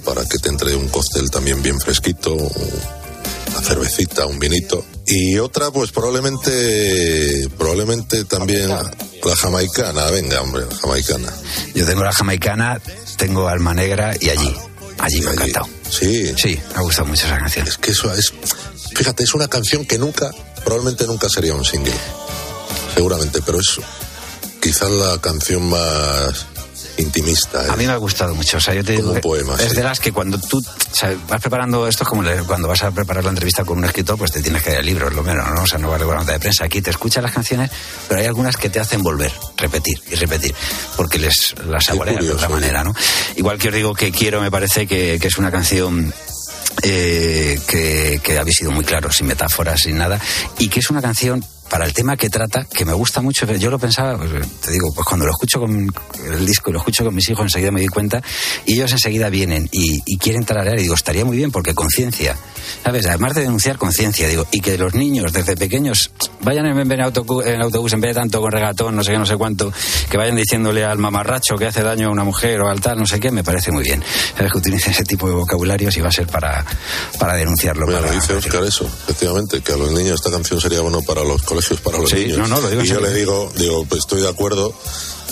Para 0.03 0.26
que 0.26 0.39
te 0.39 0.49
entre 0.49 0.76
un 0.76 0.89
cóctel 0.89 1.30
también 1.32 1.61
bien 1.61 1.80
fresquito, 1.80 2.36
una 3.52 3.62
cervecita, 3.62 4.26
un 4.26 4.39
vinito. 4.39 4.84
Y 5.08 5.38
otra, 5.38 5.72
pues 5.72 5.91
probablemente, 5.91 7.47
probablemente 7.58 8.26
también 8.26 8.70
la 8.70 9.36
jamaicana. 9.36 10.06
Venga, 10.12 10.41
hombre, 10.41 10.66
la 10.70 10.76
jamaicana. 10.76 11.34
Yo 11.76 11.86
tengo 11.86 12.04
la 12.04 12.14
jamaicana, 12.14 12.82
tengo 13.18 13.47
alma 13.47 13.74
negra 13.74 14.16
y 14.20 14.30
allí. 14.30 14.56
Allí 14.99 15.22
me 15.22 15.30
ha 15.30 15.34
encantado. 15.34 15.68
Sí. 15.89 16.34
Sí, 16.38 16.60
me 16.74 16.80
ha 16.80 16.82
gustado 16.82 17.08
mucho 17.08 17.26
esa 17.26 17.38
canción. 17.38 17.68
Es 17.68 17.78
que 17.78 17.91
eso 17.91 18.14
es, 18.14 18.34
fíjate, 18.95 19.24
es 19.24 19.34
una 19.34 19.47
canción 19.47 19.86
que 19.86 19.97
nunca, 19.97 20.32
probablemente 20.64 21.06
nunca 21.08 21.28
sería 21.30 21.54
un 21.56 21.66
single. 21.66 21.93
Seguramente, 22.93 23.41
pero 23.45 23.60
es 23.60 23.80
quizás 24.62 24.91
la 24.91 25.20
canción 25.20 25.70
más 25.70 26.45
intimista. 27.02 27.66
¿eh? 27.66 27.70
A 27.72 27.76
mí 27.76 27.86
me 27.86 27.93
ha 27.93 27.97
gustado 27.97 28.36
mucho. 28.36 28.58
O 28.58 28.60
sea, 28.60 28.74
yo 28.74 28.84
te 28.84 28.93
digo 28.93 29.10
Como 29.10 29.22
poema, 29.22 29.56
es 29.56 29.70
sí. 29.70 29.76
de 29.76 29.84
las 29.84 29.99
que 29.99 30.12
cuando 30.12 30.38
tú 30.38 30.60
o 30.60 30.95
sea, 30.95 31.16
vas 31.28 31.41
preparando 31.41 31.88
esto 31.88 32.04
es 32.04 32.10
como 32.10 32.24
cuando 32.45 32.68
vas 32.68 32.84
a 32.84 32.91
preparar 32.91 33.24
la 33.24 33.30
entrevista 33.30 33.64
con 33.64 33.78
un 33.78 33.86
escritor, 33.86 34.18
pues 34.18 34.32
te 34.32 34.41
tienes 34.41 34.62
que 34.64 34.72
dar 34.72 34.80
el 34.80 34.86
libro, 34.86 35.08
es 35.08 35.14
lo 35.14 35.24
menos, 35.24 35.47
¿no? 35.49 35.64
O 35.64 35.68
sea, 35.68 35.80
no 35.80 35.89
vale 35.89 36.06
la 36.06 36.16
nota 36.16 36.34
de 36.34 36.39
prensa. 36.39 36.66
Aquí 36.66 36.82
te 36.82 36.89
escuchas 36.89 37.24
las 37.24 37.32
canciones, 37.32 37.72
pero 38.08 38.22
hay 38.22 38.28
algunas 38.28 38.58
que 38.58 38.70
te 38.70 38.80
hacen 38.80 39.02
volver, 39.02 39.32
repetir 39.58 40.02
y 40.10 40.16
repetir, 40.16 40.54
porque 40.95 41.20
les 41.20 41.56
las 41.66 41.86
saboreas 41.86 42.24
de 42.24 42.32
otra 42.32 42.49
manera, 42.49 42.84
¿no? 42.84 42.93
Igual 43.36 43.58
que 43.58 43.70
os 43.70 43.74
digo 43.74 43.93
que 43.93 44.12
quiero, 44.12 44.41
me 44.41 44.52
parece 44.52 44.88
que, 44.88 45.18
que 45.20 45.28
es 45.28 45.38
una 45.38 45.52
canción 45.52 46.14
eh, 46.84 47.60
que, 47.68 48.20
que 48.24 48.39
habéis 48.39 48.58
sido 48.58 48.72
muy 48.72 48.84
claros, 48.84 49.18
sin 49.18 49.28
metáforas, 49.28 49.82
sin 49.82 49.97
nada, 49.97 50.20
y 50.58 50.70
que 50.70 50.80
es 50.80 50.89
una 50.89 51.02
canción 51.02 51.43
para 51.72 51.86
el 51.86 51.93
tema 51.93 52.17
que 52.17 52.30
trata, 52.30 52.65
que 52.65 52.84
me 52.84 52.91
gusta 52.93 53.22
mucho, 53.22 53.45
yo 53.53 53.69
lo 53.72 53.80
pensaba, 53.80 54.17
pues, 54.17 54.30
te 54.59 54.72
digo, 54.72 54.91
pues 54.93 55.07
cuando 55.07 55.26
lo 55.26 55.32
escucho 55.32 55.57
con 55.61 55.88
el 56.26 56.45
disco 56.45 56.69
y 56.69 56.74
lo 56.74 56.80
escucho 56.80 57.05
con 57.05 57.15
mis 57.15 57.30
hijos, 57.30 57.43
enseguida 57.45 57.72
me 57.72 57.80
di 57.80 57.88
cuenta, 57.88 58.22
y 58.65 58.74
ellos 58.74 58.91
enseguida 58.91 59.30
vienen 59.30 59.69
y, 59.72 60.01
y 60.05 60.17
quieren 60.17 60.43
tararear, 60.43 60.78
y 60.80 60.84
digo, 60.84 60.95
estaría 60.95 61.24
muy 61.24 61.38
bien, 61.38 61.49
porque 61.49 61.74
conciencia, 61.74 62.36
¿sabes? 62.84 63.05
Además 63.05 63.36
de 63.36 63.41
denunciar 63.43 63.78
conciencia, 63.78 64.28
digo, 64.28 64.45
y 64.51 64.59
que 64.59 64.78
los 64.78 64.93
niños 64.95 65.32
desde 65.32 65.55
pequeños 65.55 66.11
vayan 66.41 66.65
en, 66.65 66.78
en 66.78 66.99
autocu- 66.99 67.45
en 67.45 67.61
autobús 67.61 67.93
en 67.93 68.01
vez 68.01 68.09
de 68.15 68.22
tanto 68.22 68.41
con 68.41 68.51
regatón, 68.51 68.93
no 68.97 69.03
sé 69.05 69.13
qué, 69.13 69.17
no 69.17 69.26
sé 69.26 69.38
cuánto, 69.38 69.72
que 70.09 70.17
vayan 70.17 70.36
diciéndole 70.36 70.84
al 70.84 70.97
mamarracho 70.97 71.55
que 71.55 71.67
hace 71.67 71.84
daño 71.84 72.07
a 72.07 72.11
una 72.11 72.26
mujer 72.26 72.59
o 72.59 72.69
al 72.69 72.82
tal, 72.82 72.97
no 72.97 73.05
sé 73.05 73.17
qué, 73.22 73.32
me 73.32 73.45
parece 73.45 73.72
muy 73.72 73.84
bien. 73.84 74.03
Sabes 74.36 74.51
que 74.51 74.57
utilicen 74.57 74.91
ese 74.91 75.05
tipo 75.05 75.26
de 75.26 75.36
vocabularios 75.36 75.95
y 75.95 76.01
va 76.01 76.09
a 76.09 76.11
ser 76.11 76.28
para, 76.28 76.65
para 77.17 77.36
denunciarlo. 77.36 77.88
Mira, 77.88 78.01
para- 78.01 78.11
dice 78.11 78.34
Oscar 78.34 78.63
eso, 78.65 78.86
efectivamente, 78.86 79.61
que 79.61 79.72
a 79.72 79.78
los 79.78 79.91
niños 79.91 80.15
esta 80.15 80.32
canción 80.32 80.59
sería 80.59 80.82
bueno 80.82 81.01
para 81.01 81.24
los 81.24 81.41
colegios, 81.43 81.61
para 81.84 81.97
los 81.97 82.09
Sí, 82.09 82.16
niños. 82.28 82.38
no, 82.38 82.47
no, 82.47 82.62
lo 82.62 82.70
digo 82.70 82.82
y 82.84 82.88
yo 82.88 82.99
le 82.99 83.14
digo, 83.14 83.51
digo, 83.55 83.86
pues 83.86 83.99
estoy 83.99 84.22
de 84.22 84.30
acuerdo. 84.30 84.74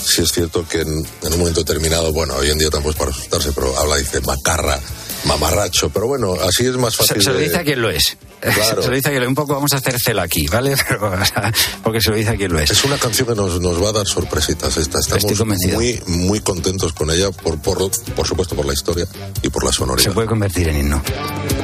Si 0.04 0.22
es 0.22 0.32
cierto 0.32 0.66
que 0.68 0.82
en, 0.82 1.06
en 1.24 1.34
un 1.34 1.40
momento 1.40 1.60
determinado, 1.62 2.12
bueno, 2.14 2.36
hoy 2.36 2.50
en 2.50 2.58
día 2.58 2.70
tampoco 2.70 2.92
es 2.92 2.96
para 2.98 3.12
asustarse, 3.12 3.52
pero 3.54 3.78
habla, 3.78 3.98
dice 3.98 4.22
macarra, 4.22 4.80
mamarracho, 5.26 5.90
pero 5.90 6.08
bueno, 6.08 6.34
así 6.42 6.66
es 6.66 6.78
más 6.78 6.94
Se, 6.94 7.04
fácil. 7.06 7.22
se 7.22 7.30
lo 7.32 7.38
de- 7.38 7.44
dice 7.44 7.58
a 7.58 7.64
quien 7.64 7.82
lo 7.82 7.90
es. 7.90 8.18
Claro. 8.40 8.82
Se 8.82 8.88
lo 8.88 8.96
dice 8.96 9.10
a 9.10 9.12
quien 9.12 9.20
lo 9.20 9.26
es. 9.26 9.30
Un 9.30 9.36
poco 9.36 9.54
vamos 9.54 9.74
a 9.74 9.76
hacer 9.76 10.00
celo 10.00 10.22
aquí, 10.22 10.48
¿vale? 10.48 10.74
Pero, 10.88 11.12
o 11.12 11.26
sea, 11.26 11.52
porque 11.84 12.00
se 12.00 12.10
lo 12.10 12.16
dice 12.16 12.30
a 12.30 12.36
quien 12.38 12.54
lo 12.54 12.60
es. 12.60 12.72
Es 12.72 12.86
una 12.86 12.98
canción 12.98 13.28
que 13.28 13.36
nos, 13.36 13.60
nos 13.60 13.84
va 13.84 13.90
a 13.90 13.92
dar 13.92 14.08
sorpresitas 14.08 14.78
esta. 14.78 15.00
Estamos 15.00 15.46
muy, 15.74 16.02
muy 16.08 16.40
contentos 16.40 16.94
con 16.94 17.12
ella, 17.12 17.32
por, 17.32 17.60
por, 17.62 17.92
por 18.16 18.26
supuesto 18.26 18.56
por 18.56 18.66
la 18.66 18.72
historia 18.74 19.06
y 19.42 19.50
por 19.50 19.66
la 19.66 19.74
sonoridad. 19.74 20.08
Se 20.08 20.14
puede 20.14 20.28
convertir 20.30 20.70
en 20.70 20.78
himno. 20.80 21.04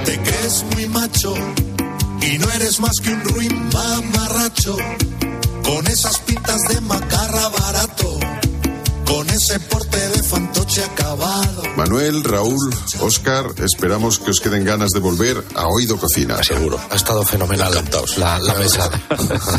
Te 0.03 0.19
crees 0.19 0.65
muy 0.73 0.85
macho 0.89 1.33
y 2.21 2.37
no 2.37 2.49
eres 2.51 2.79
más 2.79 2.95
que 3.01 3.09
un 3.11 3.23
ruin 3.23 3.69
mamarracho. 3.73 4.77
Con 5.63 5.87
esas 5.87 6.19
pintas 6.19 6.61
de 6.69 6.81
macarra 6.81 7.49
barato, 7.49 8.19
con 9.07 9.27
ese 9.29 9.59
porte 9.61 10.09
de 10.09 10.23
fantoche 10.23 10.83
acabado. 10.83 11.63
Manuel, 11.75 12.23
Raúl, 12.23 12.73
Oscar, 12.99 13.47
esperamos 13.63 14.19
que 14.19 14.31
os 14.31 14.39
queden 14.39 14.63
ganas 14.63 14.91
de 14.91 14.99
volver 14.99 15.43
a 15.55 15.67
Oído 15.67 15.97
Cocina. 15.97 16.41
Seguro. 16.43 16.79
Ha 16.89 16.95
estado 16.95 17.23
fenomenal 17.23 17.73
la, 18.17 18.39
la 18.39 18.53
mesa. 18.55 18.89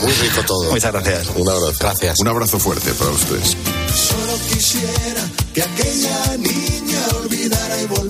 Muy 0.00 0.12
rico 0.12 0.42
todo. 0.46 0.70
Muchas 0.70 0.92
gracias. 0.92 1.26
Un 1.34 1.48
abrazo. 1.48 1.76
Gracias. 1.80 2.20
Un 2.20 2.28
abrazo 2.28 2.58
fuerte 2.58 2.92
para 2.92 3.10
ustedes. 3.10 3.56
Solo 3.94 4.38
quisiera 4.48 5.30
que 5.52 5.62
aquella 5.62 6.36
niña 6.36 7.00
olvidara 7.22 7.82
y 7.82 7.86
volviera, 7.86 8.05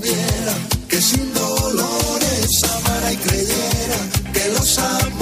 que 4.77 5.16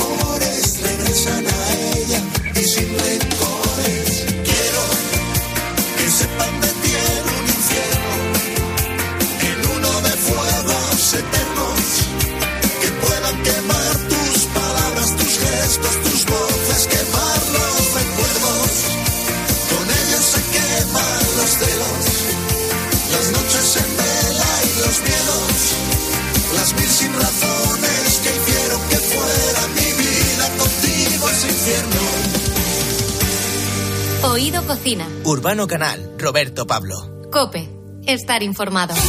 Oído 34.24 34.62
Cocina. 34.66 35.06
Urbano 35.24 35.66
Canal, 35.66 36.14
Roberto 36.18 36.66
Pablo. 36.66 37.28
Cope. 37.30 37.68
Estar 38.06 38.42
informado. 38.42 38.94
Tengo 38.94 39.04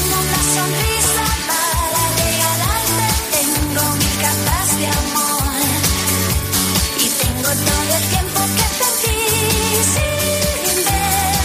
mil 3.95 4.15
capas 4.21 4.77
de 4.77 4.87
amor 4.87 5.53
y 6.99 7.07
tengo 7.09 7.49
todo 7.49 7.95
el 7.97 8.03
tiempo 8.09 8.39
que 8.55 8.65
perdí 8.79 9.19
sin 9.93 10.77
ver 10.83 11.35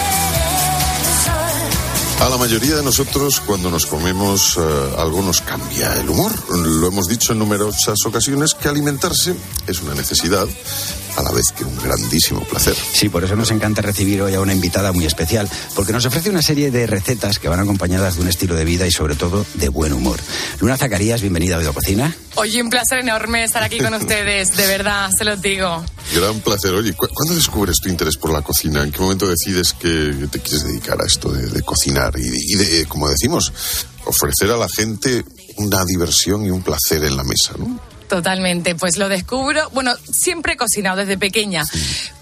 el 1.06 1.14
sol. 1.24 2.26
A 2.26 2.28
la 2.28 2.36
mayoría 2.38 2.76
de 2.76 2.82
nosotros, 2.82 3.40
cuando 3.40 3.70
nos 3.70 3.86
comemos 3.86 4.56
eh, 4.58 4.94
algo, 4.98 5.22
nos 5.22 5.40
cambia 5.40 5.94
el 5.94 6.08
humor. 6.10 6.32
Lo 6.50 6.88
hemos 6.88 7.06
dicho 7.08 7.32
en 7.32 7.38
numerosas 7.38 7.98
ocasiones 8.04 8.54
que 8.54 8.68
alimentarse 8.68 9.34
es 9.66 9.80
una 9.80 9.94
necesidad, 9.94 10.46
a 11.16 11.22
la 11.22 11.30
vez 11.32 11.52
que 11.52 11.64
un 11.64 11.76
grandísimo 11.78 12.42
placer. 12.44 12.74
Sí, 12.92 13.08
por 13.08 13.24
eso 13.24 13.36
nos 13.36 13.50
encanta 13.50 13.82
recibir 13.82 14.22
hoy 14.22 14.34
a 14.34 14.40
una 14.40 14.52
invitada 14.54 14.92
muy 14.92 15.06
especial, 15.06 15.48
porque 15.74 15.92
nos 15.92 16.04
ofrece 16.06 16.30
una 16.30 16.42
serie 16.42 16.70
de 16.70 16.86
recetas 16.86 17.38
que 17.38 17.48
van 17.48 17.60
acompañadas 17.60 18.16
de 18.16 18.22
un 18.22 18.28
estilo 18.28 18.54
de 18.54 18.64
vida 18.64 18.86
y 18.86 18.90
sobre 18.92 19.14
todo 19.16 19.44
de 19.54 19.68
buen 19.68 19.92
humor. 19.92 20.18
Luna 20.60 20.76
Zacarías, 20.76 21.20
bienvenida 21.20 21.56
a 21.56 21.58
Oído 21.58 21.72
Cocina. 21.74 22.14
Oye, 22.36 22.62
un 22.62 22.70
placer 22.70 23.00
enorme 23.00 23.44
estar 23.44 23.62
aquí 23.62 23.78
con 23.78 23.92
ustedes, 24.00 24.56
de 24.56 24.66
verdad, 24.66 25.10
se 25.16 25.24
los 25.24 25.40
digo. 25.42 25.84
Gran 26.14 26.40
placer. 26.40 26.72
Oye, 26.74 26.92
¿cu- 26.94 27.08
¿cuándo 27.12 27.34
descubres 27.34 27.76
tu 27.82 27.88
interés 27.88 28.16
por 28.16 28.32
la 28.32 28.42
cocina? 28.42 28.82
¿En 28.82 28.90
qué 28.92 29.00
momento 29.00 29.26
decides 29.28 29.72
que 29.74 30.14
te 30.30 30.40
quieres 30.40 30.64
dedicar 30.64 30.98
a 31.00 31.06
esto 31.06 31.30
de, 31.30 31.48
de 31.48 31.62
cocinar 31.62 32.12
y 32.18 32.28
de, 32.28 32.38
y 32.38 32.54
de, 32.56 32.86
como 32.86 33.08
decimos, 33.08 33.52
ofrecer 34.04 34.50
a 34.50 34.56
la 34.56 34.68
gente 34.68 35.24
una 35.56 35.84
diversión 35.84 36.44
y 36.46 36.50
un 36.50 36.62
placer 36.62 37.04
en 37.04 37.16
la 37.16 37.24
mesa, 37.24 37.52
¿no? 37.58 37.78
Totalmente, 38.10 38.74
pues 38.74 38.96
lo 38.98 39.08
descubro. 39.08 39.70
Bueno, 39.70 39.94
siempre 40.12 40.54
he 40.54 40.56
cocinado 40.56 40.96
desde 40.96 41.16
pequeña, 41.16 41.62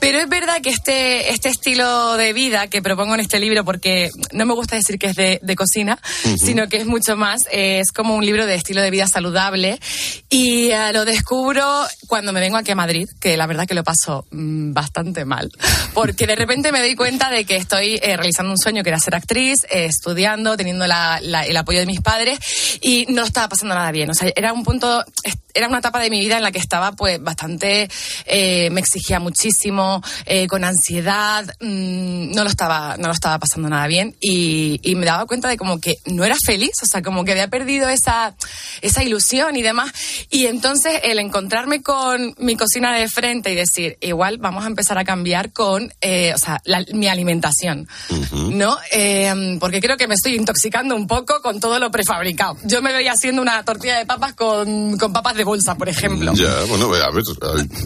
pero 0.01 0.19
es 0.19 0.29
verdad 0.29 0.61
que 0.63 0.69
este, 0.69 1.31
este 1.33 1.49
estilo 1.49 2.15
de 2.19 2.35
vida 2.35 2.67
que 2.69 2.83
propongo 2.83 3.15
en 3.15 3.21
este 3.21 3.41
libro, 3.41 3.65
porque 3.65 4.11
no 4.33 4.45
me 4.45 4.53
gusta 4.53 4.77
decir 4.77 4.99
que 4.99 5.07
es 5.07 5.17
de, 5.17 5.41
de 5.43 5.57
cocina, 5.57 5.99
sino 6.39 6.69
que 6.69 6.77
es 6.77 6.85
mucho 6.87 7.17
más, 7.17 7.41
eh, 7.51 7.81
es 7.81 7.91
como 7.91 8.15
un 8.17 8.25
libro 8.27 8.45
de 8.45 8.55
estilo 8.55 8.83
de 8.83 8.91
vida 8.91 9.07
saludable 9.09 9.81
y 10.29 10.71
eh, 10.73 10.93
lo 10.93 11.07
descubro 11.07 11.67
cuando 12.07 12.35
me 12.35 12.41
vengo 12.41 12.59
aquí 12.59 12.71
a 12.71 12.75
Madrid, 12.77 13.09
que 13.19 13.39
la 13.39 13.47
verdad 13.47 13.67
que 13.67 13.75
lo 13.75 13.83
paso 13.83 14.27
mm, 14.31 14.75
bastante 14.75 15.25
mal, 15.25 15.51
porque 15.95 16.27
de 16.27 16.37
repente 16.37 16.71
me 16.71 16.81
doy 16.81 16.97
cuenta 16.97 17.31
de 17.31 17.47
que 17.47 17.57
estoy 17.57 17.99
eh, 18.03 18.15
realizando 18.19 18.53
un 18.53 18.59
sueño 18.59 18.83
que 18.83 18.91
era 18.91 19.01
ser 19.01 19.15
actriz, 19.15 19.65
eh, 19.71 19.87
estudiando, 19.87 20.55
teniendo 20.59 20.87
la- 20.87 21.19
la- 21.23 21.47
el 21.47 21.57
apoyo 21.57 21.79
de 21.81 21.87
mis 21.87 22.03
padres 22.03 22.39
y 22.83 23.07
no 23.09 23.25
estaba 23.25 23.49
pasando 23.49 23.75
nada 23.75 23.91
bien. 23.91 24.11
O 24.11 24.15
sea, 24.15 24.31
era 24.37 24.53
un 24.53 24.65
punto, 24.65 25.03
era 25.59 25.69
una 25.69 25.79
etapa 25.79 26.01
de 26.01 26.09
mi 26.11 26.21
vida 26.21 26.37
en 26.37 26.43
la 26.43 26.53
que 26.53 26.59
estaba 26.59 26.93
pues 26.93 27.23
bastante, 27.23 27.89
eh, 28.27 28.71
me 28.71 28.81
exigía 28.81 29.21
muchísimo, 29.21 30.03
eh, 30.27 30.47
con 30.47 30.65
ansiedad, 30.65 31.45
mm, 31.61 32.33
no 32.35 32.45
lo 32.45 32.49
estaba, 32.51 32.97
no 32.97 33.09
lo 33.09 33.13
estaba 33.13 33.39
pasando 33.39 33.69
nada 33.69 33.87
bien 33.87 34.17
y, 34.21 34.81
y 34.83 34.95
me 34.95 35.07
daba 35.07 35.27
cuenta 35.27 35.49
de 35.49 35.57
como 35.57 35.81
que 35.81 35.97
no 36.07 36.25
era 36.25 36.37
feliz, 36.45 36.73
o 36.83 36.87
sea, 36.87 37.03
como 37.03 37.25
que 37.25 37.33
había 37.33 37.49
perdido 37.49 37.89
esa, 37.89 38.35
esa 38.83 39.03
ilusión 39.03 39.57
y 39.57 39.63
demás. 39.63 39.91
Y 40.31 40.47
entonces 40.47 41.01
el 41.05 41.19
encontrarme 41.19 41.83
con 41.83 42.35
mi 42.39 42.57
cocina 42.57 42.97
de 42.97 43.09
frente 43.09 43.51
y 43.51 43.55
decir, 43.55 43.99
igual 44.01 44.39
vamos 44.39 44.65
a 44.65 44.69
empezar 44.69 44.97
a 44.99 45.05
cambiar 45.05 45.53
con, 45.53 45.93
eh, 46.01 46.33
o 46.35 46.39
sea, 46.39 46.61
la- 46.65 46.85
mi 46.93 47.09
alimentación. 47.09 47.89
¿no? 48.33 48.77
Eh, 48.93 49.57
porque 49.61 49.81
creo 49.81 49.97
que 49.97 50.07
me 50.07 50.15
estoy 50.15 50.35
intoxicando 50.37 50.95
un 50.95 51.07
poco 51.07 51.41
con 51.43 51.61
todo 51.61 51.79
lo 51.79 51.91
prefabricado. 51.91 52.57
Yo 52.65 52.81
me 52.83 52.93
veía 52.93 53.13
haciendo 53.13 53.43
una 53.43 53.65
tortilla 53.65 53.99
de 53.99 54.07
papas 54.07 54.35
con, 54.35 54.97
con 54.99 55.13
papas 55.13 55.35
de 55.35 55.45
bolsa, 55.49 55.75
por 55.77 55.89
ejemplo. 55.89 56.33
Ya, 56.35 56.63
bueno, 56.69 56.93
a 56.95 57.11
ver, 57.11 57.25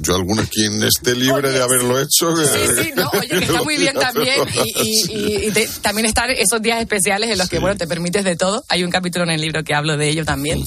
yo 0.02 0.14
alguno 0.14 0.42
aquí 0.42 0.64
en 0.66 0.82
este 0.82 1.14
libre 1.14 1.50
de 1.50 1.62
haberlo 1.62 1.98
hecho. 2.00 2.34
que- 2.34 2.44
Sí, 2.46 2.82
sí, 2.84 2.90
no, 2.94 3.08
oye, 3.14 3.28
que 3.28 3.38
está 3.44 3.62
muy 3.62 3.76
bien 3.78 3.94
también. 3.98 4.36
Y, 4.74 4.82
y- 4.82 5.12
y- 5.16 5.46
y 5.48 5.50
te- 5.52 5.68
también 5.80 6.06
están 6.06 6.30
esos 6.30 6.60
días 6.60 6.80
especiales 6.80 7.30
en 7.30 7.38
los 7.38 7.48
que, 7.48 7.58
bueno, 7.58 7.76
te 7.76 7.86
permites 7.86 8.24
de 8.24 8.36
todo. 8.36 8.64
Hay 8.68 8.84
un 8.84 8.90
capítulo 8.90 9.24
en 9.24 9.30
el 9.30 9.40
libro 9.40 9.64
que 9.64 9.74
hablo 9.74 9.96
de 9.96 10.08
ello 10.08 10.24
también. 10.24 10.62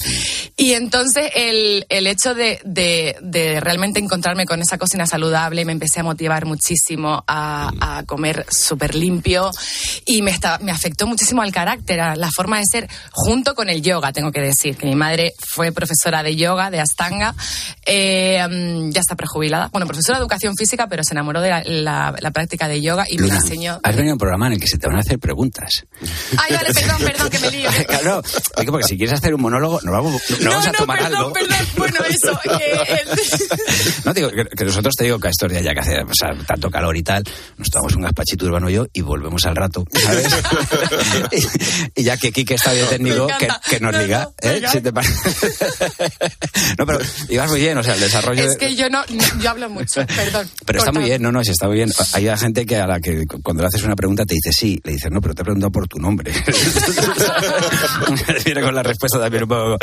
Y 0.56 0.72
entonces 0.72 1.30
el, 1.34 1.86
el 1.88 2.06
hecho 2.06 2.34
de, 2.34 2.60
de- 2.64 3.16
de 3.20 3.60
realmente 3.60 4.00
encontrarme 4.00 4.46
con 4.46 4.60
esa 4.62 4.78
cocina 4.78 5.06
saludable 5.06 5.64
me 5.64 5.72
empecé 5.72 6.00
a 6.00 6.02
motivar 6.02 6.46
muchísimo 6.46 7.22
a, 7.26 7.70
a 7.98 8.02
comer 8.04 8.46
súper 8.50 8.94
limpio 8.94 9.50
y 10.06 10.22
me, 10.22 10.30
está, 10.30 10.58
me 10.62 10.72
afectó 10.72 11.06
muchísimo 11.06 11.42
al 11.42 11.52
carácter, 11.52 12.00
a 12.00 12.16
la 12.16 12.30
forma 12.30 12.58
de 12.58 12.64
ser, 12.70 12.88
junto 13.12 13.54
con 13.54 13.68
el 13.68 13.82
yoga, 13.82 14.12
tengo 14.12 14.32
que 14.32 14.40
decir, 14.40 14.76
que 14.76 14.86
mi 14.86 14.94
madre 14.94 15.34
fue 15.46 15.72
profesora 15.72 16.22
de 16.22 16.36
yoga, 16.36 16.70
de 16.70 16.75
Astanga, 16.80 17.34
eh, 17.84 18.38
ya 18.90 19.00
está 19.00 19.14
prejubilada, 19.16 19.68
bueno, 19.72 19.86
profesora 19.86 20.18
de 20.18 20.22
educación 20.22 20.54
física, 20.56 20.86
pero 20.88 21.04
se 21.04 21.14
enamoró 21.14 21.40
de 21.40 21.50
la, 21.50 21.62
la- 21.64 22.14
la 22.20 22.30
práctica 22.30 22.68
de 22.68 22.80
yoga 22.82 23.04
y 23.08 23.16
me 23.16 23.22
Luna, 23.28 23.36
enseñó... 23.36 23.80
has 23.82 23.94
venido 23.96 24.12
a 24.12 24.14
un 24.14 24.18
programa 24.18 24.46
en 24.48 24.54
el 24.54 24.60
que 24.60 24.66
se 24.66 24.78
te 24.78 24.86
van 24.86 24.96
a 24.96 25.00
hacer 25.00 25.18
preguntas. 25.18 25.70
Ay, 26.38 26.54
vale, 26.54 26.72
perdón, 26.74 26.96
perdón, 27.04 27.30
que 27.30 27.38
me 27.38 27.50
lío. 27.50 27.70
claro, 27.88 28.22
porque 28.66 28.86
si 28.86 28.96
quieres 28.96 29.14
hacer 29.18 29.34
un 29.34 29.42
monólogo, 29.42 29.80
nos 29.82 29.92
vamos, 29.92 30.22
nos 30.40 30.44
vamos 30.44 30.66
a 30.66 30.72
tomar 30.72 31.02
algo. 31.02 31.32
Bueno, 31.76 31.98
eso, 32.08 32.38
que 32.42 32.72
el- 33.02 34.04
No, 34.04 34.12
digo, 34.14 34.30
que, 34.30 34.44
que 34.44 34.64
nosotros 34.64 34.94
te 34.96 35.04
digo 35.04 35.18
que 35.18 35.28
a 35.28 35.30
estos 35.30 35.50
días 35.50 35.62
ya 35.62 35.72
que 35.74 35.80
hace 35.80 36.00
o 36.02 36.14
sea, 36.14 36.34
tanto 36.46 36.70
calor 36.70 36.96
y 36.96 37.02
tal, 37.02 37.22
nos 37.56 37.68
tomamos 37.70 37.94
un 37.96 38.02
gazpachito 38.02 38.46
urbano 38.46 38.68
y 38.70 38.74
yo 38.74 38.86
y 38.92 39.00
volvemos 39.02 39.44
al 39.46 39.56
rato, 39.56 39.84
¿sabes? 39.92 40.26
y, 41.96 42.00
y 42.00 42.04
ya 42.04 42.16
que 42.16 42.32
Quique 42.32 42.54
está 42.54 42.72
de 42.72 42.84
técnico, 42.84 43.26
Me 43.26 43.48
que, 43.68 43.80
nos 43.80 43.92
No, 43.92 43.98
diga, 43.98 44.30
no, 44.42 44.50
¿eh? 44.50 44.62
Si 44.70 44.80
te 44.80 44.92
parece. 44.92 45.14
No, 46.78 46.86
pero 46.86 46.98
ibas 47.28 47.50
muy 47.50 47.60
bien, 47.60 47.78
o 47.78 47.82
sea, 47.82 47.94
el 47.94 48.00
desarrollo... 48.00 48.42
es 48.44 48.52
de- 48.52 48.58
que 48.58 48.74
yo 48.76 48.88
no, 48.90 49.02
yo 49.40 49.50
hablo 49.50 49.68
mucho, 49.70 50.04
perdón. 50.16 50.48
Pero 50.64 50.78
está 50.78 50.92
muy 50.92 51.04
bien, 51.04 51.22
no, 51.22 51.32
no, 51.32 51.42
sí, 51.44 51.50
está 51.50 51.66
muy 51.66 51.76
bien. 51.76 51.90
Hay 52.12 52.28
gente 52.38 52.66
que 52.66 52.76
a 52.76 52.86
la 52.86 53.00
que 53.00 53.26
cu- 53.26 53.40
cuando 53.42 53.62
le 53.62 53.68
haces 53.68 53.82
una 53.82 53.96
pregunta 53.96 54.24
te 54.24 54.34
dice 54.34 54.50
sí, 54.52 54.80
le 54.84 54.92
dices 54.92 55.10
no, 55.10 55.20
pero 55.20 55.34
te 55.34 55.42
he 55.42 55.44
preguntado 55.44 55.70
por 55.70 55.86
tu 55.88 55.98
nombre. 55.98 56.32
Viene 58.44 58.62
con 58.62 58.74
la 58.74 58.82
respuesta 58.82 59.18
también 59.20 59.44
un 59.44 59.48
poco. 59.48 59.76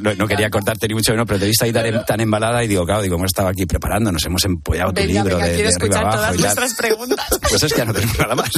No, 0.00 0.14
no 0.14 0.26
quería 0.26 0.50
cortarte 0.50 0.88
ni 0.88 0.94
mucho 0.94 1.12
menos, 1.12 1.26
pero 1.26 1.38
te 1.38 1.46
he 1.46 1.48
visto 1.48 1.64
ahí 1.64 1.72
tan, 1.72 1.86
em- 1.86 2.04
tan 2.06 2.20
embalada 2.20 2.62
y 2.64 2.68
digo, 2.68 2.84
claro, 2.84 3.02
digo, 3.02 3.16
hemos 3.16 3.26
estado 3.30 3.48
aquí 3.48 3.66
preparando, 3.66 4.12
nos 4.12 4.24
hemos 4.24 4.44
empollado 4.44 4.92
tu 4.92 5.02
libro 5.02 5.24
venga, 5.24 5.46
de, 5.46 5.54
quiero 5.54 5.70
de 5.70 5.76
arriba 5.76 5.98
abajo. 6.00 6.16
todas 6.16 6.38
nuestras 6.38 6.74
preguntas. 6.74 7.18
Pues 7.52 7.62
es 7.64 7.72
que 7.72 7.78
ya 7.78 7.84
no 7.84 7.92
tenemos 7.92 8.18
nada 8.18 8.34
más. 8.34 8.48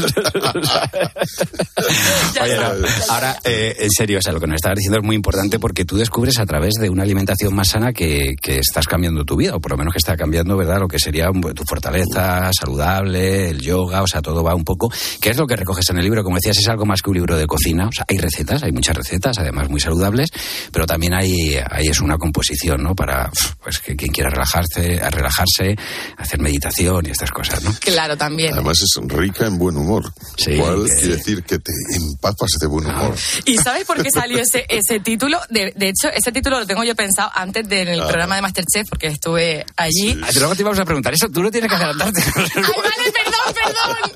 Oye, 2.42 2.56
no, 2.56 2.72
ahora, 3.08 3.38
eh, 3.44 3.76
en 3.80 3.90
serio, 3.90 4.18
o 4.18 4.22
sea, 4.22 4.32
lo 4.32 4.40
que 4.40 4.46
nos 4.46 4.56
estabas 4.56 4.76
diciendo 4.76 4.98
es 4.98 5.04
muy 5.04 5.16
importante 5.16 5.58
porque 5.58 5.84
tú 5.84 5.96
descubres 5.96 6.38
a 6.38 6.46
través 6.46 6.74
de 6.74 6.90
una 6.90 7.03
alimentación 7.04 7.54
más 7.54 7.68
sana 7.68 7.92
que, 7.92 8.34
que 8.40 8.58
estás 8.58 8.86
cambiando 8.86 9.24
tu 9.24 9.36
vida, 9.36 9.54
o 9.56 9.60
por 9.60 9.72
lo 9.72 9.78
menos 9.78 9.92
que 9.92 9.98
está 9.98 10.16
cambiando, 10.16 10.56
¿verdad? 10.56 10.78
Lo 10.80 10.88
que 10.88 10.98
sería 10.98 11.28
tu 11.54 11.64
fortaleza 11.68 12.50
saludable, 12.58 13.50
el 13.50 13.60
yoga, 13.60 14.02
o 14.02 14.06
sea, 14.06 14.20
todo 14.22 14.42
va 14.42 14.54
un 14.54 14.64
poco. 14.64 14.92
¿Qué 15.20 15.30
es 15.30 15.36
lo 15.36 15.46
que 15.46 15.56
recoges 15.56 15.88
en 15.90 15.98
el 15.98 16.04
libro? 16.04 16.22
Como 16.24 16.36
decías, 16.36 16.58
es 16.58 16.68
algo 16.68 16.84
más 16.86 17.00
que 17.02 17.10
un 17.10 17.16
libro 17.16 17.36
de 17.36 17.46
cocina. 17.46 17.88
O 17.88 17.92
sea, 17.92 18.04
hay 18.08 18.18
recetas, 18.18 18.62
hay 18.62 18.72
muchas 18.72 18.96
recetas, 18.96 19.38
además 19.38 19.68
muy 19.70 19.80
saludables, 19.80 20.30
pero 20.72 20.86
también 20.86 21.14
hay, 21.14 21.56
hay 21.70 21.86
es 21.86 22.00
una 22.00 22.18
composición, 22.18 22.82
¿no? 22.82 22.94
Para 22.94 23.30
pues 23.62 23.78
que 23.78 23.94
quien 23.96 24.12
quiera 24.12 24.30
relajarse, 24.30 25.00
a 25.00 25.10
relajarse, 25.10 25.76
hacer 26.16 26.40
meditación 26.40 27.06
y 27.06 27.10
estas 27.10 27.30
cosas, 27.30 27.62
¿no? 27.62 27.72
Claro, 27.80 28.16
también. 28.16 28.54
Además 28.54 28.78
es 28.82 29.00
rica 29.08 29.46
en 29.46 29.58
buen 29.58 29.76
humor, 29.76 30.12
Sí, 30.36 30.56
cual 30.56 30.84
que- 30.86 30.94
quiere 31.00 31.16
decir 31.16 31.42
que 31.44 31.58
te 31.58 31.72
empapas 31.94 32.50
de 32.60 32.66
buen 32.66 32.86
humor. 32.86 33.14
¿Y 33.44 33.56
sabes 33.58 33.84
por 33.84 34.02
qué 34.02 34.10
salió 34.10 34.38
ese, 34.38 34.64
ese 34.68 35.00
título? 35.00 35.38
De, 35.50 35.72
de 35.76 35.88
hecho, 35.88 36.08
ese 36.14 36.32
título 36.32 36.58
lo 36.60 36.66
tengo 36.66 36.84
yo 36.84 36.93
pensado 36.94 37.30
antes 37.34 37.68
del 37.68 38.00
Ah. 38.00 38.06
programa 38.06 38.36
de 38.36 38.42
Masterchef, 38.42 38.88
porque 38.88 39.06
estuve 39.08 39.64
allí. 39.76 40.18
Ah, 40.22 40.28
Luego 40.34 40.54
te 40.54 40.62
íbamos 40.62 40.78
a 40.78 40.84
preguntar 40.84 41.14
eso, 41.14 41.28
tú 41.28 41.42
no 41.42 41.50
tienes 41.50 41.68
que 41.70 41.76
adelantarte. 41.76 42.20
Ay, 42.36 42.50
vale, 42.54 43.12
perdón, 43.12 43.54
perdón. 43.54 44.12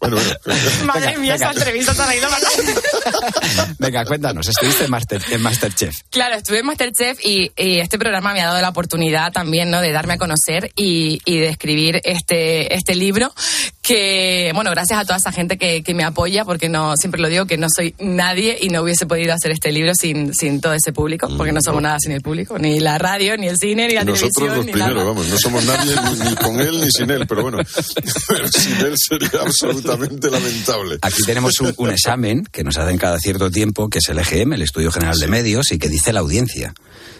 Bueno, 0.00 0.16
Madre 0.84 1.06
Venga, 1.06 1.18
mía, 1.20 1.32
venga. 1.32 1.34
esa 1.34 1.50
entrevista 1.52 1.94
te 1.94 2.02
ha 2.02 2.16
ido 2.16 2.28
fatal. 2.28 3.76
Venga, 3.78 4.04
cuéntanos, 4.04 4.48
estuviste 4.48 4.84
en, 4.84 4.90
Master, 4.90 5.22
en 5.30 5.42
Masterchef. 5.42 5.94
Claro, 6.10 6.36
estuve 6.36 6.58
en 6.60 6.66
Masterchef 6.66 7.18
y, 7.24 7.50
y 7.56 7.78
este 7.78 7.98
programa 7.98 8.32
me 8.32 8.40
ha 8.40 8.46
dado 8.46 8.60
la 8.60 8.68
oportunidad 8.70 9.32
también 9.32 9.70
¿no? 9.70 9.80
de 9.80 9.92
darme 9.92 10.14
a 10.14 10.18
conocer 10.18 10.70
y, 10.76 11.20
y 11.24 11.38
de 11.38 11.48
escribir 11.48 12.00
este, 12.04 12.74
este 12.74 12.94
libro 12.94 13.32
que, 13.82 14.52
bueno, 14.54 14.70
gracias 14.70 15.00
a 15.00 15.04
toda 15.04 15.16
esa 15.18 15.32
gente 15.32 15.58
que, 15.58 15.82
que 15.82 15.92
me 15.92 16.04
apoya, 16.04 16.44
porque 16.44 16.68
no 16.68 16.96
siempre 16.96 17.20
lo 17.20 17.28
digo 17.28 17.46
que 17.46 17.56
no 17.58 17.66
soy 17.74 17.96
nadie 17.98 18.56
y 18.60 18.68
no 18.68 18.80
hubiese 18.82 19.06
podido 19.06 19.34
hacer 19.34 19.50
este 19.50 19.72
libro 19.72 19.92
sin, 19.96 20.32
sin 20.34 20.60
todo 20.60 20.72
ese 20.72 20.92
público, 20.92 21.28
porque 21.36 21.50
no 21.50 21.60
somos 21.60 21.82
nada 21.82 21.96
sin 22.00 22.12
el 22.12 22.22
público, 22.22 22.58
ni 22.60 22.78
la 22.78 22.96
radio, 22.98 23.36
ni 23.36 23.48
el 23.48 23.58
cine, 23.58 23.88
ni 23.88 23.94
la 23.94 24.04
Nosotros 24.04 24.32
televisión, 24.34 24.56
los 24.58 24.66
ni 24.66 24.72
primeros, 24.72 24.96
nada. 24.98 25.08
vamos, 25.08 25.26
no 25.26 25.36
somos 25.36 25.64
nadie 25.64 25.94
ni, 25.96 26.30
ni 26.30 26.36
con 26.36 26.60
él 26.60 26.80
ni 26.80 26.90
sin 26.92 27.10
él, 27.10 27.26
pero 27.26 27.42
bueno, 27.42 27.58
sin 28.52 28.76
él 28.86 28.94
sería 28.96 29.40
absolutamente 29.40 30.30
lamentable. 30.30 30.98
Aquí 31.02 31.22
tenemos 31.26 31.58
un, 31.60 31.74
un 31.76 31.90
examen 31.90 32.44
que 32.52 32.62
nos 32.62 32.76
hacen 32.78 32.98
cada 32.98 33.18
cierto 33.18 33.50
tiempo, 33.50 33.88
que 33.88 33.98
es 33.98 34.08
el 34.08 34.18
EGM, 34.20 34.52
el 34.52 34.62
Estudio 34.62 34.92
General 34.92 35.18
de 35.18 35.26
Medios, 35.26 35.72
y 35.72 35.78
que 35.78 35.88
dice 35.88 36.12
la 36.12 36.20
audiencia, 36.20 36.72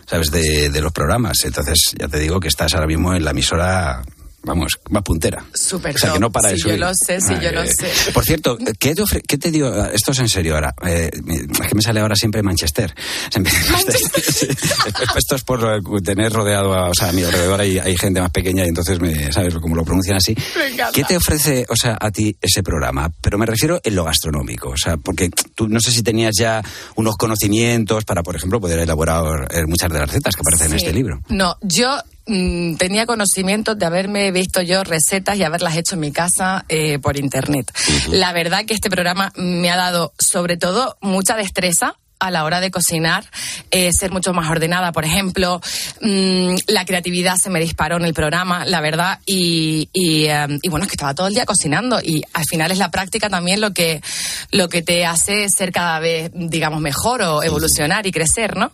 ¿sabes? 0.07 0.31
De, 0.31 0.71
de 0.71 0.81
los 0.81 0.93
programas. 0.93 1.39
Entonces, 1.45 1.93
ya 1.99 2.07
te 2.07 2.21
digo 2.21 2.39
que 2.39 2.47
estás 2.47 2.73
ahora 2.75 2.87
mismo 2.87 3.15
en 3.15 3.25
la 3.25 3.33
emisora 3.33 4.05
vamos, 4.45 4.79
más 4.91 5.03
puntera. 5.03 5.45
Súper 5.55 5.95
O 5.95 5.99
sea, 5.99 6.13
que 6.13 6.19
no 6.21 6.31
para 6.33 6.51
Sí, 6.51 6.59
subir. 6.59 6.75
yo 6.77 6.87
lo 6.87 6.95
sé, 6.95 7.21
sí, 7.21 7.35
yo 7.43 7.53
lo 7.53 7.63
Eh, 7.63 7.69
sé. 7.73 8.13
Por 8.13 8.25
cierto, 8.25 8.57
¿qué 8.79 8.95
te, 8.95 9.03
ofre- 9.03 9.23
qué 9.27 9.39
te 9.39 9.51
dio? 9.51 9.87
Esto 9.91 10.13
es 10.13 10.19
en 10.21 10.29
serio 10.29 10.55
ahora. 10.55 10.75
eh, 10.87 11.11
es 11.13 11.69
que 11.69 11.75
me 11.75 11.83
sale 11.83 12.01
ahora 12.01 12.15
siempre 12.17 12.43
Manchester. 12.43 12.95
Siempre- 13.31 13.53
Esto 15.17 15.37
es 15.37 15.43
por 15.45 15.83
tener 16.03 16.33
rodeado 16.33 16.75
a, 16.75 16.89
o 16.91 16.95
sea, 16.95 17.09
a 17.09 17.13
mi 17.13 17.23
alrededor 17.23 17.61
hay, 17.61 17.79
hay 17.79 17.97
gente 17.97 18.21
más 18.21 18.31
pequeña 18.31 18.65
y 18.65 18.69
entonces, 18.69 19.01
me, 19.01 19.33
¿sabes? 19.33 19.55
Como 19.57 19.77
lo 19.77 19.85
pronuncian 19.85 20.17
así. 20.17 20.35
Me. 20.57 20.77
¿Qué 20.93 21.05
te 21.05 21.17
ofrece, 21.17 21.65
o 21.69 21.77
sea, 21.77 21.97
a 22.01 22.11
ti 22.11 22.37
ese 22.41 22.63
programa? 22.63 23.11
Pero 23.21 23.39
me 23.39 23.47
refiero 23.47 23.81
en 23.83 23.95
lo 23.95 24.05
gastronómico, 24.05 24.71
o 24.71 24.77
sea, 24.77 24.97
porque 24.97 25.31
tú 25.55 25.69
no 25.69 25.81
sé 25.81 25.91
si 25.93 26.03
tenías 26.03 26.35
ya 26.39 26.63
unos 26.97 27.17
conocimientos 27.17 28.05
para, 28.05 28.23
por 28.23 28.37
ejemplo, 28.37 28.61
poder 28.61 28.79
elaborar 28.81 29.49
eh, 29.53 29.65
muchas 29.67 29.91
de 29.91 29.99
las 29.99 30.09
recetas 30.09 30.35
que 30.35 30.41
aparecen 30.41 30.71
en 30.73 30.77
este 30.79 30.93
libro. 30.93 31.21
No, 31.29 31.57
yo 31.63 32.01
mm, 32.27 32.77
tenía 32.77 33.07
conocimiento 33.07 33.75
de 33.75 33.87
haberme 33.87 34.31
visto 34.33 34.63
yo 34.63 34.85
recetas 34.85 35.37
y 35.37 35.45
haberlas 35.45 35.77
hecho 35.77 35.95
en 35.95 36.01
mi 36.01 36.13
casa 36.13 36.65
eh, 36.69 36.99
por 36.99 37.17
internet. 37.17 37.73
La 38.11 38.33
verdad 38.33 38.65
que 38.65 38.75
este 38.75 38.91
programa 38.91 39.33
me 39.37 39.71
ha 39.71 39.77
dado 39.77 40.13
sobre 40.19 40.57
todo 40.57 40.97
mucha 41.01 41.37
destreza 41.37 41.97
a 42.27 42.31
la 42.31 42.45
hora 42.45 42.61
de 42.61 42.71
cocinar, 42.71 43.25
eh, 43.71 43.91
ser 43.93 44.11
mucho 44.13 44.33
más 44.33 44.49
ordenada, 44.51 44.93
por 44.93 45.05
ejemplo. 45.05 45.61
Mm, 46.01 46.55
la 46.69 46.85
creatividad 46.85 47.37
se 47.37 47.51
me 47.51 47.61
disparó 47.61 47.97
en 47.97 48.05
el 48.05 48.15
programa, 48.15 48.65
la 48.65 48.81
verdad, 48.81 49.19
y, 49.27 49.89
y, 49.93 50.27
eh, 50.27 50.47
y 50.63 50.69
bueno, 50.69 50.85
es 50.85 50.89
que 50.91 50.95
estaba 50.95 51.15
todo 51.15 51.27
el 51.27 51.35
día 51.35 51.45
cocinando 51.45 52.01
y 52.03 52.23
al 52.33 52.45
final 52.45 52.71
es 52.71 52.79
la 52.79 52.91
práctica 52.91 53.29
también 53.29 53.61
lo 53.61 53.73
que, 53.73 54.01
lo 54.51 54.69
que 54.69 54.83
te 54.83 55.05
hace 55.05 55.49
ser 55.49 55.73
cada 55.73 55.99
vez, 55.99 56.31
digamos, 56.35 56.81
mejor 56.81 57.23
o 57.23 57.43
evolucionar 57.43 58.07
y 58.07 58.13
crecer, 58.13 58.57
¿no? 58.57 58.73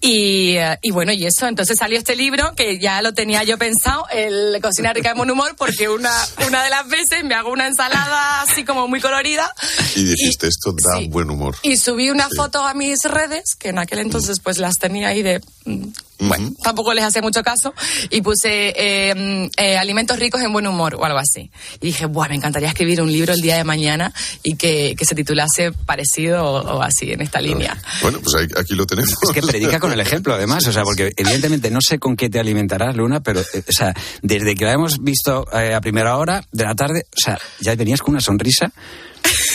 Y, 0.00 0.56
eh, 0.56 0.78
y 0.82 0.90
bueno, 0.90 1.12
y 1.12 1.26
eso, 1.26 1.46
entonces 1.46 1.76
salió 1.78 1.98
este 1.98 2.16
libro 2.16 2.54
que 2.56 2.78
ya 2.78 3.02
lo 3.02 3.12
tenía 3.14 3.44
yo 3.44 3.58
pensado, 3.58 4.06
el 4.12 4.58
Cocina 4.60 4.92
rica 4.92 5.10
de 5.10 5.14
buen 5.14 5.30
humor, 5.30 5.54
porque 5.56 5.88
una, 5.88 6.12
una 6.46 6.64
de 6.64 6.70
las 6.70 6.88
veces 6.88 7.22
me 7.24 7.34
hago 7.34 7.50
una 7.50 7.66
ensalada 7.66 8.42
así 8.42 8.64
como 8.64 8.88
muy 8.88 9.00
colorida 9.00 9.52
Y 9.96 10.04
dijiste, 10.04 10.48
esto 10.48 10.72
da 10.72 11.00
buen 11.08 11.30
humor. 11.30 11.56
y 11.62 11.76
subí 11.76 12.10
una 12.10 12.28
foto 12.34 12.66
a 12.66 12.74
mis 12.80 12.98
redes, 13.04 13.54
que 13.58 13.68
en 13.68 13.78
aquel 13.78 13.98
entonces 14.00 14.40
pues 14.42 14.56
las 14.58 14.76
tenía 14.76 15.08
ahí 15.08 15.22
de... 15.22 15.40
mm, 15.66 15.86
Bueno, 16.28 16.52
tampoco 16.62 16.92
les 16.94 17.04
hacía 17.04 17.22
mucho 17.22 17.42
caso, 17.42 17.72
y 18.10 18.20
puse 18.22 18.74
eh, 18.76 19.48
eh, 19.56 19.76
alimentos 19.78 20.18
ricos 20.18 20.40
en 20.42 20.52
buen 20.52 20.66
humor 20.66 20.94
o 20.96 21.04
algo 21.04 21.18
así. 21.18 21.50
Y 21.80 21.86
dije, 21.86 22.06
Buah, 22.06 22.28
me 22.28 22.34
encantaría 22.36 22.68
escribir 22.68 23.00
un 23.00 23.10
libro 23.12 23.32
el 23.32 23.40
día 23.40 23.56
de 23.56 23.64
mañana 23.64 24.12
y 24.42 24.56
que, 24.56 24.94
que 24.98 25.04
se 25.06 25.14
titulase 25.14 25.72
parecido 25.86 26.44
o, 26.44 26.76
o 26.78 26.82
así, 26.82 27.10
en 27.12 27.20
esta 27.22 27.40
línea. 27.40 27.76
Bueno, 28.02 28.18
pues 28.22 28.34
ahí- 28.36 28.60
aquí 28.60 28.74
lo 28.74 28.84
tenemos. 28.86 29.10
Es 29.22 29.30
que 29.32 29.40
predica 29.42 29.78
con 29.80 29.92
el 29.92 30.00
ejemplo, 30.00 30.34
además, 30.34 30.66
o 30.66 30.72
sea, 30.72 30.82
porque 30.82 31.12
evidentemente 31.16 31.70
no 31.70 31.80
sé 31.86 31.98
con 31.98 32.16
qué 32.16 32.28
te 32.28 32.38
alimentarás, 32.40 32.94
Luna, 32.96 33.20
pero, 33.20 33.40
eh, 33.40 33.62
o 33.66 33.72
sea, 33.72 33.94
desde 34.22 34.54
que 34.54 34.64
la 34.66 34.72
hemos 34.72 34.98
visto 35.02 35.46
eh, 35.52 35.74
a 35.74 35.80
primera 35.80 36.16
hora 36.18 36.42
de 36.52 36.64
la 36.64 36.74
tarde, 36.74 37.04
o 37.16 37.20
sea, 37.20 37.38
ya 37.60 37.74
venías 37.76 38.00
con 38.02 38.12
una 38.14 38.20
sonrisa. 38.20 38.72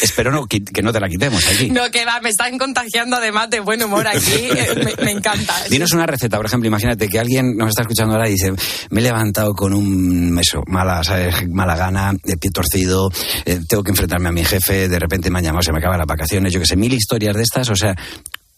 Espero 0.01 0.31
no, 0.31 0.45
que 0.45 0.61
no 0.81 0.91
te 0.91 0.99
la 0.99 1.07
quitemos 1.07 1.45
aquí. 1.47 1.69
No, 1.69 1.89
que 1.89 2.05
va, 2.05 2.19
me 2.21 2.29
están 2.29 2.57
contagiando 2.57 3.15
además 3.17 3.49
de 3.49 3.59
buen 3.59 3.81
humor 3.83 4.07
aquí, 4.07 4.33
eh, 4.33 4.75
me, 4.83 5.03
me 5.03 5.11
encanta. 5.11 5.55
Dinos 5.69 5.93
una 5.93 6.05
receta, 6.05 6.37
por 6.37 6.45
ejemplo, 6.45 6.67
imagínate 6.67 7.07
que 7.07 7.19
alguien 7.19 7.55
nos 7.57 7.69
está 7.69 7.81
escuchando 7.81 8.13
ahora 8.13 8.27
y 8.27 8.33
dice, 8.33 8.53
me 8.89 9.01
he 9.01 9.03
levantado 9.03 9.53
con 9.53 9.73
un 9.73 10.37
eso, 10.39 10.63
mala, 10.67 11.03
¿sabes? 11.03 11.47
mala 11.49 11.75
gana, 11.75 12.13
de 12.23 12.37
pie 12.37 12.51
torcido, 12.51 13.11
eh, 13.45 13.59
tengo 13.67 13.83
que 13.83 13.91
enfrentarme 13.91 14.29
a 14.29 14.31
mi 14.31 14.43
jefe, 14.43 14.87
de 14.87 14.99
repente 14.99 15.29
me 15.29 15.39
han 15.39 15.45
llamado, 15.45 15.63
se 15.63 15.71
me 15.71 15.79
acaban 15.79 15.97
las 15.97 16.07
vacaciones, 16.07 16.53
yo 16.53 16.59
que 16.59 16.65
sé, 16.65 16.75
mil 16.75 16.93
historias 16.93 17.35
de 17.35 17.43
estas, 17.43 17.69
o 17.69 17.75
sea, 17.75 17.95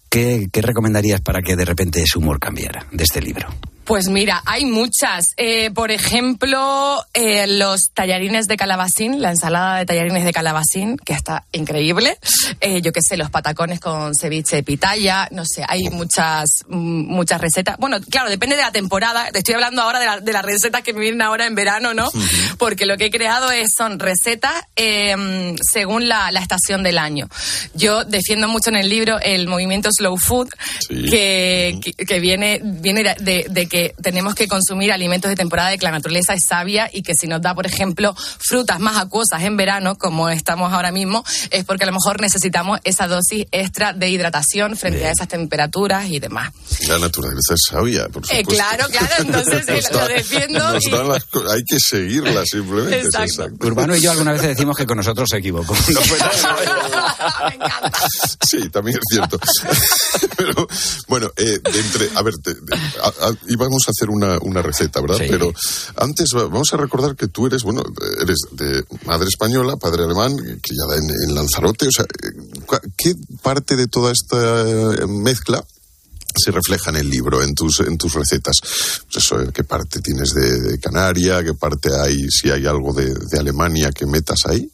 ¿qué, 0.10 0.48
qué 0.52 0.62
recomendarías 0.62 1.22
para 1.22 1.42
que 1.42 1.56
de 1.56 1.66
repente 1.66 2.02
ese 2.02 2.18
humor 2.18 2.40
cambiara 2.40 2.86
de 2.92 3.04
este 3.04 3.22
libro? 3.22 3.48
Pues 3.88 4.10
mira, 4.10 4.42
hay 4.46 4.66
muchas. 4.66 5.28
Eh, 5.38 5.72
por 5.72 5.92
ejemplo, 5.92 7.02
eh, 7.14 7.48
los 7.48 7.84
tallarines 7.94 8.48
de 8.48 8.58
calabacín, 8.58 9.22
la 9.22 9.30
ensalada 9.32 9.78
de 9.78 9.86
tallarines 9.86 10.26
de 10.26 10.34
calabacín, 10.34 10.98
que 10.98 11.14
está 11.14 11.46
increíble. 11.54 12.18
Eh, 12.60 12.82
yo 12.82 12.92
qué 12.92 13.00
sé, 13.02 13.16
los 13.16 13.30
patacones 13.30 13.80
con 13.80 14.14
ceviche 14.14 14.58
de 14.58 14.64
pitaya. 14.64 15.30
No 15.32 15.46
sé, 15.46 15.64
hay 15.66 15.84
muchas, 15.90 16.50
mm, 16.68 17.06
muchas 17.08 17.40
recetas. 17.40 17.78
Bueno, 17.78 17.98
claro, 18.10 18.30
depende 18.30 18.58
de 18.58 18.64
la 18.64 18.74
temporada. 18.74 19.32
Te 19.32 19.38
estoy 19.40 19.54
hablando 19.54 19.82
ahora 19.82 20.00
de, 20.02 20.06
la- 20.06 20.20
de 20.20 20.34
las 20.34 20.44
recetas 20.44 20.82
que 20.82 20.92
me 20.94 21.00
vienen 21.00 21.22
ahora 21.22 21.46
en 21.46 21.56
verano, 21.56 21.94
¿no? 21.94 22.10
Porque 22.60 22.86
lo 22.86 22.98
que 22.98 23.06
he 23.06 23.12
creado 23.12 23.52
es, 23.52 23.70
son 23.78 24.00
recetas 24.00 24.54
eh, 24.76 25.56
según 25.72 26.10
la, 26.10 26.30
la 26.34 26.42
estación 26.42 26.84
del 26.84 26.98
año. 26.98 27.30
Yo 27.74 28.04
defiendo 28.04 28.50
mucho 28.50 28.70
en 28.70 28.76
el 28.76 28.90
libro 28.90 29.18
el 29.22 29.48
movimiento 29.48 29.90
slow 29.98 30.18
food, 30.18 30.50
que, 30.90 31.80
que, 31.82 31.94
que 32.06 32.20
viene, 32.20 32.60
viene 32.62 33.04
de- 33.04 33.16
de, 33.20 33.46
de 33.50 33.68
que 33.78 33.94
tenemos 34.02 34.34
que 34.34 34.48
consumir 34.48 34.92
alimentos 34.92 35.30
de 35.30 35.36
temporada, 35.36 35.70
de 35.70 35.78
que 35.78 35.86
la 35.86 35.92
naturaleza 35.92 36.34
es 36.34 36.46
sabia 36.46 36.90
y 36.92 37.04
que 37.04 37.14
si 37.14 37.28
nos 37.28 37.42
da, 37.42 37.54
por 37.54 37.68
ejemplo, 37.68 38.16
frutas 38.40 38.80
más 38.80 38.98
acuosas 38.98 39.44
en 39.44 39.56
verano, 39.58 39.98
como 39.98 40.30
estamos 40.30 40.74
ahora 40.74 40.92
mismo, 40.92 41.24
es 41.52 41.64
porque 41.64 41.84
a 41.84 41.88
lo 41.88 41.94
mejor 41.94 42.20
necesitamos 42.20 42.80
esa 42.84 43.08
dosis 43.08 43.46
extra 43.52 43.94
de 43.94 44.10
hidratación 44.10 44.76
frente 44.78 45.06
a 45.06 45.12
esas 45.12 45.28
temperaturas 45.28 46.08
y 46.10 46.20
demás. 46.20 46.52
La 46.88 46.98
naturaleza 46.98 47.54
es 47.54 47.62
sabia, 47.70 48.08
por 48.10 48.24
Eh, 48.24 48.40
supuesto. 48.40 48.50
claro, 48.56 48.86
claro, 48.90 49.14
entonces 49.20 49.68
eh, 49.68 49.82
lo 49.92 50.08
defiendo. 50.08 50.74
nos 50.74 50.86
y- 50.86 50.90
dan 50.90 51.08
las 51.10 51.24
co- 51.26 51.44
hay 51.50 51.62
que 51.68 51.80
seguirla 51.80 52.44
simplemente. 52.46 53.00
Exacto. 53.02 53.44
exacto. 53.44 53.68
Urbano 53.68 53.96
y 53.96 54.02
yo 54.02 54.12
alguna 54.12 54.32
vez 54.34 54.42
decimos 54.42 54.76
que 54.76 54.86
con 54.88 54.98
nosotros 54.98 55.30
se 55.30 55.38
equivocó. 55.38 55.76
No 55.94 56.02
fue 56.02 56.18
Sí, 58.48 58.70
también 58.70 58.98
es 58.98 59.04
cierto. 59.12 59.40
Pero 60.38 60.68
bueno, 61.08 61.32
eh, 61.38 61.60
de 61.72 61.80
entre, 61.80 62.10
a 62.16 62.22
ver, 62.22 62.34
te- 62.44 62.54
de- 62.54 62.76
a- 63.04 63.28
a- 63.28 63.34
íbamos 63.68 63.88
a 63.88 63.92
hacer 63.92 64.10
una, 64.10 64.38
una 64.42 64.62
receta, 64.62 65.02
¿verdad? 65.02 65.18
Pero 65.30 65.54
antes 65.98 66.30
va- 66.36 66.46
vamos 66.48 66.70
a 66.74 66.78
recordar 66.78 67.16
que 67.16 67.28
tú 67.28 67.46
eres, 67.48 67.64
bueno, 67.64 67.84
eres 68.22 68.38
de 68.52 68.84
madre 69.06 69.28
española, 69.28 69.76
padre 69.78 70.04
alemán, 70.06 70.36
criada 70.62 70.96
en, 70.98 71.10
en 71.30 71.36
Lanzarote. 71.36 71.88
O 71.88 71.92
sea, 71.92 72.06
eh, 72.06 72.32
¿qué 72.98 73.14
parte 73.42 73.76
de 73.76 73.88
toda 73.88 74.12
esta 74.12 74.62
eh, 75.04 75.08
mezcla 75.08 75.64
se 76.36 76.52
refleja 76.52 76.92
en 76.92 76.98
el 76.98 77.10
libro, 77.10 77.42
en 77.42 77.56
tus, 77.56 77.80
en 77.80 77.98
tus 77.98 78.14
recetas. 78.14 78.58
Pues 79.12 79.26
eso, 79.26 79.38
¿qué 79.52 79.64
parte 79.64 80.02
tienes 80.02 80.34
de, 80.36 80.60
de 80.62 80.80
Canaria? 80.80 81.44
¿Qué 81.44 81.56
parte 81.56 81.90
hay, 82.00 82.30
si 82.30 82.52
hay 82.52 82.68
algo 82.68 82.94
de, 82.94 83.12
de 83.14 83.40
Alemania 83.40 83.92
que 83.92 84.06
metas 84.06 84.42
ahí? 84.46 84.70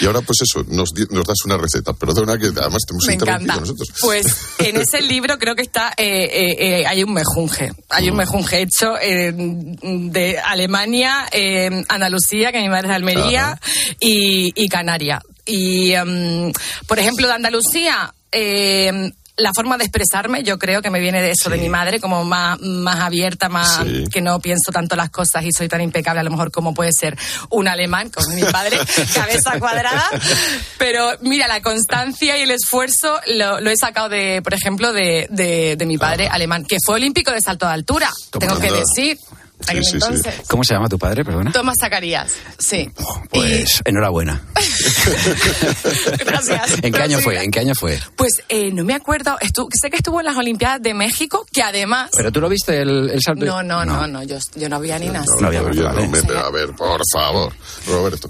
Y 0.00 0.06
ahora, 0.06 0.20
pues 0.22 0.38
eso, 0.42 0.64
nos, 0.68 0.90
nos 1.10 1.24
das 1.26 1.36
una 1.44 1.56
receta. 1.56 1.92
Perdona 1.92 2.38
que 2.38 2.46
además 2.46 2.82
te 2.86 2.92
hemos 2.92 3.04
Me 3.06 3.12
interrumpido 3.14 3.52
encanta. 3.54 3.60
nosotros. 3.60 3.88
Pues 4.00 4.26
en 4.58 4.76
ese 4.80 5.00
libro 5.02 5.38
creo 5.38 5.54
que 5.56 5.62
está, 5.62 5.92
eh, 5.96 6.24
eh, 6.24 6.56
eh, 6.80 6.86
hay 6.86 7.02
un 7.02 7.12
mejunje, 7.12 7.72
hay 7.88 8.08
un 8.08 8.14
Mm. 8.14 8.18
mejunje 8.18 8.62
hecho 8.62 8.96
eh, 9.00 9.32
de 9.34 10.38
Alemania, 10.38 11.26
eh, 11.32 11.84
Andalucía, 11.88 12.52
que 12.52 12.60
mi 12.60 12.68
madre 12.68 12.86
es 12.86 12.88
de 12.90 12.94
Almería, 12.94 13.60
y, 14.00 14.52
y 14.54 14.68
Canaria. 14.68 15.20
Y, 15.46 15.92
em, 15.92 16.52
por 16.86 16.98
ejemplo, 16.98 17.26
de 17.26 17.32
Andalucía, 17.34 18.12
em, 18.30 19.12
la 19.38 19.52
forma 19.54 19.78
de 19.78 19.84
expresarme, 19.84 20.42
yo 20.42 20.58
creo 20.58 20.82
que 20.82 20.90
me 20.90 21.00
viene 21.00 21.22
de 21.22 21.30
eso, 21.30 21.48
de 21.48 21.58
mi 21.58 21.68
madre, 21.68 22.00
como 22.00 22.24
más, 22.24 22.58
más 22.60 23.00
abierta, 23.00 23.48
más 23.48 23.80
Sí. 23.84 24.04
que 24.12 24.20
no 24.20 24.40
pienso 24.40 24.72
tanto 24.72 24.96
las 24.96 25.10
cosas 25.10 25.44
y 25.44 25.52
soy 25.52 25.68
tan 25.68 25.80
impecable, 25.80 26.20
a 26.20 26.24
lo 26.24 26.30
mejor 26.30 26.50
como 26.50 26.74
puede 26.74 26.90
ser 26.92 27.16
un 27.50 27.68
alemán, 27.68 28.10
como 28.10 28.34
mi 28.34 28.42
padre, 28.42 28.78
cabeza 29.14 29.58
cuadrada. 29.58 30.04
Pero 30.78 31.10
mira, 31.22 31.46
la 31.48 31.60
constancia 31.62 32.36
y 32.38 32.42
el 32.42 32.50
esfuerzo 32.50 33.18
lo, 33.28 33.60
lo 33.60 33.70
he 33.70 33.76
sacado 33.76 34.08
de, 34.08 34.40
por 34.42 34.54
ejemplo, 34.54 34.92
de, 34.92 35.26
de, 35.30 35.76
de 35.76 35.86
mi 35.86 35.98
padre 35.98 36.28
alemán, 36.28 36.64
que 36.64 36.78
fue 36.84 36.96
olímpico 36.96 37.30
de 37.30 37.40
salto 37.40 37.66
de 37.66 37.72
altura, 37.72 38.10
tengo 38.38 38.58
que 38.58 38.68
anda? 38.68 38.78
Decir. 39.58 39.78
aquel 39.80 39.84
entonces. 39.94 40.34
¿Cómo 40.48 40.64
se 40.64 40.74
llama 40.74 40.88
tu 40.88 40.98
padre, 40.98 41.24
perdona? 41.24 41.52
Tomás 41.52 41.76
Zacarías, 41.80 42.32
sí. 42.58 42.90
Pues 43.30 43.82
enhorabuena. 43.84 44.42
Gracias. 46.18 46.76
¿En 46.82 46.92
qué 46.92 47.02
año 47.02 47.18
fue? 47.18 47.42
¿En 47.42 47.50
qué 47.50 47.60
año 47.60 47.74
fue? 47.74 47.98
Pues 48.16 48.42
eh, 48.48 48.70
no 48.72 48.84
me 48.84 48.94
acuerdo, 48.94 49.36
estu- 49.40 49.68
sé 49.72 49.90
que 49.90 49.96
estuvo 49.96 50.20
en 50.20 50.26
las 50.26 50.36
Olimpiadas 50.36 50.82
de 50.82 50.94
México, 50.94 51.46
que 51.52 51.62
además... 51.62 52.10
¿Pero 52.16 52.32
tú 52.32 52.40
lo 52.40 52.48
viste 52.48 52.80
el, 52.80 53.10
el 53.10 53.20
salto? 53.22 53.44
No, 53.44 53.62
no, 53.62 53.84
no, 53.84 54.06
no, 54.06 54.22
yo, 54.22 54.38
yo 54.56 54.68
no 54.68 54.76
había 54.76 54.98
ni 54.98 55.08
nacido. 55.08 55.36
No 55.40 55.48
había 55.48 55.62
Oye, 55.62 55.82
vale. 55.82 56.06
no, 56.06 56.10
me- 56.10 56.38
a 56.38 56.50
ver, 56.50 56.70
por 56.74 57.00
favor, 57.12 57.52
Roberto. 57.86 58.28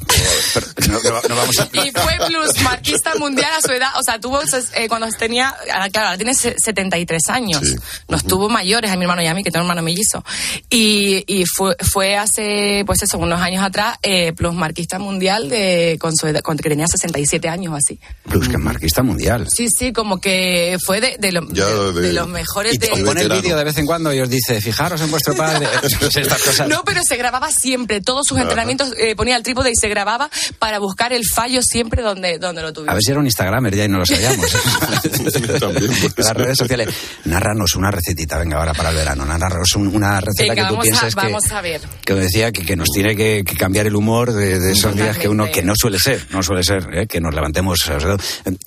No, 0.89 0.99
no- 1.03 1.23
no 1.29 1.37
vamos 1.37 1.59
a... 1.59 1.69
Y 1.73 1.91
fue 1.91 2.27
plusmarquista 2.27 3.15
mundial 3.17 3.51
a 3.57 3.61
su 3.61 3.73
edad. 3.73 3.91
O 3.99 4.03
sea, 4.03 4.19
tuvo 4.21 4.41
eh, 4.75 4.89
cuando 4.89 5.09
tenía. 5.19 5.49
ahora, 5.73 5.89
Claro, 5.91 6.09
ahora 6.09 6.17
tiene 6.19 6.35
se- 6.35 6.59
73 6.59 7.23
años. 7.29 7.63
Nos 8.09 8.25
tuvo 8.25 8.49
mayores 8.49 8.91
a 8.91 8.97
mi 8.97 9.05
hermano 9.05 9.23
y 9.23 9.27
a 9.27 9.35
mí, 9.35 9.43
que 9.43 9.51
tengo 9.51 9.65
un 9.65 9.71
hermano 9.71 9.83
mellizo. 9.85 10.25
Y, 10.71 11.18
y 11.27 11.45
fue, 11.47 11.75
fue 11.81 12.17
hace, 12.17 12.83
pues 12.87 13.03
eso, 13.03 13.19
unos 13.19 13.41
años 13.41 13.63
atrás, 13.65 13.97
eh, 14.03 14.33
plusmarquista 14.33 14.99
mundial 14.99 15.49
de, 15.49 15.97
con, 16.01 16.15
su 16.17 16.27
edad, 16.27 16.41
con 16.41 16.43
cuando 16.43 16.63
que 16.63 16.69
tenía 16.71 16.87
67 16.87 17.49
años 17.49 17.73
o 17.73 17.77
así. 17.77 17.99
Plus, 18.29 18.49
que 18.49 18.55
es 18.57 18.61
marquista 18.61 19.03
mundial. 19.03 19.47
Sí, 19.55 19.69
sí, 19.69 19.93
como 19.93 20.19
que 20.21 20.77
fue 20.85 21.01
de, 21.01 21.17
de, 21.19 21.33
lo- 21.33 21.49
Ya 21.53 21.67
de- 21.67 21.93
de- 21.93 22.01
de 22.09 22.13
los 22.13 22.29
mejores 22.29 22.75
Y 22.75 22.79
de... 22.79 22.91
os 22.93 23.01
pone 23.01 23.23
el 23.23 23.31
vídeo 23.31 23.57
de 23.57 23.65
vez 23.65 23.77
en 23.79 23.87
cuando 23.87 24.13
y 24.13 24.21
os 24.21 24.29
dice, 24.29 24.61
fijaros 24.61 25.01
en 25.01 25.11
vuestro 25.11 25.35
padre. 25.35 25.67
Estas 26.15 26.43
cosas. 26.43 26.69
No, 26.69 26.83
pero 26.85 27.03
se 27.03 27.17
grababa 27.17 27.51
siempre, 27.53 28.01
todos 28.01 28.27
sus 28.27 28.37
Ajá. 28.37 28.43
entrenamientos 28.45 28.93
eh, 28.99 29.15
ponía 29.17 29.37
el 29.37 29.43
trípode 29.43 29.71
y 29.71 29.77
se 29.77 29.89
grababa 29.89 30.31
para 30.59 30.79
buscar 30.79 31.13
el 31.13 31.23
fallo 31.27 31.63
siempre 31.63 32.03
donde, 32.03 32.39
donde 32.39 32.63
lo 32.63 32.73
tuviera. 32.73 32.93
A 32.93 32.95
ver 32.95 33.03
si 33.03 33.11
era 33.11 33.21
un 33.21 33.27
Instagramer 33.27 33.75
ya 33.77 33.85
y 33.85 33.89
no 33.89 33.99
lo 33.99 34.07
sabíamos. 34.07 34.47
Las 36.17 36.37
redes 36.37 36.59
sociales. 36.59 36.89
Narranos 37.25 37.75
una 37.77 37.91
recetita, 37.91 38.39
venga, 38.39 38.59
ahora 38.59 38.75
para 38.75 38.91
el 38.91 38.97
verano. 38.97 39.25
Narranos 39.25 39.75
un- 39.77 39.89
una 39.95 40.21
receta 40.21 40.55
Venga, 40.55 40.55
que 40.55 40.69
tú 40.69 40.77
vamos, 40.77 40.87
que, 41.15 41.27
vamos 41.27 41.51
a 41.53 41.61
ver. 41.61 41.81
que 42.05 42.15
decía 42.15 42.53
que, 42.53 42.65
que 42.65 42.77
nos 42.77 42.89
tiene 42.89 43.17
que, 43.17 43.45
que 43.45 43.57
cambiar 43.57 43.87
el 43.87 43.97
humor 43.97 44.33
de, 44.33 44.59
de 44.59 44.73
esos 44.73 44.95
días 44.95 45.19
que 45.19 45.29
uno 45.29 45.51
que 45.51 45.63
no 45.63 45.75
suele 45.77 45.99
ser, 45.99 46.27
no 46.31 46.43
suele 46.43 46.63
ser, 46.63 46.89
¿eh? 46.93 47.07
que 47.07 47.21
nos 47.21 47.35
levantemos. 47.35 47.91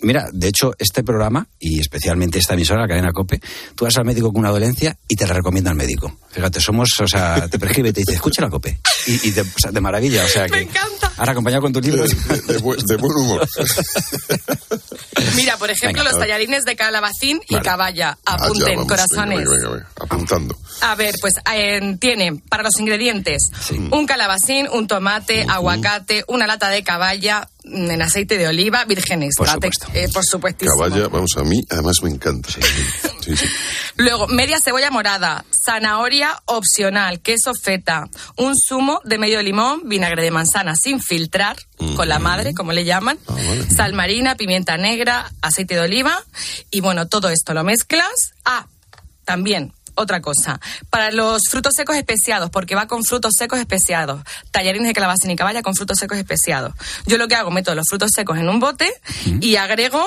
Mira, 0.02 0.26
de 0.32 0.48
hecho, 0.48 0.74
este 0.78 1.04
programa 1.04 1.48
y 1.60 1.80
especialmente 1.80 2.40
esta 2.40 2.54
emisora, 2.54 2.82
la 2.82 2.88
cadena 2.88 3.12
Cope, 3.12 3.40
tú 3.76 3.86
vas 3.86 3.98
al 3.98 4.06
médico 4.06 4.32
con 4.32 4.42
una 4.42 4.50
dolencia 4.50 4.98
y 5.08 5.16
te 5.16 5.28
la 5.28 5.34
recomienda 5.34 5.72
el 5.72 5.78
médico. 5.78 6.18
Fíjate, 6.30 6.60
somos, 6.60 6.90
o 7.00 7.08
sea, 7.08 7.48
te 7.48 7.60
prescribe 7.60 7.90
y 7.90 7.94
te 7.94 8.02
dice, 8.02 8.14
escucha 8.14 8.42
la 8.42 8.50
Cope. 8.50 8.80
Y, 9.08 9.28
y 9.28 9.32
de, 9.32 9.42
o 9.42 9.46
sea, 9.58 9.72
de 9.72 9.82
maravilla, 9.82 10.24
o 10.24 10.28
sea 10.28 10.48
que. 10.48 10.68
Ahora 11.18 11.34
acompañado 11.34 11.62
con 11.62 11.74
tu 11.74 11.82
libro. 11.82 12.04
De, 12.04 12.58
buen, 12.60 12.80
de 12.80 12.96
buen 12.98 13.18
humor. 13.18 13.48
Mira, 15.36 15.58
por 15.58 15.70
ejemplo, 15.70 16.04
Venga, 16.04 16.12
los 16.12 16.20
tallarines 16.20 16.66
de 16.66 16.76
calabacín 16.76 17.42
y 17.48 17.58
caballa. 17.60 18.18
Ah, 18.26 18.36
Apunten, 18.36 18.76
vamos, 18.76 18.88
corazones. 18.88 19.40
Venga, 19.40 19.52
venga, 19.52 19.70
venga, 19.70 19.90
apuntando. 20.00 20.58
A 20.82 20.96
ver, 20.96 21.14
pues 21.22 21.36
eh, 21.54 21.98
tiene 22.00 22.42
para 22.50 22.64
los 22.64 22.80
ingredientes 22.80 23.52
un 23.92 24.06
calabacín, 24.08 24.68
un 24.72 24.88
tomate, 24.88 25.46
aguacate, 25.48 26.24
una 26.28 26.48
lata 26.48 26.70
de 26.70 26.84
caballa 26.84 27.48
en 27.64 28.02
aceite 28.02 28.38
de 28.38 28.48
oliva 28.48 28.86
virgen 28.86 29.24
extra. 29.24 29.58
Eh, 29.94 30.08
por 30.14 30.26
supuestísimo. 30.26 30.78
Caballa, 30.78 31.08
vamos, 31.08 31.32
a 31.38 31.44
mí 31.44 31.64
además 31.70 31.98
me 32.04 32.10
encanta. 32.10 32.50
Sí, 33.22 33.38
sí. 33.38 33.46
Luego, 33.98 34.26
media 34.26 34.60
cebolla 34.60 34.90
morada, 34.90 35.46
zanahoria 35.64 36.42
opcional, 36.46 37.22
queso 37.22 37.54
feta, 37.54 38.10
un 38.36 38.56
zumo 38.58 39.00
de 39.04 39.20
medio 39.20 39.44
limón, 39.44 39.88
vinagre 39.88 40.24
de 40.24 40.32
manzana 40.32 40.76
sin 40.76 41.00
filtrar, 41.00 41.56
con 41.96 42.10
la 42.10 42.18
madre, 42.18 42.56
como 42.56 42.72
le 42.72 42.84
llaman, 42.84 43.20
sal 43.76 43.94
marina, 43.94 44.38
pimienta 44.38 44.76
negra, 44.78 45.32
aceite 45.44 45.76
de 45.76 45.82
oliva, 45.82 46.20
y 46.72 46.82
bueno, 46.82 47.08
todo 47.08 47.30
esto 47.30 47.54
lo 47.54 47.64
mezclas. 47.64 48.32
Ah, 48.44 48.66
también. 49.24 49.72
Otra 50.02 50.22
cosa, 50.22 50.60
para 50.90 51.12
los 51.12 51.44
frutos 51.50 51.74
secos 51.76 51.96
especiados, 51.96 52.50
porque 52.50 52.74
va 52.74 52.88
con 52.88 53.04
frutos 53.04 53.34
secos 53.38 53.60
especiados, 53.60 54.22
tallarines 54.50 54.88
de 54.88 54.94
calabacín 54.94 55.30
y 55.30 55.36
caballa 55.36 55.62
con 55.62 55.76
frutos 55.76 56.00
secos 56.00 56.18
especiados. 56.18 56.74
Yo 57.06 57.18
lo 57.18 57.28
que 57.28 57.36
hago, 57.36 57.52
meto 57.52 57.76
los 57.76 57.86
frutos 57.88 58.10
secos 58.16 58.38
en 58.40 58.50
un 58.50 58.60
bote 58.60 58.92
y 59.42 59.58
agrego, 59.58 60.04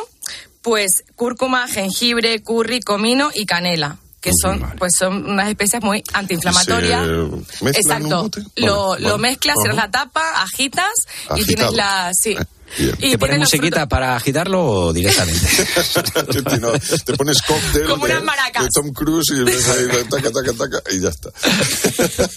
pues, 0.62 1.05
cúrcuma, 1.14 1.68
jengibre, 1.68 2.42
curry, 2.42 2.80
comino 2.80 3.30
y 3.32 3.47
canela 3.47 3.99
que 4.24 4.30
son 4.40 4.59
pues 4.78 4.92
son 4.99 5.28
unas 5.28 5.51
especias 5.51 5.82
muy 5.82 6.03
antiinflamatorias. 6.14 7.03
¿Se 7.03 7.64
mezclan 7.64 8.03
en 8.07 8.11
un 8.11 8.26
Exacto. 8.26 8.30
Lo, 8.57 8.88
Vale, 8.88 9.09
lo 9.09 9.18
mezclas, 9.18 9.57
cierras 9.61 9.76
la 9.76 9.90
tapa, 9.90 10.42
agitas 10.42 10.92
y 11.36 11.45
tienes 11.45 11.72
la 11.74 12.11
sí. 12.14 12.34
Y 12.98 13.10
¿Te 13.12 13.18
pones 13.18 13.38
musiquita 13.38 13.86
para 13.88 14.16
agitarlo 14.16 14.64
o 14.64 14.92
directamente? 14.92 15.46
No, 16.60 16.72
te 17.04 17.14
pones 17.16 17.40
cóctel 17.42 17.84
Como 17.86 18.06
de, 18.06 18.14
de 18.14 18.68
Tom 18.74 18.92
Cruise 18.92 19.30
y 19.30 19.42
ves 19.44 19.68
ahí, 19.68 19.86
taca, 20.10 20.30
taca, 20.30 20.52
taca, 20.52 20.82
y 20.92 21.00
ya 21.00 21.08
está. 21.10 21.30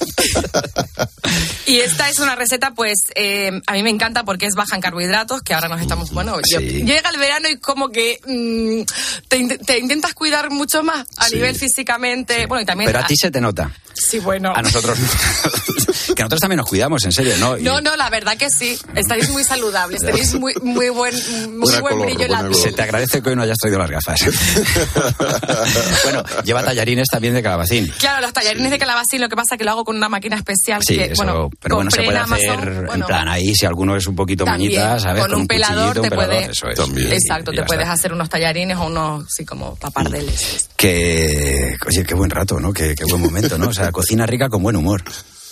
Y 1.65 1.79
esta 1.79 2.09
es 2.09 2.19
una 2.19 2.35
receta, 2.35 2.71
pues, 2.73 2.95
eh, 3.15 3.51
a 3.67 3.73
mí 3.73 3.83
me 3.83 3.89
encanta 3.89 4.23
porque 4.23 4.45
es 4.45 4.55
baja 4.55 4.75
en 4.75 4.81
carbohidratos, 4.81 5.41
que 5.41 5.53
ahora 5.53 5.67
nos 5.67 5.81
estamos, 5.81 6.11
bueno, 6.11 6.37
yo- 6.49 6.59
llega 6.61 7.09
el 7.09 7.17
verano 7.19 7.49
y 7.49 7.57
como 7.57 7.89
que 7.89 8.19
mm, 8.25 8.83
te, 9.27 9.37
int- 9.39 9.65
te 9.65 9.77
intentas 9.77 10.13
cuidar 10.13 10.49
mucho 10.49 10.83
más 10.83 11.05
a 11.17 11.27
Sí. 11.27 11.35
nivel 11.35 11.55
físicamente, 11.55 12.45
bueno, 12.45 12.61
y 12.61 12.65
también... 12.65 12.87
Pero 12.87 12.99
a 12.99 13.07
ti 13.07 13.15
se 13.17 13.29
te 13.31 13.41
nota. 13.41 13.69
Sí, 13.93 14.19
bueno. 14.19 14.53
A 14.55 14.61
nosotros 14.61 14.97
no. 14.97 15.07
que 16.17 16.23
nosotros 16.23 16.41
también 16.41 16.57
nos 16.57 16.67
cuidamos, 16.67 17.05
en 17.05 17.11
serio, 17.11 17.33
¿no? 17.39 17.57
Y- 17.57 17.63
No, 17.63 17.79
no, 17.79 17.95
la 17.95 18.09
verdad 18.09 18.35
que 18.37 18.49
sí. 18.49 18.77
Estáis 18.95 19.29
muy 19.29 19.43
saludables, 19.43 20.01
tenéis 20.05 20.33
muy, 20.33 20.53
muy 20.63 20.89
buen, 20.89 21.13
muy 21.57 21.71
buen 21.79 21.93
color, 21.95 22.05
brillo 22.07 22.25
en 22.25 22.31
la 22.31 22.39
piel. 22.41 22.55
Se 22.55 22.71
te 22.71 22.81
agradece 22.81 23.21
que 23.21 23.29
hoy 23.29 23.35
no 23.35 23.43
hayas 23.43 23.57
traído 23.57 23.77
las 23.79 23.89
gafas. 23.91 24.19
bueno, 26.03 26.23
lleva 26.43 26.63
tallarines 26.63 27.07
también 27.07 27.33
de 27.33 27.43
calabacín. 27.43 27.87
Claro, 27.99 28.21
los 28.21 28.33
tallarines 28.33 28.71
de 28.71 28.77
calabacín, 28.79 29.21
lo 29.21 29.29
que 29.29 29.35
pasa 29.35 29.55
es 29.55 29.59
que 29.59 29.63
lo 29.65 29.71
hago 29.71 29.85
con 29.85 29.95
una 29.95 30.09
máquina 30.09 30.35
especial 30.35 30.81
Sí, 30.83 30.95
que, 30.97 31.05
eso, 31.11 31.23
bueno, 31.23 31.49
pero 31.61 31.75
bueno, 31.75 31.91
se 31.91 31.97
puede 31.97 32.09
en 32.17 32.23
Amazon, 32.23 32.59
hacer 32.59 32.67
en 32.73 32.85
bueno, 32.87 33.05
plan 33.07 33.27
ahí, 33.27 33.53
si 33.55 33.65
alguno 33.65 33.95
es 33.95 34.07
un 34.07 34.15
poquito 34.15 34.43
También, 34.45 34.81
mañita, 34.81 34.99
¿sabes? 34.99 35.21
con 35.23 35.33
un 35.35 35.47
pelador 35.47 35.93
te 35.93 35.99
un 36.01 36.09
pelador, 36.09 36.35
puede- 36.35 36.51
eso 36.51 36.67
es. 36.69 36.79
Exacto, 37.13 37.53
Y 37.53 37.57
te 37.57 37.63
puedes 37.63 37.83
está. 37.83 37.93
hacer 37.93 38.13
unos 38.13 38.29
tallarines 38.29 38.77
o 38.77 38.85
unos, 38.87 39.25
sí, 39.29 39.45
como 39.45 39.75
papardeles. 39.75 40.69
Que, 40.75 41.75
oye, 41.87 42.03
qué 42.03 42.13
buen 42.15 42.29
rato, 42.29 42.59
¿no? 42.59 42.73
Qué, 42.73 42.95
qué 42.95 43.05
buen 43.05 43.21
momento, 43.21 43.57
¿no? 43.57 43.67
O 43.69 43.73
sea, 43.73 43.91
cocina 43.91 44.25
rica 44.25 44.49
con 44.49 44.63
buen 44.63 44.75
humor. 44.75 45.03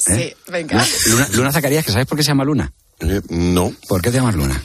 ¿Eh? 0.10 0.36
Sí, 0.45 0.51
venga. 0.51 0.84
Luna, 1.08 1.28
Luna 1.34 1.51
Zacarías, 1.51 1.86
que 1.86 1.91
¿sabes 1.91 2.08
por 2.08 2.18
qué 2.18 2.24
se 2.24 2.30
llama 2.30 2.43
Luna? 2.43 2.72
no. 3.30 3.74
¿Por 3.88 4.01
qué 4.01 4.10
te 4.12 4.18
llamas 4.18 4.36
Luna? 4.36 4.62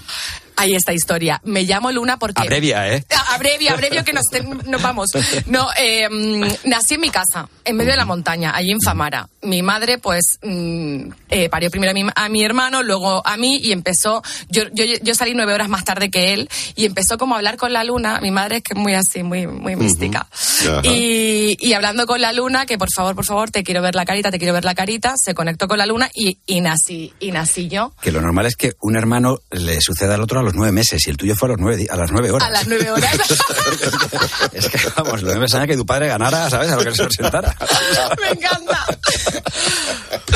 Ahí 0.60 0.74
esta 0.74 0.92
historia. 0.92 1.40
Me 1.44 1.62
llamo 1.62 1.90
Luna 1.90 2.18
porque... 2.18 2.42
Abrevia, 2.42 2.88
¿eh? 2.94 3.04
Abrevio, 3.32 3.72
abrevio 3.72 4.04
que 4.04 4.12
nos, 4.12 4.24
ten- 4.30 4.60
nos 4.66 4.82
vamos. 4.82 5.08
No, 5.46 5.68
eh, 5.78 6.08
nací 6.64 6.94
en 6.94 7.00
mi 7.00 7.10
casa, 7.10 7.48
en 7.64 7.76
medio 7.76 7.92
de 7.92 7.96
la 7.96 8.04
montaña, 8.04 8.54
allí 8.54 8.70
en 8.72 8.80
Famara. 8.80 9.28
Mi 9.42 9.62
madre, 9.62 9.98
pues, 9.98 10.38
mm, 10.42 11.10
eh, 11.30 11.48
parió 11.48 11.70
primero 11.70 11.92
a 11.92 11.94
mi, 11.94 12.04
a 12.14 12.28
mi 12.28 12.42
hermano, 12.44 12.82
luego 12.82 13.26
a 13.26 13.36
mí 13.36 13.58
y 13.62 13.72
empezó. 13.72 14.22
Yo, 14.48 14.64
yo, 14.72 14.84
yo 14.84 15.14
salí 15.14 15.32
nueve 15.34 15.54
horas 15.54 15.68
más 15.68 15.84
tarde 15.84 16.10
que 16.10 16.34
él 16.34 16.48
y 16.76 16.84
empezó 16.84 17.16
como 17.16 17.34
a 17.34 17.38
hablar 17.38 17.56
con 17.56 17.72
la 17.72 17.84
luna. 17.84 18.20
Mi 18.20 18.30
madre 18.30 18.56
es 18.56 18.62
que 18.62 18.74
es 18.74 18.78
muy 18.78 18.94
así, 18.94 19.22
muy, 19.22 19.46
muy 19.46 19.76
mística. 19.76 20.26
Ajá. 20.62 20.80
Y, 20.84 21.56
y 21.58 21.72
hablando 21.72 22.06
con 22.06 22.20
la 22.20 22.32
luna, 22.32 22.66
que 22.66 22.76
por 22.76 22.88
favor, 22.94 23.14
por 23.14 23.24
favor, 23.24 23.50
te 23.50 23.62
quiero 23.64 23.80
ver 23.80 23.94
la 23.94 24.04
carita, 24.04 24.30
te 24.30 24.38
quiero 24.38 24.52
ver 24.52 24.64
la 24.64 24.74
carita, 24.74 25.14
se 25.16 25.34
conectó 25.34 25.68
con 25.68 25.78
la 25.78 25.86
luna 25.86 26.10
y, 26.14 26.38
y 26.46 26.60
nací, 26.60 27.14
y 27.20 27.30
nací 27.32 27.68
yo. 27.68 27.94
Que 28.02 28.12
lo 28.12 28.20
normal 28.20 28.46
es 28.46 28.56
que 28.56 28.72
un 28.80 28.96
hermano 28.96 29.38
le 29.50 29.80
suceda 29.80 30.16
al 30.16 30.20
otro 30.22 30.40
a 30.40 30.42
los 30.42 30.49
nueve 30.54 30.72
meses 30.72 31.00
y 31.06 31.10
el 31.10 31.16
tuyo 31.16 31.34
fue 31.36 31.48
a, 31.48 31.52
los 31.52 31.60
nueve, 31.60 31.86
a 31.90 31.96
las 31.96 32.10
nueve 32.10 32.30
horas. 32.30 32.48
A 32.48 32.50
las 32.52 32.66
nueve 32.66 32.90
horas. 32.90 33.10
Es 34.52 34.68
que, 34.68 34.78
vamos, 34.96 35.22
lo 35.22 35.32
que 35.32 35.38
me 35.38 35.44
extraña 35.44 35.66
que 35.66 35.76
tu 35.76 35.86
padre 35.86 36.08
ganara, 36.08 36.48
¿sabes? 36.50 36.70
A 36.70 36.76
lo 36.76 36.84
que 36.84 36.94
se 36.94 37.04
presentara. 37.04 37.56
Me 38.20 38.28
encanta. 38.30 38.86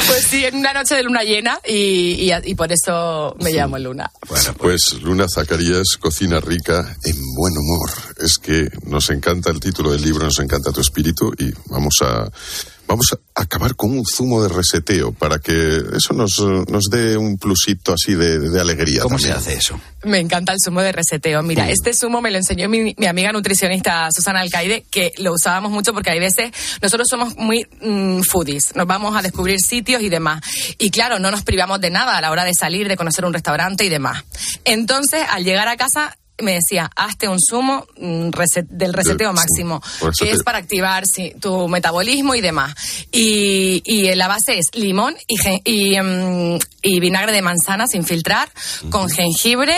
Pues 0.06 0.24
sí, 0.28 0.44
en 0.44 0.56
una 0.56 0.72
noche 0.72 0.94
de 0.96 1.02
luna 1.02 1.22
llena 1.22 1.58
y, 1.66 2.30
y- 2.30 2.32
y 2.44 2.54
por 2.54 2.70
eso 2.72 3.34
me 3.40 3.52
llamo 3.52 3.78
Luna. 3.78 4.10
Pues 4.58 4.92
Luna 5.02 5.26
Zacarías, 5.32 5.96
cocina 5.98 6.40
rica 6.40 6.96
en 7.04 7.16
buen 7.34 7.56
humor. 7.56 7.90
Es 8.18 8.38
que 8.38 8.68
nos 8.86 9.10
encanta 9.10 9.50
el 9.50 9.60
título 9.60 9.92
del 9.92 10.02
libro, 10.02 10.24
nos 10.24 10.38
encanta 10.40 10.72
tu 10.72 10.80
espíritu 10.80 11.32
y 11.38 11.50
vamos 11.66 11.94
a 12.02 12.28
vamos 12.86 13.06
a 13.12 13.40
acabar 13.40 13.74
con 13.74 13.90
un 13.90 14.04
zumo 14.04 14.42
de 14.42 14.48
reseteo 14.48 15.12
para 15.12 15.38
que 15.38 15.82
eso 15.96 16.14
nos, 16.14 16.38
nos 16.68 16.84
dé 16.90 17.16
un 17.16 17.38
plusito 17.38 17.92
así 17.92 18.14
de, 18.14 18.38
de 18.38 18.60
alegría. 18.60 19.02
¿Cómo 19.02 19.16
también. 19.16 19.34
se 19.34 19.38
hace 19.38 19.58
eso? 19.58 19.80
Me 20.04 20.18
encanta 20.18 20.52
el 20.52 20.58
zumo 20.62 20.82
de 20.82 20.92
reseteo. 20.92 21.42
Mira, 21.42 21.70
este 21.70 21.94
zumo 21.94 22.20
me 22.20 22.30
lo 22.30 22.38
enseñó 22.38 22.68
mi, 22.68 22.94
mi 22.96 23.06
amiga 23.06 23.32
nutricionista 23.32 24.08
Susana 24.12 24.40
Alcaide, 24.40 24.84
que 24.90 25.12
lo 25.18 25.32
usábamos 25.32 25.72
mucho 25.72 25.92
porque 25.92 26.10
hay 26.10 26.20
veces 26.20 26.52
nosotros 26.82 27.08
somos 27.08 27.36
muy 27.36 27.66
mm, 27.80 28.20
foodies, 28.22 28.74
nos 28.74 28.86
vamos 28.86 29.16
a 29.16 29.22
descubrir 29.22 29.60
sitios 29.60 30.02
y 30.02 30.08
demás. 30.08 30.42
Y 30.78 30.90
claro, 30.90 31.18
no 31.18 31.30
nos 31.30 31.42
privamos 31.42 31.80
de 31.80 31.90
nada 31.90 32.16
a 32.16 32.20
la 32.20 32.30
hora 32.30 32.44
de 32.44 32.54
salir, 32.54 32.88
de 32.88 32.96
conocer 32.96 33.24
un 33.24 33.32
restaurante 33.32 33.84
y 33.84 33.88
demás. 33.88 34.24
Entonces, 34.64 35.22
al 35.30 35.44
llegar 35.44 35.68
a 35.68 35.76
casa 35.76 36.16
me 36.42 36.54
decía, 36.54 36.90
hazte 36.96 37.28
un 37.28 37.38
zumo 37.40 37.86
mm, 37.98 38.30
reset- 38.30 38.66
del 38.68 38.92
reseteo 38.92 39.28
Del 39.28 39.36
máximo, 39.36 39.80
que 40.18 40.30
es 40.30 40.42
para 40.42 40.58
activar 40.58 41.04
sí, 41.06 41.32
tu 41.40 41.68
metabolismo 41.68 42.34
y 42.34 42.40
demás. 42.40 42.74
Y, 43.12 43.82
y 43.84 44.14
la 44.14 44.28
base 44.28 44.58
es 44.58 44.66
limón 44.74 45.14
y, 45.64 46.00
mm, 46.00 46.58
y 46.82 47.00
vinagre 47.00 47.32
de 47.32 47.40
manzana 47.42 47.86
sin 47.86 48.04
filtrar, 48.04 48.48
con 48.90 49.08
jengibre 49.08 49.76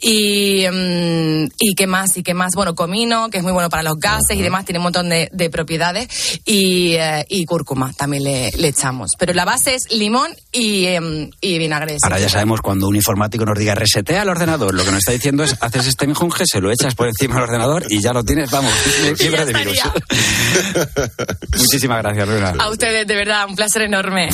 y, 0.00 0.66
mm, 0.70 1.48
y 1.58 1.74
qué 1.74 1.86
más, 1.86 2.16
y 2.16 2.22
qué 2.22 2.34
más. 2.34 2.52
Bueno, 2.54 2.74
comino, 2.74 3.28
que 3.30 3.38
es 3.38 3.42
muy 3.42 3.52
bueno 3.52 3.68
para 3.68 3.82
los 3.82 3.96
gases 3.98 4.36
y 4.36 4.42
demás, 4.42 4.64
tiene 4.64 4.78
un 4.78 4.84
montón 4.84 5.08
de, 5.08 5.28
de 5.32 5.50
propiedades. 5.50 6.08
Y, 6.44 6.92
eh, 6.94 7.24
y 7.28 7.44
cúrcuma 7.46 7.92
también 7.92 8.24
le, 8.24 8.50
le 8.52 8.68
echamos. 8.68 9.12
Pero 9.18 9.32
la 9.34 9.44
base 9.44 9.74
es 9.74 9.90
limón 9.92 10.30
y, 10.52 10.86
em, 10.86 11.30
y 11.40 11.58
vinagre. 11.58 11.96
Ahora 12.02 12.16
ya 12.16 12.24
filtrar. 12.24 12.30
sabemos 12.30 12.60
cuando 12.60 12.86
un 12.88 12.96
informático 12.96 13.44
nos 13.44 13.58
diga 13.58 13.74
resetea 13.74 14.22
el 14.22 14.28
ordenador, 14.28 14.74
lo 14.74 14.84
que 14.84 14.90
nos 14.90 14.98
está 15.00 15.12
diciendo 15.12 15.42
es 15.44 15.56
haces 15.60 15.86
este 15.96 16.06
menjunje, 16.06 16.44
se 16.46 16.60
lo 16.60 16.70
echas 16.70 16.94
por 16.94 17.08
encima 17.08 17.36
del 17.36 17.44
ordenador 17.44 17.84
y 17.88 18.02
ya 18.02 18.12
lo 18.12 18.22
tienes, 18.22 18.50
vamos, 18.50 18.70
libre 19.18 19.46
de 19.46 19.52
virus. 19.54 19.78
Muchísimas 21.56 22.02
gracias, 22.02 22.28
Luna. 22.28 22.52
A 22.58 22.68
ustedes, 22.68 23.06
de 23.06 23.14
verdad, 23.14 23.46
un 23.48 23.56
placer 23.56 23.80
enorme. 23.82 24.28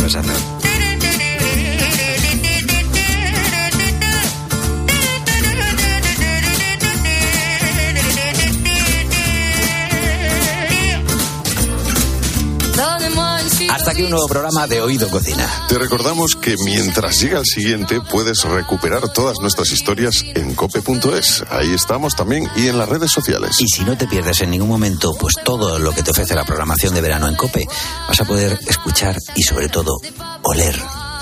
Hasta 13.82 13.90
aquí 13.90 14.02
un 14.02 14.10
nuevo 14.10 14.28
programa 14.28 14.68
de 14.68 14.80
Oído 14.80 15.10
Cocina. 15.10 15.64
Te 15.68 15.76
recordamos 15.76 16.36
que 16.36 16.54
mientras 16.64 17.20
llega 17.20 17.40
el 17.40 17.44
siguiente 17.44 18.00
puedes 18.00 18.44
recuperar 18.44 19.12
todas 19.12 19.40
nuestras 19.40 19.72
historias 19.72 20.24
en 20.36 20.54
cope.es. 20.54 21.42
Ahí 21.50 21.74
estamos 21.74 22.14
también 22.14 22.48
y 22.54 22.68
en 22.68 22.78
las 22.78 22.88
redes 22.88 23.10
sociales. 23.10 23.56
Y 23.58 23.66
si 23.66 23.82
no 23.82 23.98
te 23.98 24.06
pierdes 24.06 24.40
en 24.40 24.50
ningún 24.50 24.68
momento 24.68 25.16
pues 25.18 25.34
todo 25.42 25.80
lo 25.80 25.90
que 25.90 26.04
te 26.04 26.12
ofrece 26.12 26.36
la 26.36 26.44
programación 26.44 26.94
de 26.94 27.00
verano 27.00 27.26
en 27.26 27.34
Cope, 27.34 27.66
vas 28.06 28.20
a 28.20 28.24
poder 28.24 28.56
escuchar 28.68 29.16
y 29.34 29.42
sobre 29.42 29.68
todo 29.68 29.98
oler, 30.44 30.80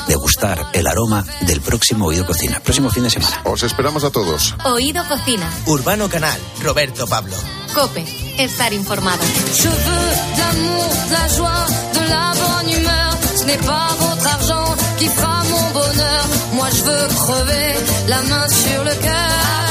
degustar 0.09 0.67
el 0.73 0.87
aroma 0.87 1.25
del 1.43 1.61
próximo 1.61 2.07
Oído 2.07 2.27
Cocina, 2.27 2.61
próximo 2.61 2.91
fin 2.91 3.05
de 3.05 3.11
semana. 3.11 3.43
Os 3.45 3.63
esperamos 3.63 4.05
a 4.05 4.11
todos. 4.11 4.55
Oído 4.65 5.03
Cocina. 5.09 5.49
Urbano 5.67 6.09
Canal, 6.09 6.39
Roberto 6.63 7.07
Pablo. 7.07 7.37
Cope. 7.75 8.05
Estar 8.39 8.73
informado. 8.73 9.23
Je 9.55 9.69
veux 9.69 10.11
de 10.35 10.41
l'amour, 10.41 10.89
de 11.09 11.13
la 11.13 11.29
joie, 11.29 11.67
de 11.95 12.09
la 12.09 12.33
bonne 12.35 12.71
humeur. 12.71 13.19
Ce 13.37 13.45
n'est 13.45 13.59
pas 13.59 13.89
votre 13.99 14.27
argent 14.27 14.75
qui 14.99 15.09
fera 15.09 15.43
mon 15.45 15.71
bonheur. 15.71 16.25
Moi 16.55 16.69
je 16.71 16.83
veux 16.83 17.09
crever 17.09 17.75
la 18.09 18.23
main 18.23 18.49
sur 18.49 18.85
le 18.85 18.95
cœur. 19.03 19.70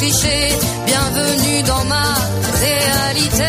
Bienvenue 0.00 1.62
dans 1.64 1.84
ma 1.84 2.14
réalité. 2.58 3.44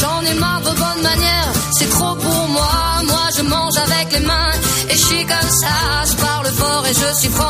J'en 0.00 0.20
ai 0.22 0.34
marre 0.34 0.62
de 0.62 0.70
bonnes 0.70 1.02
manières, 1.04 1.52
c'est 1.78 1.88
trop 1.90 2.16
pour 2.16 2.48
moi. 2.48 3.02
Moi 3.06 3.28
je 3.36 3.42
mange 3.42 3.76
avec 3.78 4.12
les 4.12 4.26
mains 4.26 4.50
et 4.88 4.94
je 4.94 5.04
suis 5.06 5.24
comme 5.26 5.50
ça. 5.62 6.04
Je 6.10 6.16
parle 6.16 6.46
fort 6.46 6.84
et 6.88 6.92
je 6.92 7.16
suis 7.20 7.28
France, 7.28 7.49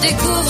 découvre 0.00 0.47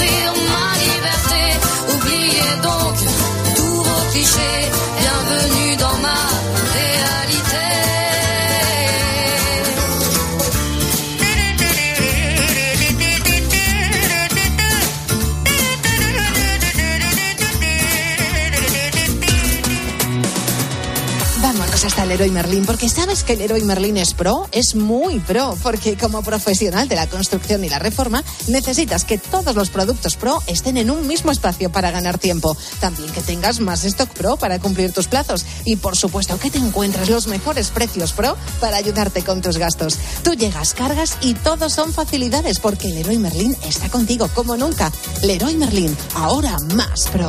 Leroy 22.19 22.33
Merlin, 22.33 22.67
porque 22.67 22.89
sabes 22.89 23.23
que 23.23 23.37
Leroy 23.37 23.63
Merlin 23.63 23.97
es 23.97 24.13
pro, 24.13 24.49
es 24.51 24.75
muy 24.75 25.21
pro, 25.21 25.57
porque 25.63 25.97
como 25.97 26.21
profesional 26.23 26.89
de 26.89 26.97
la 26.97 27.07
construcción 27.07 27.63
y 27.63 27.69
la 27.69 27.79
reforma, 27.79 28.25
necesitas 28.49 29.05
que 29.05 29.19
todos 29.19 29.55
los 29.55 29.71
productos 29.71 30.17
pro 30.17 30.43
estén 30.49 30.79
en 30.79 30.91
un 30.91 31.07
mismo 31.07 31.31
espacio 31.31 31.71
para 31.71 31.93
ganar 31.93 32.19
tiempo. 32.19 32.57
También 32.81 33.13
que 33.13 33.21
tengas 33.21 33.61
más 33.61 33.85
stock 33.85 34.09
pro 34.15 34.37
para 34.37 34.59
cumplir 34.59 34.91
tus 34.93 35.07
plazos. 35.07 35.47
Y 35.65 35.77
por 35.77 35.97
supuesto 35.97 36.41
que 36.41 36.51
te 36.51 36.59
encuentres 36.59 37.09
los 37.09 37.29
mejores 37.29 37.69
precios 37.69 38.13
pro 38.13 38.37
para 38.59 38.79
ayudarte 38.79 39.23
con 39.23 39.41
tus 39.41 39.57
gastos. 39.57 39.97
Tú 40.25 40.35
llegas, 40.35 40.75
cargas 40.75 41.19
y 41.21 41.35
todos 41.35 41.73
son 41.73 41.93
facilidades, 41.93 42.59
porque 42.59 42.89
Leroy 42.89 43.19
Merlin 43.19 43.57
está 43.65 43.89
contigo 43.91 44.29
como 44.35 44.57
nunca. 44.57 44.91
Leroy 45.23 45.55
Merlin, 45.55 45.97
ahora 46.17 46.57
más 46.75 47.07
pro. 47.13 47.29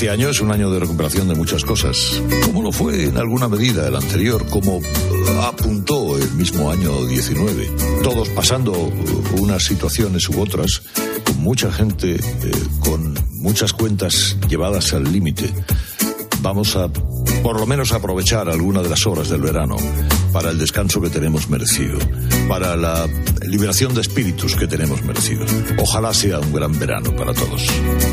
Este 0.00 0.08
año 0.08 0.30
es 0.30 0.40
un 0.40 0.50
año 0.50 0.70
de 0.70 0.80
recuperación 0.80 1.28
de 1.28 1.34
muchas 1.34 1.62
cosas, 1.62 2.22
como 2.46 2.62
lo 2.62 2.72
fue 2.72 3.04
en 3.04 3.18
alguna 3.18 3.48
medida 3.48 3.86
el 3.86 3.94
anterior, 3.94 4.46
como 4.48 4.80
apuntó 5.42 6.16
el 6.16 6.32
mismo 6.36 6.70
año 6.70 7.04
19. 7.04 7.70
Todos 8.02 8.30
pasando 8.30 8.72
unas 9.36 9.62
situaciones 9.62 10.26
u 10.30 10.40
otras, 10.40 10.80
con 11.22 11.42
mucha 11.42 11.70
gente, 11.70 12.14
eh, 12.14 12.50
con 12.78 13.12
muchas 13.42 13.74
cuentas 13.74 14.38
llevadas 14.48 14.94
al 14.94 15.04
límite. 15.04 15.52
Vamos 16.40 16.76
a, 16.76 16.88
por 17.42 17.60
lo 17.60 17.66
menos, 17.66 17.92
aprovechar 17.92 18.48
alguna 18.48 18.80
de 18.80 18.88
las 18.88 19.06
horas 19.06 19.28
del 19.28 19.42
verano 19.42 19.76
para 20.32 20.50
el 20.50 20.58
descanso 20.58 21.00
que 21.00 21.10
tenemos 21.10 21.48
merecido, 21.48 21.98
para 22.48 22.76
la 22.76 23.08
liberación 23.46 23.94
de 23.94 24.00
espíritus 24.00 24.54
que 24.54 24.66
tenemos 24.66 25.02
merecido. 25.02 25.44
Ojalá 25.78 26.14
sea 26.14 26.38
un 26.38 26.52
gran 26.52 26.78
verano 26.78 27.14
para 27.16 27.34
todos. 27.34 27.66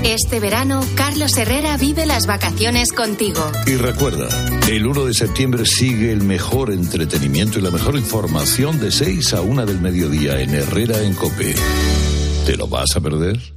Este 0.04 0.40
verano, 0.40 0.82
Carlos 0.96 1.38
Herrera 1.38 1.78
vive 1.78 2.06
las 2.06 2.28
vacaciones 2.28 2.92
contigo. 2.92 3.52
Y 3.66 3.76
recuerda, 3.76 4.28
el 4.70 4.86
1 4.86 5.06
de 5.06 5.14
septiembre 5.14 5.66
sigue 5.66 6.12
el 6.12 6.24
mejor 6.24 6.72
entretenimiento 6.72 7.60
y 7.60 7.62
la 7.62 7.72
mejor 7.72 7.96
información 7.96 8.80
de 8.80 8.92
6 8.92 9.34
a 9.34 9.42
1 9.42 9.66
del 9.66 9.80
mediodía 9.80 10.40
en 10.42 10.54
Herrera 10.56 11.02
en 11.02 11.14
Cope. 11.14 11.56
¿Te 12.46 12.56
lo 12.56 12.68
vas 12.68 12.96
a 12.96 13.02
perder? 13.02 13.57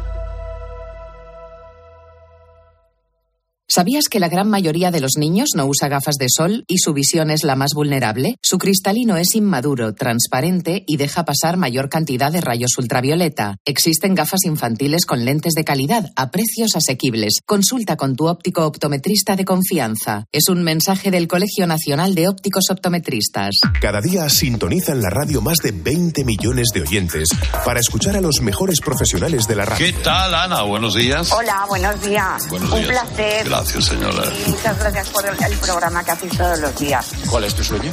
¿Sabías 3.73 4.09
que 4.09 4.19
la 4.19 4.27
gran 4.27 4.49
mayoría 4.49 4.91
de 4.91 4.99
los 4.99 5.13
niños 5.17 5.51
no 5.55 5.65
usa 5.65 5.87
gafas 5.87 6.15
de 6.17 6.25
sol 6.27 6.65
y 6.67 6.79
su 6.79 6.91
visión 6.91 7.31
es 7.31 7.45
la 7.45 7.55
más 7.55 7.71
vulnerable? 7.73 8.35
Su 8.41 8.57
cristalino 8.57 9.15
es 9.15 9.33
inmaduro, 9.33 9.93
transparente 9.93 10.83
y 10.85 10.97
deja 10.97 11.23
pasar 11.23 11.55
mayor 11.55 11.87
cantidad 11.87 12.33
de 12.33 12.41
rayos 12.41 12.71
ultravioleta. 12.77 13.55
Existen 13.63 14.13
gafas 14.13 14.43
infantiles 14.43 15.05
con 15.05 15.23
lentes 15.23 15.53
de 15.53 15.63
calidad 15.63 16.09
a 16.17 16.31
precios 16.31 16.75
asequibles. 16.75 17.39
Consulta 17.45 17.95
con 17.95 18.17
tu 18.17 18.27
óptico 18.27 18.65
optometrista 18.65 19.37
de 19.37 19.45
confianza. 19.45 20.25
Es 20.33 20.49
un 20.49 20.63
mensaje 20.63 21.09
del 21.09 21.29
Colegio 21.29 21.65
Nacional 21.65 22.13
de 22.13 22.27
Ópticos 22.27 22.65
Optometristas. 22.71 23.51
Cada 23.79 24.01
día 24.01 24.27
sintonizan 24.27 25.01
la 25.01 25.09
radio 25.09 25.39
más 25.39 25.59
de 25.59 25.71
20 25.71 26.25
millones 26.25 26.71
de 26.73 26.81
oyentes 26.81 27.29
para 27.63 27.79
escuchar 27.79 28.17
a 28.17 28.21
los 28.21 28.41
mejores 28.41 28.81
profesionales 28.81 29.47
de 29.47 29.55
la 29.55 29.63
radio. 29.63 29.85
¿Qué 29.85 29.93
tal, 29.93 30.35
Ana? 30.35 30.63
Buenos 30.63 30.93
días. 30.93 31.31
Hola, 31.31 31.63
buenos 31.69 32.03
días. 32.03 32.49
Buenos 32.49 32.69
Un 32.69 32.79
días. 32.79 32.89
placer. 32.89 33.45
Gracias, 33.45 33.60
señora. 33.65 34.23
Muchas 34.47 34.79
gracias 34.79 35.09
por 35.09 35.25
el, 35.25 35.43
el 35.43 35.57
programa 35.57 36.03
que 36.03 36.11
hacéis 36.11 36.37
todos 36.37 36.59
los 36.59 36.75
días. 36.77 37.11
¿Cuál 37.29 37.43
es 37.45 37.53
tu 37.53 37.63
sueño? 37.63 37.91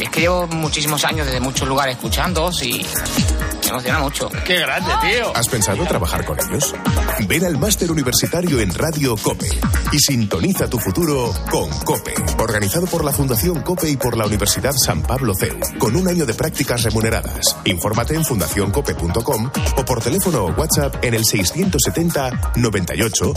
Es 0.00 0.08
que 0.10 0.20
llevo 0.20 0.46
muchísimos 0.46 1.04
años 1.04 1.26
desde 1.26 1.40
muchos 1.40 1.68
lugares 1.68 1.96
escuchándoos 1.96 2.62
y 2.62 2.86
me 3.64 3.68
emociona 3.68 3.98
mucho. 4.00 4.28
¡Qué 4.46 4.58
grande, 4.58 4.90
tío! 5.02 5.36
¿Has 5.36 5.48
pensado 5.48 5.84
trabajar 5.84 6.24
con 6.24 6.38
ellos? 6.40 6.74
Ven 7.28 7.44
al 7.44 7.58
máster 7.58 7.90
universitario 7.90 8.60
en 8.60 8.74
Radio 8.74 9.14
Cope 9.16 9.48
y 9.92 9.98
sintoniza 9.98 10.68
tu 10.68 10.78
futuro 10.78 11.32
con 11.50 11.68
Cope. 11.84 12.14
Organizado 12.38 12.86
por 12.86 13.04
la 13.04 13.12
Fundación 13.12 13.62
Cope 13.62 13.88
y 13.90 13.96
por 13.96 14.16
la 14.16 14.26
Universidad 14.26 14.72
San 14.72 15.02
Pablo 15.02 15.34
CEU, 15.38 15.58
con 15.78 15.94
un 15.94 16.08
año 16.08 16.26
de 16.26 16.34
prácticas 16.34 16.82
remuneradas. 16.82 17.56
Infórmate 17.64 18.14
en 18.14 18.24
fundacioncope.com 18.24 19.50
o 19.76 19.84
por 19.84 20.02
teléfono 20.02 20.46
o 20.46 20.52
WhatsApp 20.52 20.96
en 21.04 21.14
el 21.14 21.24
670 21.24 22.52
98 22.56 23.34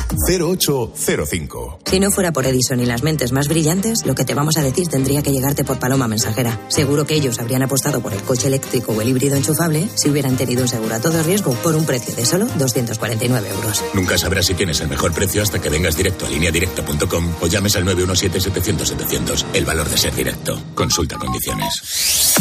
0805. 1.15 1.79
Si 1.85 1.99
no 1.99 2.11
fuera 2.11 2.31
por 2.31 2.45
Edison 2.45 2.79
y 2.79 2.85
las 2.85 3.03
mentes 3.03 3.31
más 3.31 3.47
brillantes, 3.47 4.05
lo 4.05 4.15
que 4.15 4.25
te 4.25 4.33
vamos 4.33 4.57
a 4.57 4.63
decir 4.63 4.87
tendría 4.87 5.21
que 5.21 5.31
llegarte 5.31 5.63
por 5.63 5.79
paloma 5.79 6.07
mensajera. 6.07 6.59
Seguro 6.69 7.05
que 7.05 7.15
ellos 7.15 7.39
habrían 7.39 7.63
apostado 7.63 8.01
por 8.01 8.13
el 8.13 8.21
coche 8.23 8.47
eléctrico 8.47 8.93
o 8.93 9.01
el 9.01 9.09
híbrido 9.09 9.35
enchufable 9.35 9.87
si 9.95 10.09
hubieran 10.09 10.37
tenido 10.37 10.61
un 10.61 10.67
seguro 10.67 10.95
a 10.95 10.99
todo 10.99 11.21
riesgo 11.23 11.53
por 11.55 11.75
un 11.75 11.85
precio 11.85 12.15
de 12.15 12.25
solo 12.25 12.47
249 12.57 13.49
euros. 13.49 13.83
Nunca 13.93 14.17
sabrás 14.17 14.45
si 14.45 14.53
tienes 14.53 14.81
el 14.81 14.87
mejor 14.87 15.13
precio 15.13 15.43
hasta 15.43 15.59
que 15.59 15.69
vengas 15.69 15.95
directo 15.95 16.25
a 16.25 16.29
lineadirecta.com 16.29 17.35
o 17.41 17.47
llames 17.47 17.75
al 17.75 17.85
917-700-700. 17.85 19.45
El 19.53 19.65
valor 19.65 19.89
de 19.89 19.97
ser 19.97 20.15
directo. 20.15 20.61
Consulta 20.73 21.17
condiciones. 21.17 22.33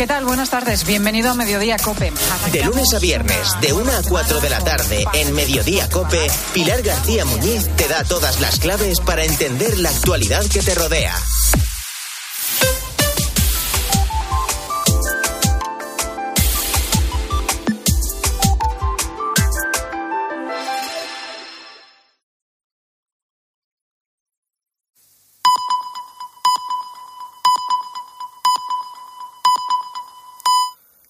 ¿Qué 0.00 0.06
tal? 0.06 0.24
Buenas 0.24 0.48
tardes. 0.48 0.86
Bienvenido 0.86 1.30
a 1.30 1.34
Mediodía 1.34 1.76
Cope. 1.76 2.10
De 2.52 2.64
lunes 2.64 2.94
a 2.94 2.98
viernes, 2.98 3.36
de 3.60 3.74
1 3.74 3.92
a 3.92 4.02
4 4.08 4.40
de 4.40 4.48
la 4.48 4.60
tarde, 4.60 5.04
en 5.12 5.34
Mediodía 5.34 5.90
Cope, 5.90 6.26
Pilar 6.54 6.80
García 6.80 7.26
Muñiz 7.26 7.68
te 7.76 7.86
da 7.86 8.02
todas 8.20 8.40
las 8.40 8.58
claves 8.58 9.00
para 9.00 9.24
entender 9.24 9.78
la 9.78 9.88
actualidad 9.88 10.44
que 10.46 10.60
te 10.60 10.74
rodea. 10.74 11.14